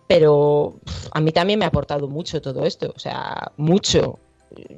pero 0.06 0.76
a 1.12 1.22
mí 1.22 1.32
también 1.32 1.58
me 1.58 1.64
ha 1.64 1.70
aportado 1.70 2.10
mucho 2.10 2.42
todo 2.42 2.66
esto, 2.66 2.92
o 2.94 3.00
sea, 3.00 3.54
mucho. 3.56 4.20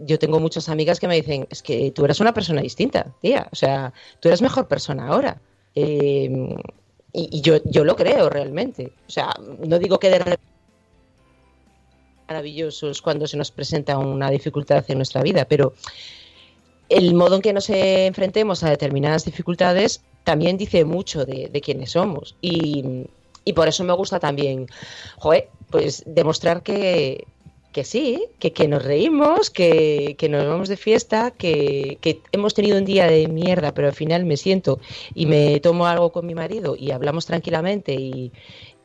Yo 0.05 0.19
tengo 0.19 0.39
muchas 0.39 0.69
amigas 0.69 0.99
que 0.99 1.07
me 1.07 1.15
dicen, 1.15 1.47
es 1.49 1.63
que 1.63 1.89
tú 1.89 2.05
eres 2.05 2.19
una 2.19 2.35
persona 2.35 2.61
distinta, 2.61 3.11
tía, 3.19 3.47
o 3.51 3.55
sea, 3.55 3.93
tú 4.19 4.29
eres 4.29 4.43
mejor 4.43 4.67
persona 4.67 5.07
ahora. 5.07 5.41
Em, 5.73 6.55
y, 7.13 7.41
yo, 7.41 7.63
yo 7.65 7.83
lo 7.83 7.95
creo 7.95 8.29
realmente. 8.29 8.93
O 9.07 9.09
sea, 9.09 9.33
no 9.65 9.79
digo 9.79 9.97
que 9.97 10.11
de 10.11 10.19
repente 10.19 10.43
maravillosos 12.27 13.01
cuando 13.01 13.25
se 13.25 13.37
nos 13.37 13.49
presenta 13.49 13.97
una 13.97 14.29
dificultad 14.29 14.85
en 14.87 14.97
nuestra 14.97 15.23
vida, 15.23 15.45
pero 15.45 15.73
el 16.89 17.13
modo 17.13 17.35
en 17.35 17.41
que 17.41 17.53
nos 17.53 17.69
enfrentemos 17.69 18.63
a 18.63 18.69
determinadas 18.69 19.25
dificultades 19.25 20.01
también 20.23 20.57
dice 20.57 20.85
mucho 20.85 21.25
de, 21.25 21.61
quiénes 21.63 21.91
somos. 21.91 22.35
Y, 22.41 23.05
por 23.55 23.69
eso 23.69 23.85
me 23.85 23.93
gusta 23.93 24.19
también, 24.19 24.67
joder, 25.17 25.49
pues 25.71 26.03
demostrar 26.05 26.63
que, 26.63 27.25
que 27.71 27.85
sí, 27.85 28.25
que, 28.39 28.51
que, 28.51 28.67
nos 28.67 28.83
reímos, 28.83 29.49
que, 29.49 30.15
que, 30.17 30.27
nos 30.27 30.45
vamos 30.45 30.67
de 30.67 30.75
fiesta, 30.75 31.31
que, 31.31 31.97
que, 32.01 32.21
hemos 32.33 32.53
tenido 32.53 32.77
un 32.77 32.83
día 32.83 33.07
de 33.07 33.29
mierda, 33.29 33.73
pero 33.73 33.87
al 33.87 33.93
final 33.93 34.25
me 34.25 34.35
siento 34.35 34.81
y 35.15 35.27
me 35.27 35.61
tomo 35.61 35.87
algo 35.87 36.11
con 36.11 36.25
mi 36.25 36.35
marido 36.35 36.75
y 36.75 36.91
hablamos 36.91 37.25
tranquilamente 37.25 37.93
y, 37.93 38.33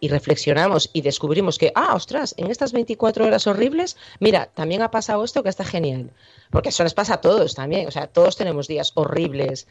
y 0.03 0.09
reflexionamos 0.09 0.91
y 0.93 1.03
descubrimos 1.03 1.59
que, 1.59 1.71
ah, 1.77 1.95
ostras, 1.95 2.35
en 2.37 2.51
estas 2.51 2.73
24 2.73 3.25
horas 3.25 3.47
horribles, 3.47 3.97
mira, 4.19 4.51
también 4.53 4.83
ha 4.83 4.91
pasado 4.91 5.23
esto 5.23 5.45
que 5.45 5.49
está 5.49 5.65
genial. 5.65 6.11
Porque 6.51 6.71
eso 6.71 6.83
les 6.83 6.93
pasa 6.93 7.15
a 7.15 7.21
todos 7.21 7.55
también. 7.55 7.87
O 7.87 7.93
sea, 7.93 8.09
todos 8.09 8.37
tenemos 8.37 8.67
días 8.67 8.91
horribles 8.97 9.69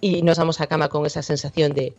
y 0.00 0.22
nos 0.22 0.38
vamos 0.38 0.60
a 0.60 0.68
cama 0.68 0.88
con 0.88 1.04
esa 1.04 1.20
sensación 1.20 1.72
de, 1.72 1.96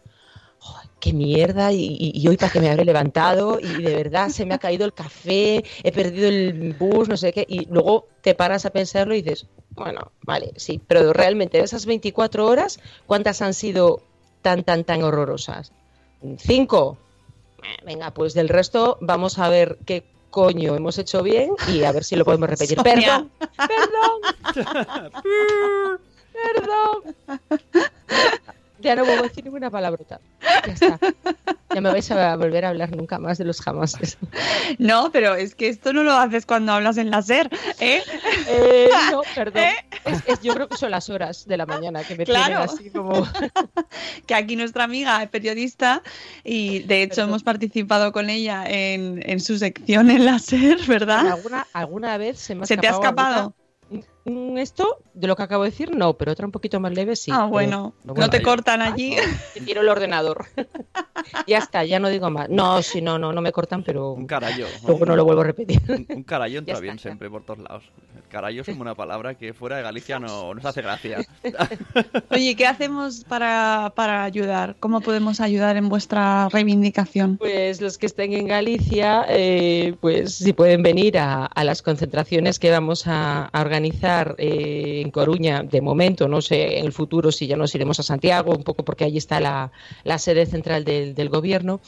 qué 1.01 1.11
mierda, 1.11 1.73
y, 1.73 2.25
hoy 2.25 2.37
para 2.37 2.53
que 2.53 2.61
me 2.61 2.69
habré 2.69 2.85
levantado, 2.85 3.59
y 3.59 3.83
de 3.83 3.95
verdad 3.97 4.29
se 4.29 4.45
me 4.45 4.53
ha 4.53 4.59
caído 4.59 4.85
el 4.85 4.93
café, 4.93 5.65
he 5.83 5.91
perdido 5.91 6.29
el 6.29 6.75
bus, 6.79 7.09
no 7.09 7.17
sé 7.17 7.33
qué, 7.33 7.45
y 7.45 7.65
luego 7.65 8.07
te 8.21 8.33
paras 8.33 8.65
a 8.65 8.69
pensarlo 8.69 9.13
y 9.13 9.21
dices, 9.21 9.45
bueno, 9.71 10.13
vale, 10.21 10.53
sí, 10.55 10.79
pero 10.87 11.11
realmente 11.11 11.59
esas 11.59 11.85
24 11.85 12.47
horas, 12.47 12.79
¿cuántas 13.07 13.41
han 13.41 13.53
sido 13.53 14.01
tan, 14.41 14.63
tan, 14.63 14.85
tan 14.85 15.03
horrorosas? 15.03 15.73
¿Cinco? 16.37 16.97
Venga, 17.85 18.11
pues 18.11 18.33
del 18.33 18.49
resto 18.49 18.97
vamos 19.01 19.39
a 19.39 19.49
ver 19.49 19.77
qué 19.85 20.03
coño 20.29 20.75
hemos 20.75 20.97
hecho 20.97 21.21
bien 21.21 21.51
y 21.67 21.83
a 21.83 21.91
ver 21.91 22.03
si 22.03 22.15
lo 22.15 22.25
podemos 22.25 22.49
repetir. 22.49 22.77
Perdón, 22.81 23.31
perdón, 23.57 24.21
perdón. 26.33 27.15
Ya 28.83 28.95
no 28.95 29.05
voy 29.05 29.13
a 29.13 29.21
decir 29.23 29.43
ninguna 29.43 29.69
palabrota. 29.69 30.19
Ya 30.67 30.73
está. 30.73 30.99
Ya 31.73 31.81
me 31.81 31.91
vais 31.91 32.09
a 32.11 32.35
volver 32.35 32.65
a 32.65 32.69
hablar 32.69 32.95
nunca 32.95 33.17
más 33.17 33.37
de 33.37 33.45
los 33.45 33.61
jamases. 33.61 34.17
No, 34.77 35.11
pero 35.11 35.35
es 35.35 35.55
que 35.55 35.69
esto 35.69 35.93
no 35.93 36.03
lo 36.03 36.13
haces 36.13 36.45
cuando 36.45 36.71
hablas 36.73 36.97
en 36.97 37.09
la 37.09 37.21
SER, 37.21 37.49
¿eh? 37.79 38.01
eh 38.47 38.89
no, 39.11 39.21
perdón. 39.35 39.63
¿Eh? 39.63 39.73
Es- 40.05 40.23
es- 40.27 40.41
yo 40.41 40.53
creo 40.53 40.67
que 40.67 40.77
son 40.77 40.91
las 40.91 41.09
horas 41.09 41.45
de 41.47 41.57
la 41.57 41.65
mañana 41.65 42.03
que 42.03 42.15
me 42.15 42.25
Claro. 42.25 42.45
tienen 42.45 42.61
así 42.69 42.89
como... 42.91 43.27
que 44.27 44.35
aquí 44.35 44.55
nuestra 44.55 44.83
amiga 44.83 45.21
es 45.23 45.29
periodista 45.29 46.01
y 46.43 46.79
de 46.83 47.03
hecho 47.03 47.21
hemos 47.21 47.43
participado 47.43 48.11
con 48.11 48.29
ella 48.29 48.65
en, 48.67 49.21
en 49.27 49.39
su 49.39 49.57
sección 49.57 50.11
en 50.11 50.25
la 50.25 50.39
SER, 50.39 50.77
¿verdad? 50.87 51.27
¿Alguna, 51.27 51.65
alguna 51.73 52.17
vez 52.17 52.39
se 52.39 52.55
me 52.55 52.63
ha 52.63 52.65
¿Se 52.67 52.77
te 52.77 52.87
ha 52.87 52.91
escapado? 52.91 53.55
Alguna- 53.93 54.07
Mm, 54.25 54.57
Esto, 54.57 54.99
de 55.13 55.27
lo 55.27 55.35
que 55.35 55.43
acabo 55.43 55.63
de 55.63 55.69
decir, 55.71 55.93
no, 55.93 56.13
pero 56.13 56.31
otra 56.31 56.45
un 56.45 56.51
poquito 56.53 56.79
más 56.79 56.93
leve 56.93 57.15
sí. 57.17 57.29
ah, 57.31 57.39
pero- 57.39 57.49
bueno, 57.49 57.93
no 58.05 58.29
te 58.29 58.41
cortan 58.41 58.81
allí. 58.81 59.15
Te 59.53 59.59
tiro 59.61 59.81
el 59.81 59.89
ordenador. 59.89 60.45
ya 61.47 61.57
está, 61.57 61.83
ya 61.83 61.99
no 61.99 62.07
digo 62.09 62.29
más. 62.29 62.49
No, 62.49 62.81
sí, 62.81 63.01
no, 63.01 63.19
no, 63.19 63.33
no 63.33 63.41
me 63.41 63.51
cortan, 63.51 63.83
pero 63.83 64.11
Un 64.13 64.25
carallo. 64.25 64.65
luego 64.87 65.05
no 65.05 65.15
lo 65.17 65.25
vuelvo 65.25 65.41
a 65.41 65.45
repetir. 65.45 65.81
Un, 65.89 66.05
un 66.09 66.23
está, 66.73 66.79
bien 66.81 66.95
ya. 66.97 67.01
siempre 67.01 67.29
por 67.29 67.43
todos 67.43 67.59
lados. 67.59 67.83
Es 68.33 68.65
como 68.65 68.81
una 68.81 68.95
palabra 68.95 69.35
que 69.35 69.53
fuera 69.53 69.77
de 69.77 69.83
Galicia 69.83 70.17
no 70.17 70.55
nos 70.55 70.65
hace 70.65 70.81
gracia. 70.81 71.19
Oye, 72.31 72.55
¿qué 72.55 72.65
hacemos 72.65 73.23
para, 73.25 73.93
para 73.95 74.23
ayudar? 74.23 74.75
¿Cómo 74.79 75.01
podemos 75.01 75.39
ayudar 75.39 75.77
en 75.77 75.87
vuestra 75.87 76.49
reivindicación? 76.49 77.37
Pues 77.37 77.79
los 77.79 77.99
que 77.99 78.07
estén 78.07 78.33
en 78.33 78.47
Galicia, 78.47 79.25
eh, 79.29 79.93
pues 80.01 80.33
si 80.33 80.51
pueden 80.51 80.81
venir 80.81 81.19
a, 81.19 81.45
a 81.45 81.63
las 81.63 81.83
concentraciones 81.83 82.57
que 82.57 82.71
vamos 82.71 83.05
a, 83.05 83.45
a 83.45 83.61
organizar 83.61 84.33
eh, 84.39 85.01
en 85.03 85.11
Coruña, 85.11 85.61
de 85.61 85.81
momento, 85.81 86.27
no 86.27 86.41
sé, 86.41 86.79
en 86.79 86.85
el 86.85 86.91
futuro 86.91 87.31
si 87.31 87.45
ya 87.45 87.55
nos 87.55 87.75
iremos 87.75 87.99
a 87.99 88.03
Santiago, 88.03 88.55
un 88.55 88.63
poco 88.63 88.83
porque 88.83 89.03
allí 89.03 89.19
está 89.19 89.39
la, 89.39 89.71
la 90.03 90.17
sede 90.17 90.47
central 90.47 90.85
del, 90.85 91.13
del 91.13 91.29
gobierno. 91.29 91.81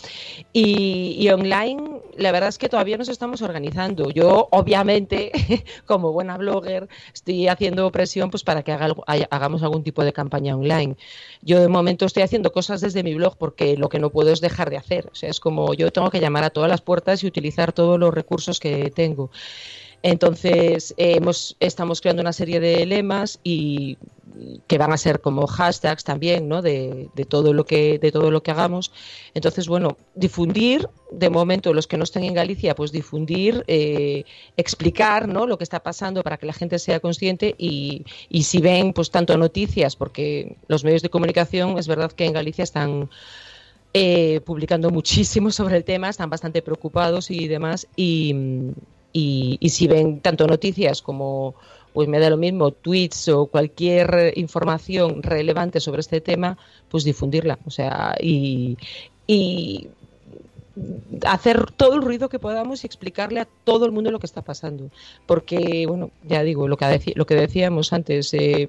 Y, 0.53 1.15
y 1.19 1.27
online, 1.29 2.01
la 2.17 2.31
verdad 2.31 2.49
es 2.49 2.57
que 2.57 2.69
todavía 2.69 2.97
nos 2.97 3.09
estamos 3.09 3.41
organizando. 3.41 4.09
Yo, 4.09 4.47
obviamente, 4.51 5.31
como 5.85 6.11
buena 6.11 6.37
blogger, 6.37 6.87
estoy 7.13 7.47
haciendo 7.47 7.91
presión 7.91 8.29
pues 8.29 8.43
para 8.43 8.63
que 8.63 8.71
haga 8.71 8.93
hagamos 9.29 9.63
algún 9.63 9.83
tipo 9.83 10.03
de 10.03 10.13
campaña 10.13 10.55
online. 10.55 10.95
Yo 11.41 11.59
de 11.59 11.67
momento 11.67 12.05
estoy 12.05 12.23
haciendo 12.23 12.51
cosas 12.51 12.81
desde 12.81 13.03
mi 13.03 13.13
blog 13.15 13.37
porque 13.37 13.77
lo 13.77 13.89
que 13.89 13.99
no 13.99 14.09
puedo 14.09 14.31
es 14.31 14.41
dejar 14.41 14.69
de 14.69 14.77
hacer. 14.77 15.07
O 15.11 15.15
sea, 15.15 15.29
es 15.29 15.39
como 15.39 15.73
yo 15.73 15.91
tengo 15.91 16.09
que 16.09 16.19
llamar 16.19 16.43
a 16.43 16.49
todas 16.49 16.69
las 16.69 16.81
puertas 16.81 17.23
y 17.23 17.27
utilizar 17.27 17.73
todos 17.73 17.99
los 17.99 18.13
recursos 18.13 18.59
que 18.59 18.91
tengo. 18.91 19.31
Entonces, 20.03 20.93
estamos 20.97 22.01
creando 22.01 22.21
una 22.21 22.33
serie 22.33 22.59
de 22.59 22.85
lemas 22.85 23.39
y 23.43 23.97
que 24.67 24.77
van 24.77 24.91
a 24.91 24.97
ser 24.97 25.21
como 25.21 25.47
hashtags 25.47 26.03
también, 26.03 26.47
¿no? 26.47 26.61
De, 26.61 27.09
todo 27.27 27.53
lo 27.53 27.65
que 27.65 27.99
de 27.99 28.11
todo 28.11 28.31
lo 28.31 28.43
que 28.43 28.51
hagamos. 28.51 28.91
Entonces, 29.33 29.67
bueno, 29.67 29.97
difundir, 30.13 30.87
de 31.11 31.29
momento 31.29 31.73
los 31.73 31.87
que 31.87 31.97
no 31.97 32.03
estén 32.03 32.23
en 32.23 32.33
Galicia, 32.33 32.75
pues 32.75 32.91
difundir, 32.91 33.63
eh, 33.67 34.25
explicar, 34.57 35.27
¿no? 35.27 35.47
Lo 35.47 35.57
que 35.57 35.63
está 35.63 35.81
pasando 35.81 36.23
para 36.23 36.37
que 36.37 36.45
la 36.45 36.53
gente 36.53 36.79
sea 36.79 36.99
consciente 36.99 37.55
y, 37.57 38.05
y 38.29 38.43
si 38.43 38.59
ven, 38.59 38.93
pues 38.93 39.11
tanto 39.11 39.37
noticias, 39.37 39.95
porque 39.95 40.57
los 40.67 40.83
medios 40.83 41.01
de 41.01 41.09
comunicación 41.09 41.77
es 41.77 41.87
verdad 41.87 42.11
que 42.11 42.25
en 42.25 42.33
Galicia 42.33 42.63
están 42.63 43.09
eh, 43.93 44.41
publicando 44.41 44.89
muchísimo 44.89 45.51
sobre 45.51 45.77
el 45.77 45.83
tema, 45.83 46.09
están 46.09 46.29
bastante 46.29 46.61
preocupados 46.61 47.31
y 47.31 47.47
demás. 47.47 47.87
Y, 47.95 48.35
y 49.13 49.69
si 49.69 49.87
ven 49.87 50.19
tanto 50.19 50.45
noticias 50.45 51.01
como, 51.01 51.55
pues 51.95 52.09
me 52.09 52.19
da 52.19 52.29
lo 52.29 52.35
mismo, 52.35 52.71
tweets 52.71 53.29
o 53.29 53.45
cualquier 53.45 54.33
información 54.35 55.23
relevante 55.23 55.79
sobre 55.79 56.01
este 56.01 56.19
tema, 56.19 56.57
pues 56.89 57.05
difundirla. 57.05 57.57
O 57.65 57.71
sea, 57.71 58.13
y, 58.19 58.77
y 59.25 59.87
hacer 61.25 61.71
todo 61.71 61.95
el 61.95 62.01
ruido 62.01 62.27
que 62.27 62.37
podamos 62.37 62.83
y 62.83 62.87
explicarle 62.87 63.39
a 63.39 63.47
todo 63.63 63.85
el 63.85 63.93
mundo 63.93 64.11
lo 64.11 64.19
que 64.19 64.25
está 64.25 64.41
pasando. 64.41 64.89
Porque, 65.25 65.85
bueno, 65.87 66.11
ya 66.23 66.43
digo, 66.43 66.67
lo 66.67 66.75
que, 66.75 67.13
lo 67.15 67.25
que 67.25 67.35
decíamos 67.35 67.93
antes, 67.93 68.33
eh, 68.33 68.67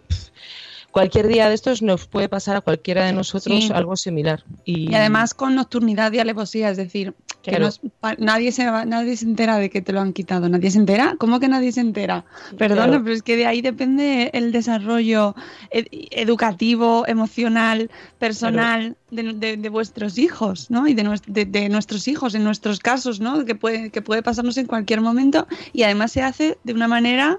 cualquier 0.96 1.26
día 1.28 1.46
de 1.50 1.54
estos 1.54 1.82
nos 1.82 2.06
puede 2.06 2.26
pasar 2.30 2.56
a 2.56 2.62
cualquiera 2.62 3.04
de 3.04 3.12
nosotros 3.12 3.64
Sí. 3.66 3.70
algo 3.74 3.96
similar. 3.96 4.42
Y, 4.64 4.90
Y 4.90 4.94
además 4.94 5.34
con 5.34 5.54
nocturnidad 5.54 6.10
y 6.12 6.20
alevosía, 6.20 6.70
es 6.70 6.78
decir, 6.78 7.12
que 7.42 7.50
Claro. 7.50 7.64
no 7.64 7.68
es- 7.68 7.80
pa- 8.00 8.14
nadie, 8.18 8.50
se 8.50 8.64
va- 8.70 8.86
nadie 8.86 9.14
se 9.18 9.26
entera 9.26 9.58
de 9.58 9.68
que 9.68 9.82
te 9.82 9.92
lo 9.92 10.00
han 10.00 10.14
quitado. 10.14 10.48
¿Nadie 10.48 10.70
se 10.70 10.78
entera? 10.78 11.14
¿Cómo 11.18 11.38
que 11.38 11.48
nadie 11.48 11.70
se 11.70 11.80
entera? 11.82 12.24
Perdona, 12.56 12.86
Claro. 12.86 13.02
pero 13.04 13.14
es 13.14 13.22
que 13.22 13.36
de 13.36 13.44
ahí 13.44 13.60
depende 13.60 14.30
el 14.32 14.52
desarrollo 14.52 15.34
ed- 15.70 15.86
educativo, 16.12 17.04
emocional, 17.06 17.90
personal 18.18 18.96
de, 19.10 19.34
de- 19.34 19.56
de 19.58 19.68
vuestros 19.68 20.16
hijos, 20.16 20.70
¿no? 20.70 20.88
Y 20.88 20.94
de- 20.94 21.44
de 21.44 21.68
nuestros 21.68 22.08
hijos, 22.08 22.34
en 22.34 22.42
nuestros 22.42 22.78
casos, 22.80 23.20
¿no? 23.20 23.44
Que 23.44 23.54
puede, 23.54 23.90
que 23.90 24.00
puede 24.00 24.22
pasarnos 24.22 24.56
en 24.56 24.64
cualquier 24.66 25.02
momento 25.02 25.46
y 25.74 25.82
además 25.82 26.10
se 26.12 26.22
hace 26.22 26.56
de 26.64 26.72
una 26.72 26.88
manera, 26.88 27.38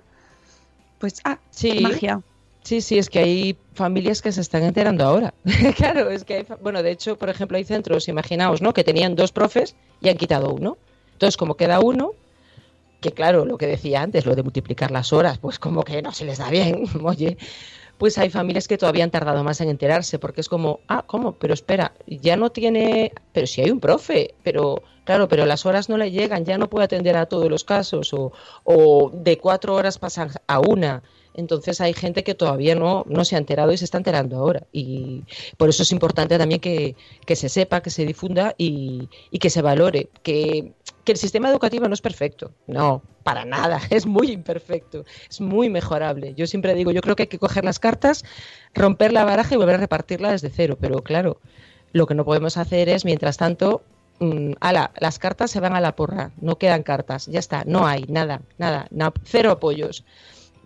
pues, 1.00 1.22
ah, 1.24 1.40
Sí. 1.50 1.80
magia. 1.82 2.22
Sí, 2.68 2.82
sí, 2.82 2.98
es 2.98 3.10
que 3.10 3.20
hay 3.20 3.58
familias 3.76 4.22
que 4.22 4.34
se 4.34 4.42
están 4.42 4.62
enterando 4.64 5.06
ahora. 5.06 5.34
claro, 5.78 6.10
es 6.10 6.26
que 6.26 6.34
hay, 6.34 6.46
bueno, 6.62 6.84
de 6.84 6.92
hecho, 6.92 7.18
por 7.18 7.30
ejemplo, 7.30 7.56
hay 7.56 7.64
centros, 7.64 8.10
imaginaos, 8.10 8.62
¿no? 8.62 8.74
Que 8.74 8.84
tenían 8.84 9.16
dos 9.16 9.32
profes 9.32 9.78
y 10.02 10.10
han 10.10 10.18
quitado 10.18 10.54
uno. 10.54 10.78
Entonces, 11.14 11.38
como 11.38 11.56
queda 11.56 11.80
uno, 11.80 12.12
que 13.00 13.14
claro, 13.14 13.46
lo 13.46 13.58
que 13.58 13.68
decía 13.68 14.02
antes, 14.02 14.26
lo 14.26 14.36
de 14.36 14.44
multiplicar 14.44 14.92
las 14.92 15.14
horas, 15.14 15.38
pues 15.38 15.60
como 15.60 15.84
que 15.84 16.02
no 16.02 16.12
se 16.12 16.26
les 16.26 16.40
da 16.40 16.50
bien, 16.50 16.84
oye, 17.06 17.38
pues 17.98 18.18
hay 18.18 18.30
familias 18.30 18.68
que 18.68 18.78
todavía 18.78 19.06
han 19.06 19.12
tardado 19.12 19.46
más 19.46 19.62
en 19.62 19.70
enterarse, 19.70 20.20
porque 20.20 20.42
es 20.42 20.50
como, 20.50 20.82
ah, 20.90 21.06
¿cómo? 21.08 21.36
Pero 21.40 21.54
espera, 21.54 21.94
ya 22.06 22.36
no 22.36 22.50
tiene, 22.52 23.14
pero 23.32 23.48
si 23.48 23.62
hay 23.62 23.72
un 23.72 23.80
profe, 23.80 24.36
pero 24.44 24.84
claro, 25.06 25.30
pero 25.30 25.46
las 25.46 25.66
horas 25.66 25.88
no 25.88 25.96
le 25.96 26.12
llegan, 26.12 26.44
ya 26.44 26.58
no 26.58 26.70
puede 26.70 26.84
atender 26.84 27.16
a 27.16 27.28
todos 27.28 27.50
los 27.50 27.64
casos, 27.64 28.14
o, 28.14 28.34
o 28.66 29.10
de 29.14 29.38
cuatro 29.38 29.74
horas 29.74 30.00
pasan 30.00 30.32
a 30.48 30.60
una. 30.60 31.02
Entonces 31.38 31.80
hay 31.80 31.94
gente 31.94 32.24
que 32.24 32.36
todavía 32.36 32.76
no, 32.76 33.06
no 33.08 33.24
se 33.24 33.36
ha 33.36 33.40
enterado 33.40 33.72
y 33.72 33.78
se 33.78 33.86
está 33.86 33.98
enterando 33.98 34.38
ahora. 34.38 34.64
Y 34.74 35.24
por 35.56 35.70
eso 35.70 35.84
es 35.84 35.92
importante 35.94 36.38
también 36.38 36.60
que, 36.60 36.96
que 37.26 37.36
se 37.38 37.48
sepa, 37.48 37.82
que 37.82 37.90
se 37.92 38.06
difunda 38.06 38.54
y, 38.58 39.08
y 39.32 39.40
que 39.40 39.50
se 39.50 39.62
valore. 39.62 40.10
Que, 40.24 40.74
que 41.06 41.12
el 41.14 41.18
sistema 41.18 41.50
educativo 41.50 41.88
no 41.88 41.94
es 41.94 42.02
perfecto. 42.02 42.52
No, 42.68 43.02
para 43.24 43.46
nada. 43.46 43.80
Es 43.90 44.06
muy 44.06 44.32
imperfecto. 44.32 45.06
Es 45.30 45.40
muy 45.40 45.70
mejorable. 45.70 46.34
Yo 46.36 46.48
siempre 46.48 46.74
digo, 46.74 46.92
yo 46.92 47.02
creo 47.02 47.16
que 47.16 47.24
hay 47.24 47.28
que 47.28 47.40
coger 47.40 47.64
las 47.64 47.80
cartas, 47.80 48.26
romper 48.74 49.14
la 49.14 49.24
baraja 49.24 49.54
y 49.54 49.58
volver 49.58 49.76
a 49.76 49.80
repartirla 49.80 50.32
desde 50.32 50.50
cero. 50.50 50.78
Pero 50.82 51.02
claro, 51.04 51.40
lo 51.94 52.08
que 52.08 52.16
no 52.16 52.26
podemos 52.26 52.58
hacer 52.58 52.90
es, 52.90 53.06
mientras 53.06 53.38
tanto, 53.38 53.84
mm, 54.20 54.54
ala, 54.60 54.92
las 55.00 55.20
cartas 55.20 55.52
se 55.52 55.60
van 55.60 55.76
a 55.76 55.82
la 55.82 55.96
porra. 55.96 56.32
No 56.42 56.58
quedan 56.58 56.82
cartas. 56.84 57.28
Ya 57.28 57.40
está. 57.40 57.64
No 57.66 57.86
hay 57.86 58.06
nada, 58.10 58.42
nada. 58.58 58.88
na- 58.90 59.14
cero 59.24 59.52
apoyos. 59.52 60.04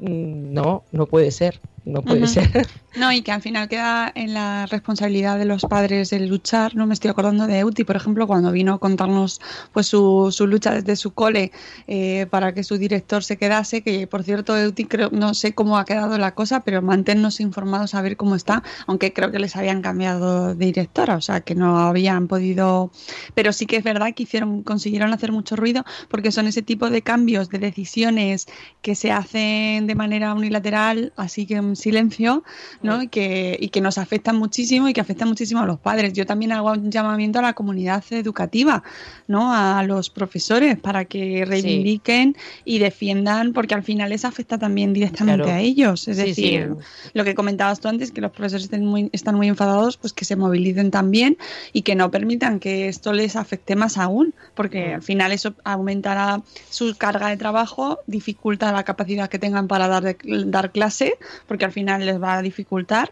Mm, 0.02 0.54
No, 0.54 0.88
no 0.92 1.08
puede 1.08 1.32
ser. 1.32 1.62
No 1.84 2.02
puede 2.04 2.28
ser. 2.28 2.68
No, 2.96 3.12
y 3.12 3.22
que 3.22 3.32
al 3.32 3.42
final 3.42 3.70
queda 3.70 4.12
en 4.14 4.34
la 4.34 4.66
responsabilidad 4.66 5.40
de 5.40 5.46
los 5.46 5.64
padres 5.64 6.12
el 6.12 6.28
luchar. 6.28 6.76
No 6.76 6.86
me 6.86 6.94
estoy 6.94 7.10
acordando 7.10 7.48
de 7.48 7.60
Euti, 7.60 7.86
por 7.86 7.96
ejemplo, 7.96 8.28
cuando 8.28 8.52
vino 8.52 8.74
a 8.74 8.80
contarnos 8.80 9.40
pues 9.72 9.88
su, 9.88 10.28
su 10.32 10.46
lucha 10.46 10.72
desde 10.74 10.96
su 10.98 11.12
cole 11.12 11.52
eh, 11.88 12.28
para 12.30 12.54
que 12.54 12.64
su 12.64 12.78
director 12.78 13.24
se 13.24 13.38
quedase. 13.38 13.82
Que 13.82 14.08
por 14.08 14.24
cierto, 14.24 14.58
Euti, 14.58 14.86
creo, 14.86 15.10
no 15.12 15.34
sé 15.34 15.56
cómo 15.56 15.78
ha 15.78 15.86
quedado 15.86 16.18
la 16.18 16.36
cosa, 16.36 16.66
pero 16.66 16.82
manténnos 16.82 17.40
informados 17.40 17.96
a 17.96 18.02
ver 18.02 18.18
cómo 18.18 18.36
está. 18.36 18.62
Aunque 18.88 19.14
creo 19.14 19.32
que 19.32 19.40
les 19.40 19.56
habían 19.56 19.82
cambiado 19.82 20.54
de 20.54 20.66
directora, 20.66 21.16
o 21.16 21.22
sea 21.22 21.42
que 21.42 21.56
no 21.56 21.80
habían 21.80 22.28
podido. 22.28 22.92
Pero 23.34 23.54
sí 23.54 23.66
que 23.66 23.78
es 23.78 23.84
verdad 23.84 24.14
que 24.14 24.24
hicieron, 24.24 24.64
consiguieron 24.64 25.14
hacer 25.14 25.32
mucho 25.32 25.56
ruido 25.56 25.86
porque 26.10 26.32
son 26.32 26.46
ese 26.46 26.62
tipo 26.62 26.90
de 26.90 27.02
cambios, 27.02 27.50
de 27.50 27.60
decisiones 27.60 28.48
que 28.82 28.96
se 28.96 29.12
hacen 29.12 29.88
de 29.88 29.96
manera 29.96 30.34
unilateral, 30.34 31.14
así 31.16 31.46
que 31.46 31.71
en 31.72 31.76
silencio, 31.76 32.44
¿no? 32.84 33.02
Y 33.04 33.08
que, 33.08 33.58
y 33.60 33.70
que 33.70 33.82
nos 33.82 33.98
afectan 33.98 34.36
muchísimo 34.38 34.88
y 34.88 34.94
que 34.94 35.02
afectan 35.02 35.28
muchísimo 35.28 35.62
a 35.62 35.66
los 35.66 35.80
padres. 35.80 36.14
Yo 36.14 36.26
también 36.26 36.52
hago 36.52 36.72
un 36.72 36.92
llamamiento 36.92 37.40
a 37.40 37.42
la 37.42 37.54
comunidad 37.54 38.04
educativa, 38.12 38.84
¿no? 39.28 39.54
A 39.54 39.84
los 39.84 40.10
profesores 40.10 40.78
para 40.80 41.06
que 41.06 41.44
reivindiquen 41.46 42.36
y 42.66 42.80
defiendan, 42.80 43.54
porque 43.54 43.74
al 43.74 43.84
final 43.84 44.10
les 44.10 44.26
afecta 44.26 44.58
también 44.58 44.94
directamente 44.94 45.44
Claro. 45.44 45.58
a 45.58 45.60
ellos. 45.62 46.08
Es 46.08 46.18
Sí, 46.18 46.24
decir, 46.26 46.76
sí. 46.78 47.10
lo 47.14 47.24
que 47.24 47.36
comentabas 47.36 47.80
tú 47.80 47.88
antes, 47.88 48.12
que 48.12 48.22
los 48.22 48.32
profesores 48.32 48.66
estén 48.66 48.86
muy, 48.86 49.10
están 49.14 49.36
muy 49.36 49.48
enfadados, 49.48 49.98
pues 49.98 50.14
que 50.14 50.26
se 50.26 50.36
movilicen 50.36 50.92
también 50.92 51.38
y 51.74 51.84
que 51.84 51.96
no 51.96 52.12
permitan 52.12 52.60
que 52.60 52.88
esto 52.88 53.14
les 53.14 53.36
afecte 53.36 53.76
más 53.76 53.98
aún, 53.98 54.34
porque 54.56 54.94
al 54.96 55.02
final 55.02 55.32
eso 55.32 55.54
aumentará 55.64 56.42
su 56.70 56.96
carga 56.98 57.30
de 57.30 57.38
trabajo, 57.38 58.00
dificulta 58.08 58.72
la 58.72 58.84
capacidad 58.84 59.30
que 59.30 59.40
tengan 59.40 59.68
para 59.68 59.88
dar, 59.88 60.18
dar 60.46 60.72
clase, 60.72 61.14
porque 61.48 61.61
al 61.66 61.72
final 61.72 62.06
les 62.06 62.22
va 62.22 62.38
a 62.38 62.42
dificultar 62.42 63.12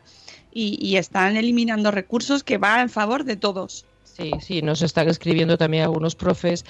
y, 0.52 0.98
están 0.98 1.38
eliminando 1.38 1.92
recursos 1.92 2.44
que 2.44 2.58
van 2.58 2.82
en 2.82 2.90
favor 2.90 3.24
de 3.24 3.36
todos. 3.36 3.86
Sí, 4.04 4.32
sí, 4.42 4.62
nos 4.62 4.82
están 4.82 5.08
escribiendo 5.08 5.58
también 5.58 5.84
algunos 5.84 6.16
profes. 6.16 6.66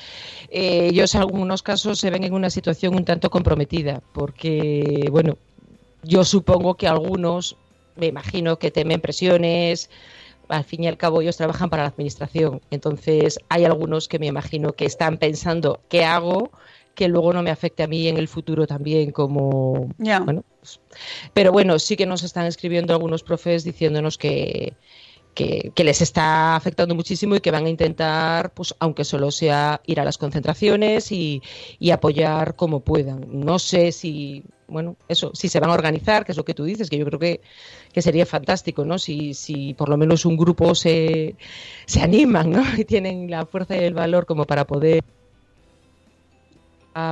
Eh, 0.49 0.89
ellos 0.91 1.15
en 1.15 1.21
algunos 1.21 1.63
casos 1.63 1.99
se 1.99 2.09
ven 2.09 2.23
en 2.23 2.34
una 2.34 2.49
situación 2.49 2.95
un 2.95 3.05
tanto 3.05 3.30
comprometida, 3.30 4.03
porque, 4.13 5.07
bueno, 5.09 5.38
yo 6.03 6.23
supongo 6.23 6.75
que 6.75 6.88
algunos, 6.88 7.55
me 7.95 8.07
imagino 8.07 8.59
que 8.59 8.69
temen 8.69 9.01
presiones, 9.01 9.89
al 10.47 10.63
fin 10.63 10.84
y 10.84 10.88
al 10.88 10.97
cabo 10.97 11.21
ellos 11.21 11.38
trabajan 11.38 11.69
para 11.69 11.84
la 11.84 11.89
administración, 11.89 12.61
entonces 12.71 13.39
hay 13.49 13.65
algunos 13.65 14.07
que 14.07 14.19
me 14.19 14.27
imagino 14.27 14.73
que 14.73 14.86
están 14.86 15.17
pensando, 15.17 15.80
¿qué 15.89 16.03
hago? 16.03 16.51
Que 17.00 17.08
luego 17.08 17.32
no 17.32 17.41
me 17.41 17.50
afecte 17.50 17.82
a 17.82 17.88
mí 17.88 18.10
en 18.10 18.18
el 18.18 18.28
futuro 18.28 18.68
también 18.68 19.12
como... 19.12 19.88
Bueno, 19.97 20.43
pues, 20.60 20.82
pero 21.34 21.54
bueno, 21.54 21.80
sí 21.80 21.95
que 21.95 22.06
nos 22.06 22.24
están 22.24 22.45
escribiendo 22.45 22.91
algunos 22.91 23.24
profes 23.24 23.64
diciéndonos 23.64 24.18
que, 24.18 24.74
que, 25.34 25.72
que 25.74 25.84
les 25.86 26.02
está 26.02 26.58
afectando 26.58 26.95
muchísimo 26.95 27.38
y 27.38 27.39
que 27.39 27.52
van 27.52 27.68
a 27.68 27.70
intentar, 27.70 28.54
pues 28.54 28.76
aunque 28.80 29.06
solo 29.06 29.32
sea 29.32 29.80
ir 29.86 30.02
a 30.02 30.04
las 30.04 30.18
concentraciones 30.18 31.14
y, 31.14 31.41
y 31.80 31.91
apoyar 31.91 32.58
como 32.58 32.82
puedan. 32.82 33.28
No 33.30 33.60
sé 33.60 33.93
si, 33.93 34.43
bueno, 34.68 34.97
eso, 35.08 35.32
si 35.34 35.47
se 35.47 35.62
van 35.62 35.70
a 35.70 35.76
organizar, 35.76 36.26
que 36.26 36.34
es 36.34 36.38
lo 36.38 36.43
que 36.43 36.54
tú 36.54 36.66
dices, 36.66 36.89
que 36.89 36.97
yo 36.97 37.06
creo 37.06 37.20
que, 37.20 37.39
que 37.93 38.02
sería 38.02 38.26
fantástico, 38.26 38.84
¿no? 38.84 39.00
Si, 39.00 39.34
si 39.34 39.74
por 39.74 39.88
lo 39.88 39.95
menos 39.95 40.26
un 40.26 40.36
grupo 40.36 40.76
se, 40.76 41.38
se 41.86 42.02
animan, 42.02 42.52
¿no? 42.52 42.62
Y 42.78 42.84
tienen 42.84 43.32
la 43.32 43.45
fuerza 43.45 43.78
y 43.78 43.86
el 43.86 43.93
valor 43.93 44.26
como 44.26 44.43
para 44.43 44.68
poder 44.68 45.02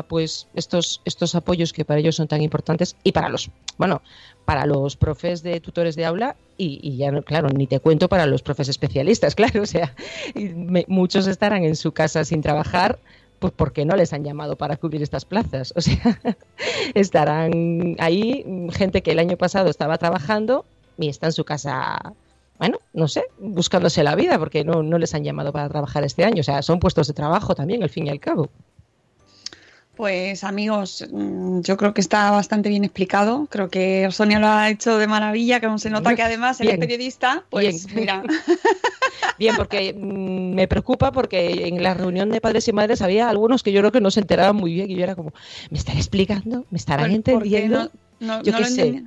pues 0.09 0.47
estos 0.53 1.01
estos 1.05 1.35
apoyos 1.35 1.71
que 1.71 1.85
para 1.85 1.99
ellos 1.99 2.15
son 2.15 2.27
tan 2.27 2.41
importantes 2.41 2.95
y 3.03 3.11
para 3.11 3.29
los 3.29 3.49
bueno 3.77 4.01
para 4.45 4.65
los 4.65 4.97
profes 4.97 5.43
de 5.43 5.61
tutores 5.61 5.95
de 5.95 6.05
aula 6.05 6.35
y, 6.57 6.79
y 6.81 6.97
ya 6.97 7.21
claro 7.21 7.47
ni 7.49 7.67
te 7.67 7.79
cuento 7.79 8.09
para 8.09 8.25
los 8.25 8.41
profes 8.41 8.67
especialistas 8.69 9.35
claro 9.41 9.61
o 9.61 9.65
sea 9.65 9.95
me- 10.35 10.85
muchos 10.87 11.27
estarán 11.27 11.63
en 11.63 11.75
su 11.75 11.91
casa 11.93 12.25
sin 12.25 12.41
trabajar 12.41 12.99
pues 13.39 13.53
porque 13.55 13.85
no 13.85 13.95
les 13.95 14.13
han 14.13 14.23
llamado 14.23 14.55
para 14.57 14.77
cubrir 14.77 15.01
estas 15.03 15.25
plazas 15.25 15.71
o 15.75 15.81
sea 15.81 16.19
estarán 16.95 17.95
ahí 17.99 18.43
gente 18.71 19.01
que 19.01 19.11
el 19.11 19.19
año 19.19 19.37
pasado 19.37 19.69
estaba 19.69 19.97
trabajando 19.97 20.65
y 20.97 21.09
está 21.09 21.27
en 21.27 21.33
su 21.33 21.45
casa 21.45 22.13
bueno, 22.59 22.79
no 22.91 23.07
sé, 23.07 23.23
buscándose 23.37 24.01
la 24.03 24.15
vida, 24.15 24.39
porque 24.39 24.63
no, 24.63 24.81
no 24.81 24.97
les 24.97 25.13
han 25.13 25.23
llamado 25.23 25.51
para 25.53 25.69
trabajar 25.69 26.03
este 26.03 26.25
año. 26.25 26.39
O 26.39 26.43
sea, 26.43 26.63
son 26.63 26.79
puestos 26.79 27.05
de 27.07 27.13
trabajo 27.13 27.53
también, 27.53 27.83
al 27.83 27.89
fin 27.91 28.07
y 28.07 28.09
al 28.09 28.19
cabo. 28.19 28.49
Pues 29.97 30.43
amigos, 30.43 31.03
mm, 31.11 31.61
yo 31.61 31.75
creo 31.75 31.93
que 31.93 32.01
está 32.01 32.29
bastante 32.31 32.69
bien 32.69 32.83
explicado. 32.83 33.47
Creo 33.49 33.69
que 33.69 34.07
Sonia 34.11 34.39
lo 34.39 34.47
ha 34.47 34.69
hecho 34.69 34.97
de 34.97 35.07
maravilla, 35.07 35.59
que 35.59 35.67
se 35.79 35.89
nota 35.89 36.15
que 36.15 36.21
además 36.21 36.59
Bien. 36.59 36.79
periodista. 36.79 37.43
Pues 37.49 37.87
Bien. 37.87 37.99
mira, 37.99 38.23
Bien, 39.39 39.55
porque 39.55 39.93
mm, 39.93 40.53
me 40.55 40.67
preocupa 40.67 41.11
porque 41.11 41.67
en 41.67 41.81
la 41.83 41.93
reunión 41.93 42.29
de 42.29 42.41
padres 42.41 42.67
y 42.67 42.73
madres 42.73 43.01
había 43.01 43.29
algunos 43.29 43.63
que 43.63 43.71
yo 43.71 43.81
creo 43.81 43.91
que 43.91 44.01
no 44.01 44.11
se 44.11 44.19
enteraban 44.19 44.55
muy 44.55 44.73
bien 44.73 44.89
y 44.91 44.95
yo 44.95 45.03
era 45.03 45.15
como, 45.15 45.31
¿me 45.69 45.77
estarán 45.77 45.97
explicando? 45.99 46.65
¿Me 46.69 46.77
estarán 46.77 47.11
¿por- 47.23 47.33
por 47.33 47.43
qué 47.43 47.47
entendiendo? 47.65 47.91
no, 48.19 48.37
no, 48.37 48.43
yo 48.43 48.51
no 48.51 48.57
qué 48.57 48.63
lo 48.63 48.69
sé. 48.69 49.03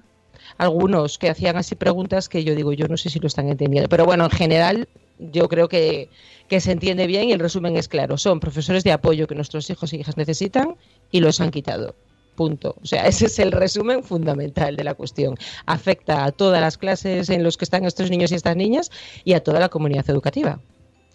Algunos 0.58 1.18
que 1.18 1.30
hacían 1.30 1.56
así 1.56 1.74
preguntas 1.74 2.28
que 2.28 2.44
yo 2.44 2.54
digo, 2.54 2.72
yo 2.72 2.86
no 2.88 2.96
sé 2.96 3.10
si 3.10 3.18
lo 3.18 3.26
están 3.28 3.48
entendiendo. 3.48 3.88
Pero 3.88 4.04
bueno, 4.04 4.24
en 4.24 4.30
general 4.30 4.88
yo 5.18 5.48
creo 5.48 5.68
que, 5.68 6.10
que 6.50 6.60
se 6.60 6.72
entiende 6.72 7.06
bien 7.06 7.28
y 7.28 7.32
el 7.32 7.38
resumen 7.38 7.76
es 7.76 7.86
claro. 7.86 8.18
Son 8.18 8.40
profesores 8.40 8.82
de 8.82 8.90
apoyo 8.90 9.28
que 9.28 9.36
nuestros 9.36 9.70
hijos 9.70 9.92
e 9.92 9.98
hijas 9.98 10.16
necesitan 10.16 10.74
y 11.12 11.20
los 11.20 11.40
han 11.40 11.52
quitado. 11.52 11.94
Punto. 12.34 12.74
O 12.82 12.86
sea, 12.86 13.06
ese 13.06 13.26
es 13.26 13.38
el 13.38 13.52
resumen 13.52 14.02
fundamental 14.02 14.76
de 14.76 14.82
la 14.82 14.94
cuestión. 14.94 15.36
Afecta 15.64 16.24
a 16.24 16.32
todas 16.32 16.60
las 16.60 16.76
clases 16.76 17.30
en 17.30 17.44
los 17.44 17.56
que 17.56 17.64
están 17.64 17.84
estos 17.84 18.10
niños 18.10 18.32
y 18.32 18.34
estas 18.34 18.56
niñas 18.56 18.90
y 19.24 19.34
a 19.34 19.44
toda 19.44 19.60
la 19.60 19.68
comunidad 19.68 20.10
educativa. 20.10 20.58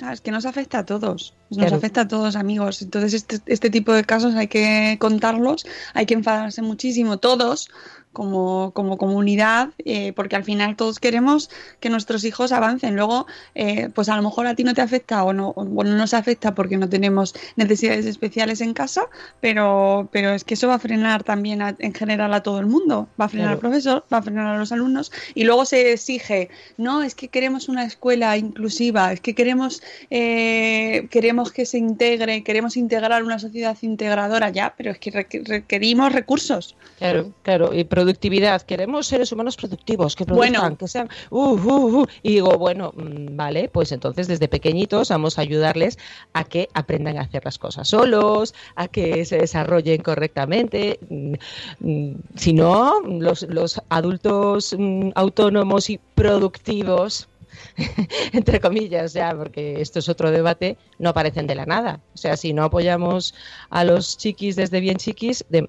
Ah, 0.02 0.14
es 0.14 0.22
que 0.22 0.32
nos 0.32 0.46
afecta 0.46 0.80
a 0.80 0.86
todos, 0.86 1.34
nos 1.50 1.60
Claro. 1.60 1.76
afecta 1.78 2.02
a 2.02 2.08
todos 2.08 2.36
amigos. 2.38 2.82
Entonces 2.82 3.14
este, 3.14 3.40
este 3.46 3.70
tipo 3.70 3.92
de 3.94 4.04
casos 4.06 4.36
hay 4.36 4.48
que 4.48 4.98
contarlos, 5.00 5.66
hay 5.94 6.06
que 6.06 6.14
enfadarse 6.14 6.62
muchísimo 6.62 7.18
todos 7.18 7.70
como, 8.16 8.72
como 8.74 8.98
comunidad, 8.98 9.70
eh, 9.86 10.12
porque 10.14 10.36
al 10.36 10.44
final 10.44 10.76
todos 10.76 11.00
queremos 11.00 11.52
que 11.80 11.92
nuestros 11.92 12.24
hijos 12.24 12.52
avancen. 12.52 12.96
Luego, 12.96 13.28
eh, 13.54 13.90
pues 13.94 14.10
a 14.10 14.16
lo 14.16 14.24
mejor 14.24 14.48
a 14.48 14.56
ti 14.56 14.64
no 14.64 14.74
te 14.74 14.82
afecta 14.82 15.24
o 15.24 15.34
no, 15.34 15.54
o, 15.56 15.64
bueno, 15.66 15.92
no 15.92 15.98
nos 15.98 16.16
afecta 16.16 16.56
porque 16.56 16.78
no 16.78 16.90
tenemos 16.90 17.36
necesidades 17.56 18.08
especiales 18.08 18.62
en 18.62 18.74
casa, 18.74 19.04
pero, 19.42 20.10
pero 20.12 20.32
es 20.32 20.44
que 20.44 20.56
eso 20.56 20.68
va 20.68 20.76
a 20.76 20.80
frenar 20.80 21.24
también 21.24 21.62
a- 21.62 21.76
en 21.78 21.94
general 21.94 22.34
a 22.34 22.42
todo 22.42 22.60
el 22.60 22.66
mundo. 22.66 23.08
Va 23.22 23.26
a 23.26 23.30
frenar 23.30 23.50
al 23.52 23.60
profesor, 23.60 24.04
va 24.12 24.18
a 24.18 24.22
frenar 24.24 24.48
a 24.48 24.58
los 24.58 24.72
alumnos 24.72 25.12
y 25.36 25.44
luego 25.44 25.66
se 25.66 25.92
exige, 25.92 26.50
no, 26.78 27.04
es 27.04 27.14
que 27.14 27.28
queremos 27.28 27.70
una 27.70 27.84
escuela 27.84 28.38
inclusiva, 28.38 29.12
es 29.12 29.20
que 29.20 29.36
queremos, 29.36 29.84
eh, 30.10 31.08
queremos 31.12 31.52
que 31.52 31.66
se 31.66 31.78
integre, 31.78 32.44
queremos 32.44 32.78
integrar 32.78 33.22
una 33.24 33.38
sociedad 33.38 33.78
integradora 33.82 34.50
ya, 34.50 34.74
pero 34.78 34.92
es 34.92 34.98
que 35.00 35.12
requ- 35.12 35.46
requerimos 35.46 36.14
recursos. 36.14 36.76
Claro, 36.98 37.32
claro, 37.44 37.74
y 37.74 37.84
productividad. 38.06 38.62
Queremos 38.62 39.08
seres 39.08 39.32
humanos 39.32 39.56
productivos, 39.58 40.16
que 40.16 40.26
produzcan, 40.26 40.54
Bueno. 40.62 40.78
que 40.78 40.88
sean. 40.88 41.10
Uh, 41.32 41.54
uh, 41.56 42.02
uh. 42.02 42.08
Y 42.22 42.34
digo, 42.34 42.58
bueno, 42.58 42.94
mm, 42.96 43.36
vale, 43.36 43.68
pues 43.70 43.92
entonces 43.92 44.28
desde 44.28 44.48
pequeñitos 44.48 45.10
vamos 45.10 45.38
a 45.40 45.42
ayudarles 45.42 45.98
a 46.34 46.44
que 46.44 46.70
aprendan 46.74 47.18
a 47.18 47.22
hacer 47.22 47.44
las 47.44 47.58
cosas 47.58 47.88
solos, 47.88 48.54
a 48.76 48.88
que 48.88 49.26
se 49.26 49.38
desarrollen 49.38 50.02
correctamente. 50.04 51.00
Mm, 51.10 51.34
mm, 51.80 52.16
Si 52.36 52.54
no, 52.54 53.02
los, 53.02 53.42
los 53.50 53.82
adultos 53.90 54.76
autónomos 55.16 55.90
y 55.90 56.00
productivos 56.14 57.28
entre 58.34 58.60
comillas 58.60 59.14
ya, 59.14 59.36
porque 59.36 59.82
esto 59.82 60.00
es 60.00 60.10
otro 60.10 60.32
debate, 60.32 60.78
no 61.00 61.10
aparecen 61.10 61.48
de 61.48 61.56
la 61.56 61.66
nada. 61.66 62.00
O 62.14 62.18
sea, 62.18 62.38
si 62.38 62.54
no 62.54 62.64
apoyamos 62.64 63.34
a 63.70 63.84
los 63.84 64.18
chiquis 64.18 64.56
desde 64.56 64.80
bien 64.80 64.98
chiquis, 64.98 65.46
de- 65.50 65.66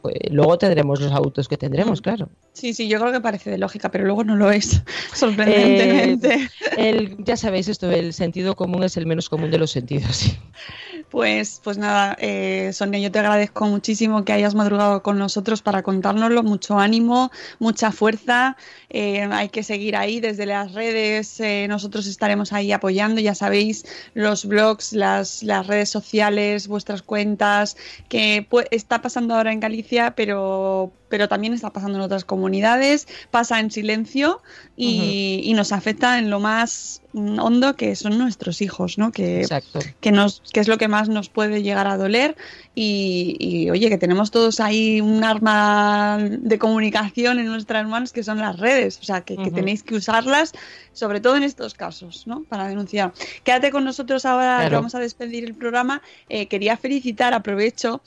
pues, 0.00 0.16
luego 0.30 0.58
tendremos 0.58 1.00
los 1.00 1.12
adultos 1.12 1.48
que 1.48 1.56
tendremos, 1.56 2.00
claro. 2.00 2.28
Sí, 2.52 2.72
sí, 2.74 2.88
yo 2.88 3.00
creo 3.00 3.12
que 3.12 3.20
parece 3.20 3.50
de 3.50 3.58
lógica, 3.58 3.90
pero 3.90 4.04
luego 4.04 4.24
no 4.24 4.36
lo 4.36 4.50
es, 4.50 4.82
sorprendentemente. 5.14 6.34
Eh, 6.34 6.48
el, 6.76 7.16
ya 7.24 7.36
sabéis 7.36 7.68
esto, 7.68 7.90
el 7.90 8.12
sentido 8.12 8.54
común 8.54 8.84
es 8.84 8.96
el 8.96 9.06
menos 9.06 9.28
común 9.28 9.50
de 9.50 9.58
los 9.58 9.70
sentidos. 9.70 10.36
Pues, 11.14 11.60
pues 11.62 11.78
nada, 11.78 12.16
eh, 12.18 12.72
Sonia, 12.72 12.98
yo 12.98 13.12
te 13.12 13.20
agradezco 13.20 13.66
muchísimo 13.66 14.24
que 14.24 14.32
hayas 14.32 14.56
madrugado 14.56 15.04
con 15.04 15.16
nosotros 15.16 15.62
para 15.62 15.84
contárnoslo. 15.84 16.42
Mucho 16.42 16.80
ánimo, 16.80 17.30
mucha 17.60 17.92
fuerza. 17.92 18.56
eh, 18.90 19.22
hay 19.30 19.48
que 19.48 19.62
seguir 19.62 19.94
ahí 19.94 20.18
desde 20.18 20.44
las 20.44 20.72
redes. 20.72 21.38
eh, 21.38 21.66
nosotros 21.68 22.08
estaremos 22.08 22.52
ahí 22.52 22.72
apoyando. 22.72 23.20
Ya 23.20 23.36
sabéis, 23.36 23.84
los 24.14 24.44
blogs, 24.46 24.92
las, 24.92 25.44
las 25.44 25.68
redes 25.68 25.88
sociales, 25.88 26.66
vuestras 26.66 27.02
cuentas, 27.02 27.76
que 28.08 28.48
pu- 28.50 28.66
está 28.72 29.00
pasando 29.00 29.34
ahora 29.36 29.52
en 29.52 29.60
Galicia, 29.60 30.14
pero, 30.16 30.96
pero 31.14 31.28
también 31.28 31.52
está 31.52 31.70
pasando 31.70 31.96
en 31.98 32.02
otras 32.02 32.24
comunidades. 32.24 33.06
Pasa 33.30 33.60
en 33.60 33.70
silencio 33.70 34.42
y, 34.76 35.42
y 35.44 35.54
nos 35.54 35.70
afecta 35.70 36.18
en 36.18 36.28
lo 36.28 36.40
más 36.40 37.02
hondo 37.12 37.76
que 37.76 37.94
son 37.94 38.18
nuestros 38.18 38.60
hijos, 38.60 38.98
¿no? 38.98 39.12
Que, 39.12 39.42
Exacto. 39.42 39.78
que, 40.00 40.10
nos, 40.10 40.42
que 40.52 40.58
es 40.58 40.66
lo 40.66 40.76
que 40.76 40.88
más 40.88 41.08
nos 41.08 41.28
puede 41.28 41.62
llegar 41.62 41.86
a 41.86 41.96
doler 41.96 42.34
y, 42.74 43.36
y, 43.38 43.70
oye, 43.70 43.88
que 43.90 43.98
tenemos 43.98 44.32
todos 44.32 44.58
ahí 44.58 45.00
un 45.00 45.22
arma 45.22 46.18
de 46.20 46.58
comunicación 46.58 47.38
en 47.38 47.46
nuestras 47.46 47.86
manos 47.86 48.12
que 48.12 48.24
son 48.24 48.38
las 48.38 48.58
redes, 48.58 48.98
o 49.00 49.04
sea, 49.04 49.20
que, 49.20 49.36
que 49.36 49.42
Ujú. 49.42 49.52
tenéis 49.54 49.84
que 49.84 49.94
usarlas, 49.94 50.50
sobre 50.92 51.20
todo 51.20 51.36
en 51.36 51.44
estos 51.44 51.74
casos, 51.74 52.26
¿no? 52.26 52.42
Para 52.42 52.66
denunciar. 52.66 53.12
Quédate 53.44 53.70
con 53.70 53.84
nosotros 53.84 54.24
ahora, 54.26 54.56
que 54.56 54.62
Claro. 54.64 54.78
vamos 54.78 54.96
a 54.96 54.98
despedir 54.98 55.44
el 55.44 55.54
programa. 55.54 56.02
Eh, 56.28 56.48
quería 56.48 56.76
felicitar, 56.76 57.32
aprovecho, 57.34 58.02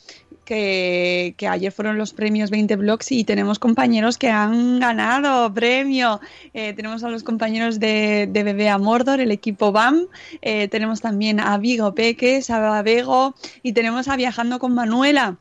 que, 0.47 1.35
ayer 1.49 1.71
fueron 1.73 1.97
los 1.97 2.13
premios 2.13 2.49
20 2.49 2.77
Blogs 2.77 3.11
y 3.11 3.25
tenemos 3.25 3.59
compañeros 3.59 4.17
que 4.17 4.29
han 4.29 4.79
ganado 4.79 5.53
premio. 5.53 6.21
Eh, 6.53 6.73
tenemos 6.73 7.03
a 7.03 7.09
los 7.09 7.23
compañeros 7.23 7.79
de, 7.79 8.29
de 8.31 8.43
Bebé 8.43 8.69
a 8.69 8.77
Mordor, 8.77 9.19
el 9.19 9.31
equipo 9.31 9.73
BAM. 9.73 10.07
Eh, 10.41 10.69
tenemos 10.69 11.01
también 11.01 11.41
a 11.41 11.57
Vigo 11.57 11.93
Peques, 11.93 12.49
a 12.49 12.81
Bego 12.81 13.35
y 13.61 13.73
tenemos 13.73 14.07
a 14.07 14.15
Viajando 14.15 14.57
con 14.59 14.73
Manuela 14.73 15.37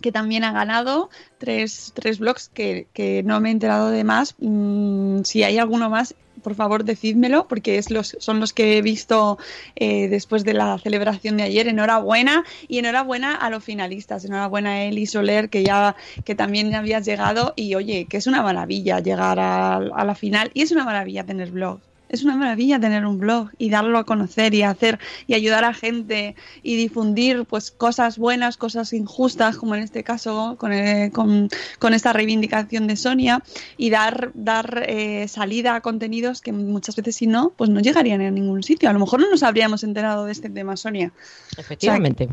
que 0.00 0.12
también 0.12 0.44
ha 0.44 0.52
ganado 0.52 1.10
tres, 1.38 1.92
tres 1.92 2.20
blogs 2.20 2.48
que, 2.48 2.86
que 2.92 3.24
no 3.24 3.40
me 3.40 3.48
he 3.48 3.52
enterado 3.52 3.90
de 3.90 4.04
más. 4.04 4.36
Mm, 4.38 5.22
si 5.24 5.42
hay 5.42 5.58
alguno 5.58 5.90
más, 5.90 6.14
por 6.48 6.54
favor 6.54 6.84
decídmelo, 6.84 7.46
porque 7.46 7.76
es 7.76 7.90
los, 7.90 8.16
son 8.20 8.40
los 8.40 8.54
que 8.54 8.78
he 8.78 8.80
visto 8.80 9.36
eh, 9.76 10.08
después 10.08 10.44
de 10.44 10.54
la 10.54 10.78
celebración 10.78 11.36
de 11.36 11.42
ayer. 11.42 11.68
Enhorabuena 11.68 12.42
y 12.68 12.78
enhorabuena 12.78 13.34
a 13.34 13.50
los 13.50 13.62
finalistas. 13.62 14.24
Enhorabuena 14.24 14.70
a 14.70 14.84
Eli 14.84 15.04
Soler, 15.04 15.50
que 15.50 15.62
ya 15.62 15.94
que 16.24 16.34
también 16.34 16.74
habías 16.74 17.04
llegado. 17.04 17.52
Y 17.54 17.74
oye, 17.74 18.06
que 18.06 18.16
es 18.16 18.26
una 18.26 18.42
maravilla 18.42 19.00
llegar 19.00 19.38
a, 19.38 19.76
a 19.76 20.04
la 20.06 20.14
final 20.14 20.50
y 20.54 20.62
es 20.62 20.72
una 20.72 20.86
maravilla 20.86 21.26
tener 21.26 21.50
blog. 21.50 21.80
Es 22.08 22.24
una 22.24 22.36
maravilla 22.36 22.80
tener 22.80 23.06
un 23.06 23.18
blog 23.18 23.50
y 23.58 23.70
darlo 23.70 23.98
a 23.98 24.04
conocer 24.04 24.54
y 24.54 24.62
hacer 24.62 24.98
y 25.26 25.34
ayudar 25.34 25.64
a 25.64 25.74
gente 25.74 26.34
y 26.62 26.76
difundir 26.76 27.44
pues 27.44 27.70
cosas 27.70 28.18
buenas, 28.18 28.56
cosas 28.56 28.92
injustas, 28.92 29.56
como 29.56 29.74
en 29.74 29.82
este 29.82 30.04
caso 30.04 30.56
con, 30.58 30.72
eh, 30.72 31.10
con, 31.12 31.48
con 31.78 31.94
esta 31.94 32.12
reivindicación 32.12 32.86
de 32.86 32.96
Sonia 32.96 33.42
y 33.76 33.90
dar, 33.90 34.32
dar 34.34 34.84
eh, 34.86 35.28
salida 35.28 35.74
a 35.74 35.80
contenidos 35.80 36.40
que 36.40 36.52
muchas 36.52 36.96
veces 36.96 37.16
si 37.16 37.26
no, 37.26 37.52
pues 37.56 37.70
no 37.70 37.80
llegarían 37.80 38.20
a 38.20 38.30
ningún 38.30 38.62
sitio. 38.62 38.88
A 38.88 38.92
lo 38.92 39.00
mejor 39.00 39.20
no 39.20 39.30
nos 39.30 39.42
habríamos 39.42 39.84
enterado 39.84 40.24
de 40.26 40.32
este 40.32 40.50
tema, 40.50 40.76
Sonia. 40.76 41.12
Efectivamente. 41.56 42.28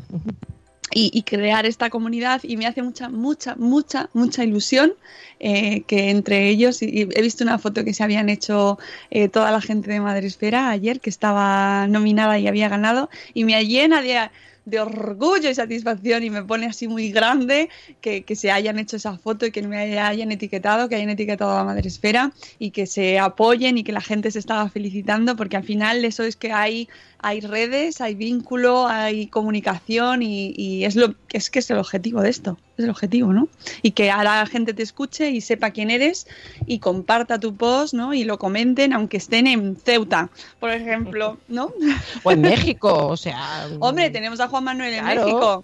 Y, 0.98 1.24
crear 1.24 1.66
esta 1.66 1.90
comunidad 1.90 2.40
y 2.44 2.56
me 2.56 2.68
hace 2.68 2.82
mucha, 2.82 3.10
mucha, 3.10 3.56
mucha, 3.58 4.10
mucha 4.14 4.46
ilusión 4.46 4.94
eh, 5.42 5.82
que 5.88 6.10
entre 6.10 6.48
ellos, 6.48 6.82
y, 6.82 7.02
he 7.02 7.22
visto 7.22 7.44
una 7.44 7.60
foto 7.60 7.84
que 7.84 7.94
se 7.94 8.02
habían 8.02 8.30
hecho 8.30 8.80
eh, 9.12 9.28
toda 9.28 9.52
la 9.52 9.60
gente 9.60 9.92
de 9.92 10.00
Madresfera 10.00 10.70
ayer, 10.70 11.02
que 11.02 11.10
estaba 11.10 11.86
nominada 11.88 12.40
y 12.40 12.48
había 12.48 12.70
ganado, 12.70 13.10
y 13.34 13.44
me 13.44 13.62
llena 13.66 14.02
de, 14.02 14.30
de 14.66 14.80
orgullo 14.80 15.50
y 15.50 15.56
satisfacción 15.56 16.24
y 16.24 16.30
me 16.30 16.44
pone 16.44 16.66
así 16.66 16.88
muy 16.88 17.12
grande 17.12 17.70
que, 18.02 18.24
que 18.24 18.36
se 18.36 18.52
hayan 18.52 18.80
hecho 18.80 18.98
esa 18.98 19.18
foto 19.18 19.46
y 19.46 19.52
que 19.52 19.62
me 19.62 19.78
hayan 20.00 20.32
etiquetado, 20.32 20.90
que 20.90 20.96
hayan 20.96 21.10
etiquetado 21.10 21.52
a 21.52 21.64
Madresfera 21.64 22.32
y 22.58 22.72
que 22.72 22.88
se 22.88 23.20
apoyen 23.20 23.78
y 23.78 23.84
que 23.84 23.92
la 23.92 24.02
gente 24.02 24.32
se 24.32 24.40
estaba 24.40 24.70
felicitando 24.70 25.36
porque 25.36 25.58
al 25.58 25.64
final 25.64 26.04
eso 26.04 26.24
es 26.24 26.36
que 26.36 26.52
hay 26.52 26.90
hay 27.28 27.42
redes, 27.42 28.02
hay 28.02 28.14
vínculo, 28.14 28.86
hay 28.88 29.26
comunicación 29.26 30.22
y, 30.22 30.54
y 30.56 30.86
es 30.86 30.96
lo 30.96 31.16
es 31.34 31.50
que 31.50 31.58
es 31.58 31.72
el 31.72 31.80
objetivo 31.80 32.22
de 32.22 32.30
esto, 32.30 32.60
es 32.78 32.84
el 32.86 32.92
objetivo, 32.92 33.34
¿no? 33.34 33.48
Y 33.82 33.92
que 33.92 34.12
ahora 34.12 34.42
la 34.42 34.46
gente 34.46 34.76
te 34.76 34.84
escuche 34.84 35.32
y 35.32 35.42
sepa 35.42 35.72
quién 35.72 35.90
eres 35.90 36.28
y 36.68 36.78
comparta 36.78 37.40
tu 37.40 37.56
post, 37.56 37.96
¿no? 37.96 38.14
Y 38.14 38.26
lo 38.26 38.38
comenten 38.38 38.94
aunque 38.94 39.18
estén 39.18 39.48
en 39.48 39.76
Ceuta, 39.76 40.30
por 40.60 40.70
ejemplo, 40.70 41.40
¿no? 41.48 41.74
O 42.22 42.32
en 42.32 42.42
México, 42.54 43.08
o 43.08 43.18
sea. 43.18 43.70
Hombre, 43.80 44.12
tenemos 44.12 44.40
a 44.40 44.48
Juan 44.48 44.64
Manuel 44.64 44.94
en 44.94 45.04
Claro. 45.04 45.26
México. 45.26 45.64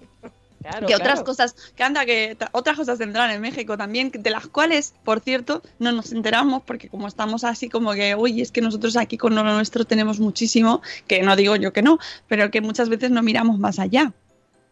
Claro, 0.61 0.87
que 0.87 0.95
otras 0.95 1.13
claro. 1.19 1.25
cosas, 1.25 1.55
que 1.75 1.83
anda, 1.83 2.05
que 2.05 2.37
tra- 2.37 2.49
otras 2.51 2.77
cosas 2.77 2.99
tendrán 2.99 3.31
en 3.31 3.41
México 3.41 3.77
también, 3.77 4.11
de 4.11 4.29
las 4.29 4.47
cuales, 4.47 4.93
por 5.03 5.19
cierto, 5.19 5.61
no 5.79 5.91
nos 5.91 6.11
enteramos 6.11 6.63
porque 6.63 6.87
como 6.87 7.07
estamos 7.07 7.43
así 7.43 7.67
como 7.69 7.93
que, 7.93 8.15
uy, 8.15 8.41
es 8.41 8.51
que 8.51 8.61
nosotros 8.61 8.95
aquí 8.97 9.17
con 9.17 9.33
lo 9.35 9.43
nuestro 9.43 9.85
tenemos 9.85 10.19
muchísimo, 10.19 10.81
que 11.07 11.21
no 11.23 11.35
digo 11.35 11.55
yo 11.55 11.73
que 11.73 11.81
no, 11.81 11.97
pero 12.27 12.51
que 12.51 12.61
muchas 12.61 12.89
veces 12.89 13.11
no 13.11 13.23
miramos 13.23 13.59
más 13.59 13.79
allá. 13.79 14.13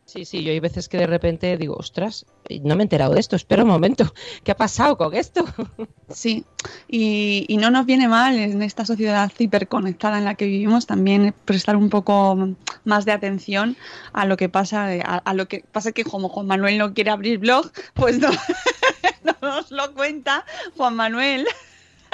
Sí, 0.10 0.26
sí, 0.26 0.43
yo 0.43 0.51
hay 0.51 0.60
veces 0.60 0.89
que 0.89 0.97
de 0.97 1.05
repente 1.05 1.55
digo, 1.55 1.76
ostras, 1.76 2.26
no 2.64 2.76
me 2.76 2.82
he 2.82 2.86
enterado 2.86 3.14
de 3.14 3.20
esto, 3.20 3.36
espera 3.36 3.62
un 3.62 3.70
momento, 3.70 4.12
¿qué 4.43 4.53
ha 4.53 4.57
pasado 4.57 4.97
con 4.97 5.14
esto? 5.14 5.45
Sí, 6.12 6.43
y, 6.88 7.55
no 7.60 7.70
nos 7.70 7.86
viene 7.86 8.07
mal 8.07 8.39
en 8.39 8.64
esta 8.64 8.84
sociedad 8.84 9.32
hiperconectada 9.38 10.18
en 10.18 10.26
la 10.26 10.34
que 10.34 10.45
vivimos 10.45 10.88
también 10.88 11.36
prestar 11.45 11.76
un 11.76 11.91
poco 11.91 12.55
más 12.84 13.05
de 13.05 13.12
atención 13.12 13.78
a 14.12 14.26
lo 14.26 14.36
que 14.36 14.49
pasa, 14.49 14.88
a, 15.05 15.18
a 15.18 15.34
lo 15.36 15.47
que 15.47 15.64
pasa 15.72 15.91
que 15.91 16.03
como 16.03 16.28
Juan 16.30 16.47
Manuel 16.47 16.80
no 16.80 16.95
quiere 16.95 17.12
abrir 17.12 17.38
blog, 17.38 17.72
pues 17.93 18.18
no 18.18 18.30
nos 19.43 19.70
lo 19.70 19.93
cuenta 19.93 20.43
Juan 20.76 20.95
Manuel. 20.95 21.45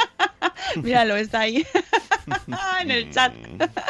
Míralo, 0.83 1.15
está 1.15 1.41
ahí 1.41 1.65
en 2.81 2.91
el 2.91 3.11
chat. 3.11 3.33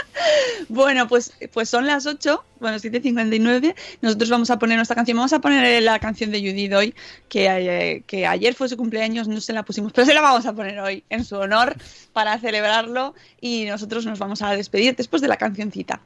bueno, 0.70 1.08
pues, 1.08 1.34
pues 1.54 1.70
son 1.70 1.86
las 1.86 2.06
8, 2.06 2.44
bueno, 2.60 2.78
7.59. 2.78 3.76
Nosotros 4.02 4.30
vamos 4.30 4.50
a 4.50 4.60
poner 4.60 4.78
nuestra 4.78 4.96
canción. 4.96 5.18
Vamos 5.18 5.34
a 5.34 5.40
poner 5.40 5.82
la 5.84 6.00
canción 6.00 6.32
de 6.32 6.40
Judith 6.40 6.74
hoy, 6.74 6.96
que, 7.30 7.48
eh, 7.48 8.04
que 8.06 8.28
ayer 8.28 8.54
fue 8.54 8.70
su 8.70 8.78
cumpleaños, 8.78 9.28
no 9.28 9.40
se 9.42 9.54
la 9.54 9.64
pusimos, 9.64 9.94
pero 9.94 10.06
se 10.06 10.14
la 10.14 10.22
vamos 10.22 10.46
a 10.46 10.54
poner 10.54 10.80
hoy 10.80 11.04
en 11.10 11.24
su 11.24 11.36
honor 11.36 11.76
para 12.14 12.38
celebrarlo. 12.40 13.14
Y 13.42 13.66
nosotros 13.66 14.06
nos 14.06 14.20
vamos 14.20 14.42
a 14.42 14.52
despedir 14.52 14.96
después 14.96 15.22
de 15.22 15.28
la 15.28 15.38
cancioncita. 15.38 16.02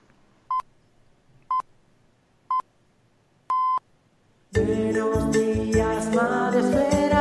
Buenos 4.52 5.32
días, 5.32 6.16
madre 6.16 7.19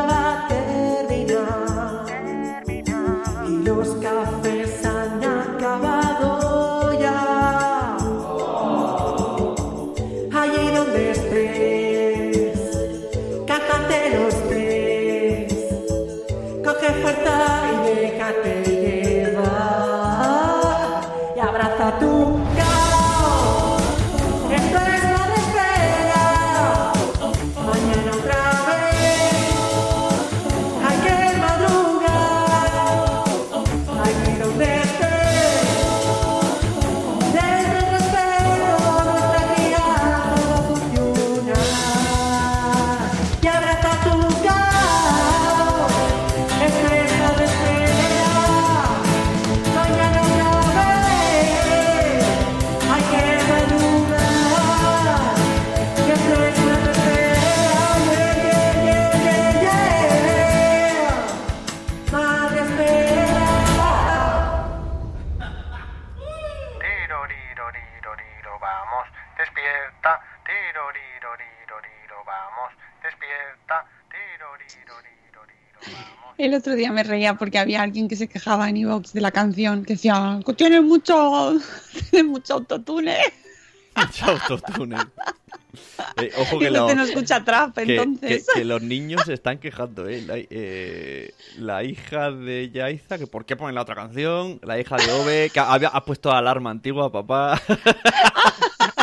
El 76.49 76.55
otro 76.55 76.75
día 76.75 76.91
me 76.91 77.03
reía 77.03 77.35
porque 77.35 77.59
había 77.59 77.83
alguien 77.83 78.09
que 78.09 78.17
se 78.17 78.27
quejaba 78.27 78.69
en 78.71 78.79
iVoox 78.79 79.13
de 79.13 79.21
la 79.21 79.31
canción, 79.31 79.85
que 79.85 79.93
decía, 79.95 80.41
que 80.47 80.55
tiene 80.55 80.81
mucho, 80.81 81.53
tiene 82.11 82.27
mucho 82.29 82.55
autotune. 82.55 83.19
Mucho 83.95 84.25
autotune. 84.27 84.97
Eh, 86.17 86.33
ojo 86.39 86.59
que, 86.59 86.71
no 86.71 86.89
lo- 86.89 86.95
no 86.95 87.03
escucha 87.05 87.45
trap, 87.45 87.75
que- 87.77 87.83
entonces. 87.97 88.47
que- 88.53 88.61
que 88.61 88.65
los 88.65 88.83
niños 88.83 89.23
se 89.27 89.35
están 89.35 89.59
quejando, 89.59 90.09
¿eh? 90.09 90.23
La, 90.23 90.35
eh, 90.37 91.33
la 91.59 91.85
hija 91.85 92.31
de 92.33 92.71
Yaiza, 92.71 93.19
que 93.19 93.27
por 93.27 93.45
qué 93.45 93.55
ponen 93.55 93.75
la 93.75 93.83
otra 93.83 93.95
canción. 93.95 94.59
La 94.63 94.81
hija 94.81 94.97
de 94.97 95.13
Ove, 95.13 95.51
que 95.53 95.61
había, 95.61 95.89
ha 95.89 96.05
puesto 96.05 96.33
alarma 96.33 96.71
antigua, 96.71 97.13
papá. 97.13 97.61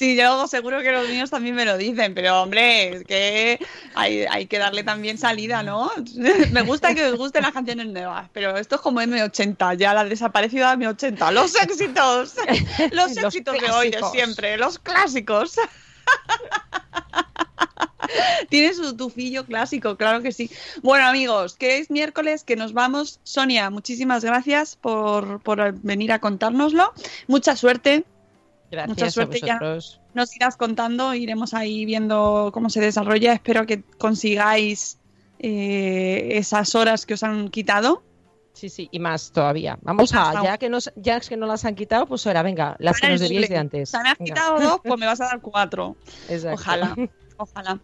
Sí, 0.00 0.16
yo 0.16 0.46
seguro 0.46 0.80
que 0.80 0.92
los 0.92 1.06
niños 1.06 1.28
también 1.28 1.54
me 1.54 1.66
lo 1.66 1.76
dicen, 1.76 2.14
pero 2.14 2.40
hombre, 2.40 2.88
es 2.88 3.04
que 3.04 3.60
hay, 3.94 4.24
hay 4.30 4.46
que 4.46 4.56
darle 4.56 4.82
también 4.82 5.18
salida, 5.18 5.62
¿no? 5.62 5.92
Me 6.52 6.62
gusta 6.62 6.94
que 6.94 7.04
os 7.04 7.18
gusten 7.18 7.42
las 7.42 7.52
canciones 7.52 7.86
nuevas, 7.88 8.30
pero 8.32 8.56
esto 8.56 8.76
es 8.76 8.80
como 8.80 9.02
M80, 9.02 9.76
ya 9.76 9.92
la 9.92 10.06
desaparecida 10.06 10.74
M80. 10.74 11.32
Los 11.32 11.54
éxitos, 11.54 12.36
los 12.92 13.14
Los 13.14 13.16
éxitos 13.18 13.60
de 13.60 13.70
hoy, 13.70 13.90
de 13.90 14.00
siempre, 14.10 14.56
los 14.56 14.78
clásicos. 14.78 15.56
Tienes 18.48 18.78
su 18.78 18.96
tufillo 18.96 19.44
clásico, 19.44 19.98
claro 19.98 20.22
que 20.22 20.32
sí. 20.32 20.50
Bueno, 20.80 21.08
amigos, 21.08 21.56
que 21.56 21.76
es 21.76 21.90
miércoles, 21.90 22.42
que 22.42 22.56
nos 22.56 22.72
vamos. 22.72 23.20
Sonia, 23.22 23.68
muchísimas 23.68 24.24
gracias 24.24 24.76
por, 24.76 25.42
por 25.42 25.74
venir 25.82 26.10
a 26.12 26.20
contárnoslo. 26.20 26.94
Mucha 27.26 27.54
suerte. 27.54 28.06
Gracias 28.70 28.88
Mucha 28.98 29.10
suerte 29.10 29.38
a 29.42 29.46
ya. 29.46 29.54
vosotros. 29.54 30.00
Nos 30.14 30.36
irás 30.36 30.56
contando, 30.56 31.12
iremos 31.14 31.54
ahí 31.54 31.84
viendo 31.84 32.50
cómo 32.52 32.70
se 32.70 32.80
desarrolla. 32.80 33.32
Espero 33.32 33.66
que 33.66 33.82
consigáis 33.98 34.98
eh, 35.38 36.28
esas 36.32 36.74
horas 36.74 37.06
que 37.06 37.14
os 37.14 37.22
han 37.22 37.48
quitado. 37.48 38.02
Sí, 38.52 38.68
sí, 38.68 38.88
y 38.92 38.98
más 38.98 39.32
todavía. 39.32 39.78
Vamos 39.82 40.12
a, 40.14 40.42
ya 40.42 40.58
que, 40.58 40.68
nos, 40.68 40.92
ya 40.96 41.18
que 41.20 41.36
no 41.36 41.46
las 41.46 41.64
han 41.64 41.74
quitado, 41.74 42.06
pues 42.06 42.26
ahora, 42.26 42.42
venga, 42.42 42.76
las 42.78 43.00
que 43.00 43.08
nos 43.08 43.20
debíais 43.20 43.48
de 43.48 43.56
antes. 43.56 43.88
O 43.88 43.92
sea, 43.92 44.02
me 44.02 44.10
has 44.10 44.18
Venga. 44.18 44.34
quitado 44.34 44.60
dos, 44.60 44.80
pues 44.84 45.00
me 45.00 45.06
vas 45.06 45.20
a 45.20 45.26
dar 45.26 45.40
cuatro. 45.40 45.96
Exacto. 46.28 46.60
Ojalá, 46.60 46.96
ojalá. 47.38 47.80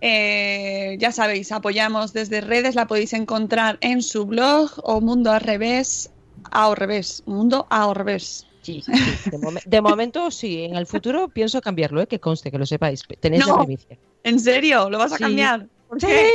Eh, 0.00 0.96
ya 0.98 1.12
sabéis, 1.12 1.52
apoyamos 1.52 2.12
desde 2.12 2.40
redes, 2.40 2.74
la 2.74 2.86
podéis 2.86 3.12
encontrar 3.12 3.78
en 3.82 4.02
su 4.02 4.26
blog 4.26 4.70
o 4.82 5.00
Mundo 5.00 5.30
al 5.30 5.40
revés, 5.40 6.10
a 6.50 6.66
al 6.66 6.76
revés, 6.76 7.22
Mundo 7.26 7.66
a 7.70 7.84
al 7.84 7.94
revés. 7.94 8.46
Sí, 8.62 8.80
sí, 8.80 8.92
sí. 8.94 9.30
De, 9.30 9.38
momen- 9.38 9.64
de 9.64 9.80
momento 9.80 10.30
sí, 10.30 10.62
en 10.64 10.76
el 10.76 10.86
futuro 10.86 11.28
pienso 11.28 11.60
cambiarlo, 11.60 12.00
¿eh? 12.00 12.06
que 12.06 12.20
conste, 12.20 12.50
que 12.50 12.58
lo 12.58 12.64
sepáis. 12.66 13.02
Tenéis 13.20 13.46
No. 13.46 13.56
la 13.58 13.64
primicia. 13.64 13.98
¿En 14.24 14.38
serio? 14.40 14.88
¿Lo 14.88 14.98
vas 14.98 15.12
a 15.12 15.18
cambiar? 15.18 15.66
¿Por 15.88 16.00
Sí, 16.00 16.06
qué? 16.06 16.30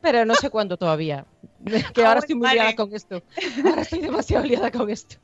pero 0.00 0.24
no 0.24 0.34
sé 0.34 0.50
cuándo 0.50 0.76
todavía. 0.76 1.24
Que 1.94 2.04
Ah, 2.04 2.08
ahora 2.08 2.20
estoy 2.20 2.34
muy 2.36 2.46
vale. 2.46 2.60
liada 2.60 2.76
con 2.76 2.94
esto. 2.94 3.22
Ahora 3.64 3.82
estoy 3.82 4.00
demasiado 4.00 4.44
liada 4.44 4.70
con 4.70 4.88
esto. 4.88 5.16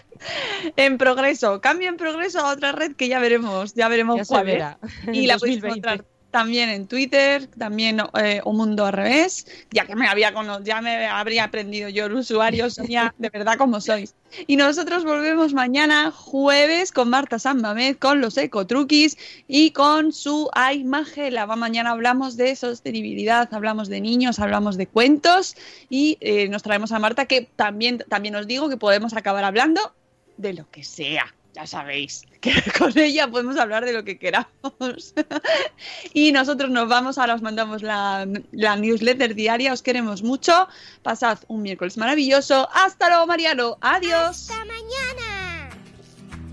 En 0.76 0.98
progreso, 0.98 1.60
cambio 1.60 1.88
en 1.88 1.96
progreso 1.96 2.40
a 2.40 2.52
otra 2.52 2.72
red 2.72 2.96
que 2.96 3.08
ya 3.08 3.18
veremos, 3.20 3.74
ya 3.74 3.88
veremos 3.88 4.16
Ya 4.16 4.24
cuál 4.24 4.48
es. 4.48 4.64
Y 5.12 5.26
la 5.26 5.38
podéis 5.38 5.60
2020. 5.60 5.66
encontrar 5.68 6.04
también 6.32 6.70
en 6.70 6.88
Twitter, 6.88 7.46
también 7.46 8.00
eh, 8.18 8.40
Un 8.44 8.56
Mundo 8.56 8.86
al 8.86 8.94
Revés, 8.94 9.46
ya 9.70 9.86
que 9.86 9.94
me 9.94 10.08
había 10.08 10.32
ya 10.64 10.80
me 10.80 11.06
habría 11.06 11.44
aprendido 11.44 11.90
yo 11.90 12.06
el 12.06 12.14
usuario, 12.14 12.70
Sonia, 12.70 13.14
de 13.18 13.28
verdad 13.28 13.56
como 13.58 13.80
sois. 13.80 14.14
Y 14.46 14.56
nosotros 14.56 15.04
volvemos 15.04 15.52
mañana 15.52 16.10
jueves 16.10 16.90
con 16.90 17.10
Marta 17.10 17.38
San 17.38 17.60
Mamés, 17.60 17.98
con 17.98 18.22
los 18.22 18.38
ecotruquis 18.38 19.18
y 19.46 19.72
con 19.72 20.12
su 20.12 20.48
Ay 20.54 20.84
Magela. 20.84 21.46
Mañana 21.46 21.90
hablamos 21.90 22.38
de 22.38 22.56
sostenibilidad, 22.56 23.52
hablamos 23.52 23.90
de 23.90 24.00
niños, 24.00 24.40
hablamos 24.40 24.78
de 24.78 24.86
cuentos 24.86 25.54
y 25.90 26.16
eh, 26.20 26.48
nos 26.48 26.62
traemos 26.62 26.92
a 26.92 26.98
Marta 26.98 27.26
que 27.26 27.42
también, 27.56 28.02
también 28.08 28.34
os 28.36 28.46
digo 28.46 28.70
que 28.70 28.78
podemos 28.78 29.12
acabar 29.12 29.44
hablando 29.44 29.94
de 30.38 30.54
lo 30.54 30.70
que 30.70 30.82
sea. 30.82 31.26
Ya 31.54 31.66
sabéis 31.66 32.24
que 32.40 32.52
con 32.78 32.96
ella 32.98 33.28
podemos 33.28 33.56
hablar 33.56 33.84
de 33.84 33.92
lo 33.92 34.04
que 34.04 34.18
queramos. 34.18 35.14
y 36.14 36.32
nosotros 36.32 36.70
nos 36.70 36.88
vamos, 36.88 37.18
ahora 37.18 37.34
os 37.34 37.42
mandamos 37.42 37.82
la, 37.82 38.26
la 38.52 38.76
newsletter 38.76 39.34
diaria, 39.34 39.72
os 39.72 39.82
queremos 39.82 40.22
mucho. 40.22 40.68
Pasad 41.02 41.38
un 41.48 41.62
miércoles 41.62 41.96
maravilloso. 41.96 42.68
Hasta 42.72 43.08
luego, 43.08 43.26
Mariano. 43.26 43.78
Adiós. 43.80 44.50
Hasta 44.50 44.64
mañana. 44.64 45.70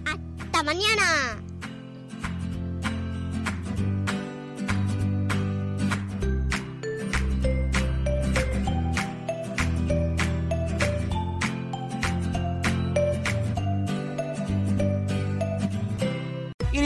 Hasta 0.05 0.63
mañana. 0.63 1.48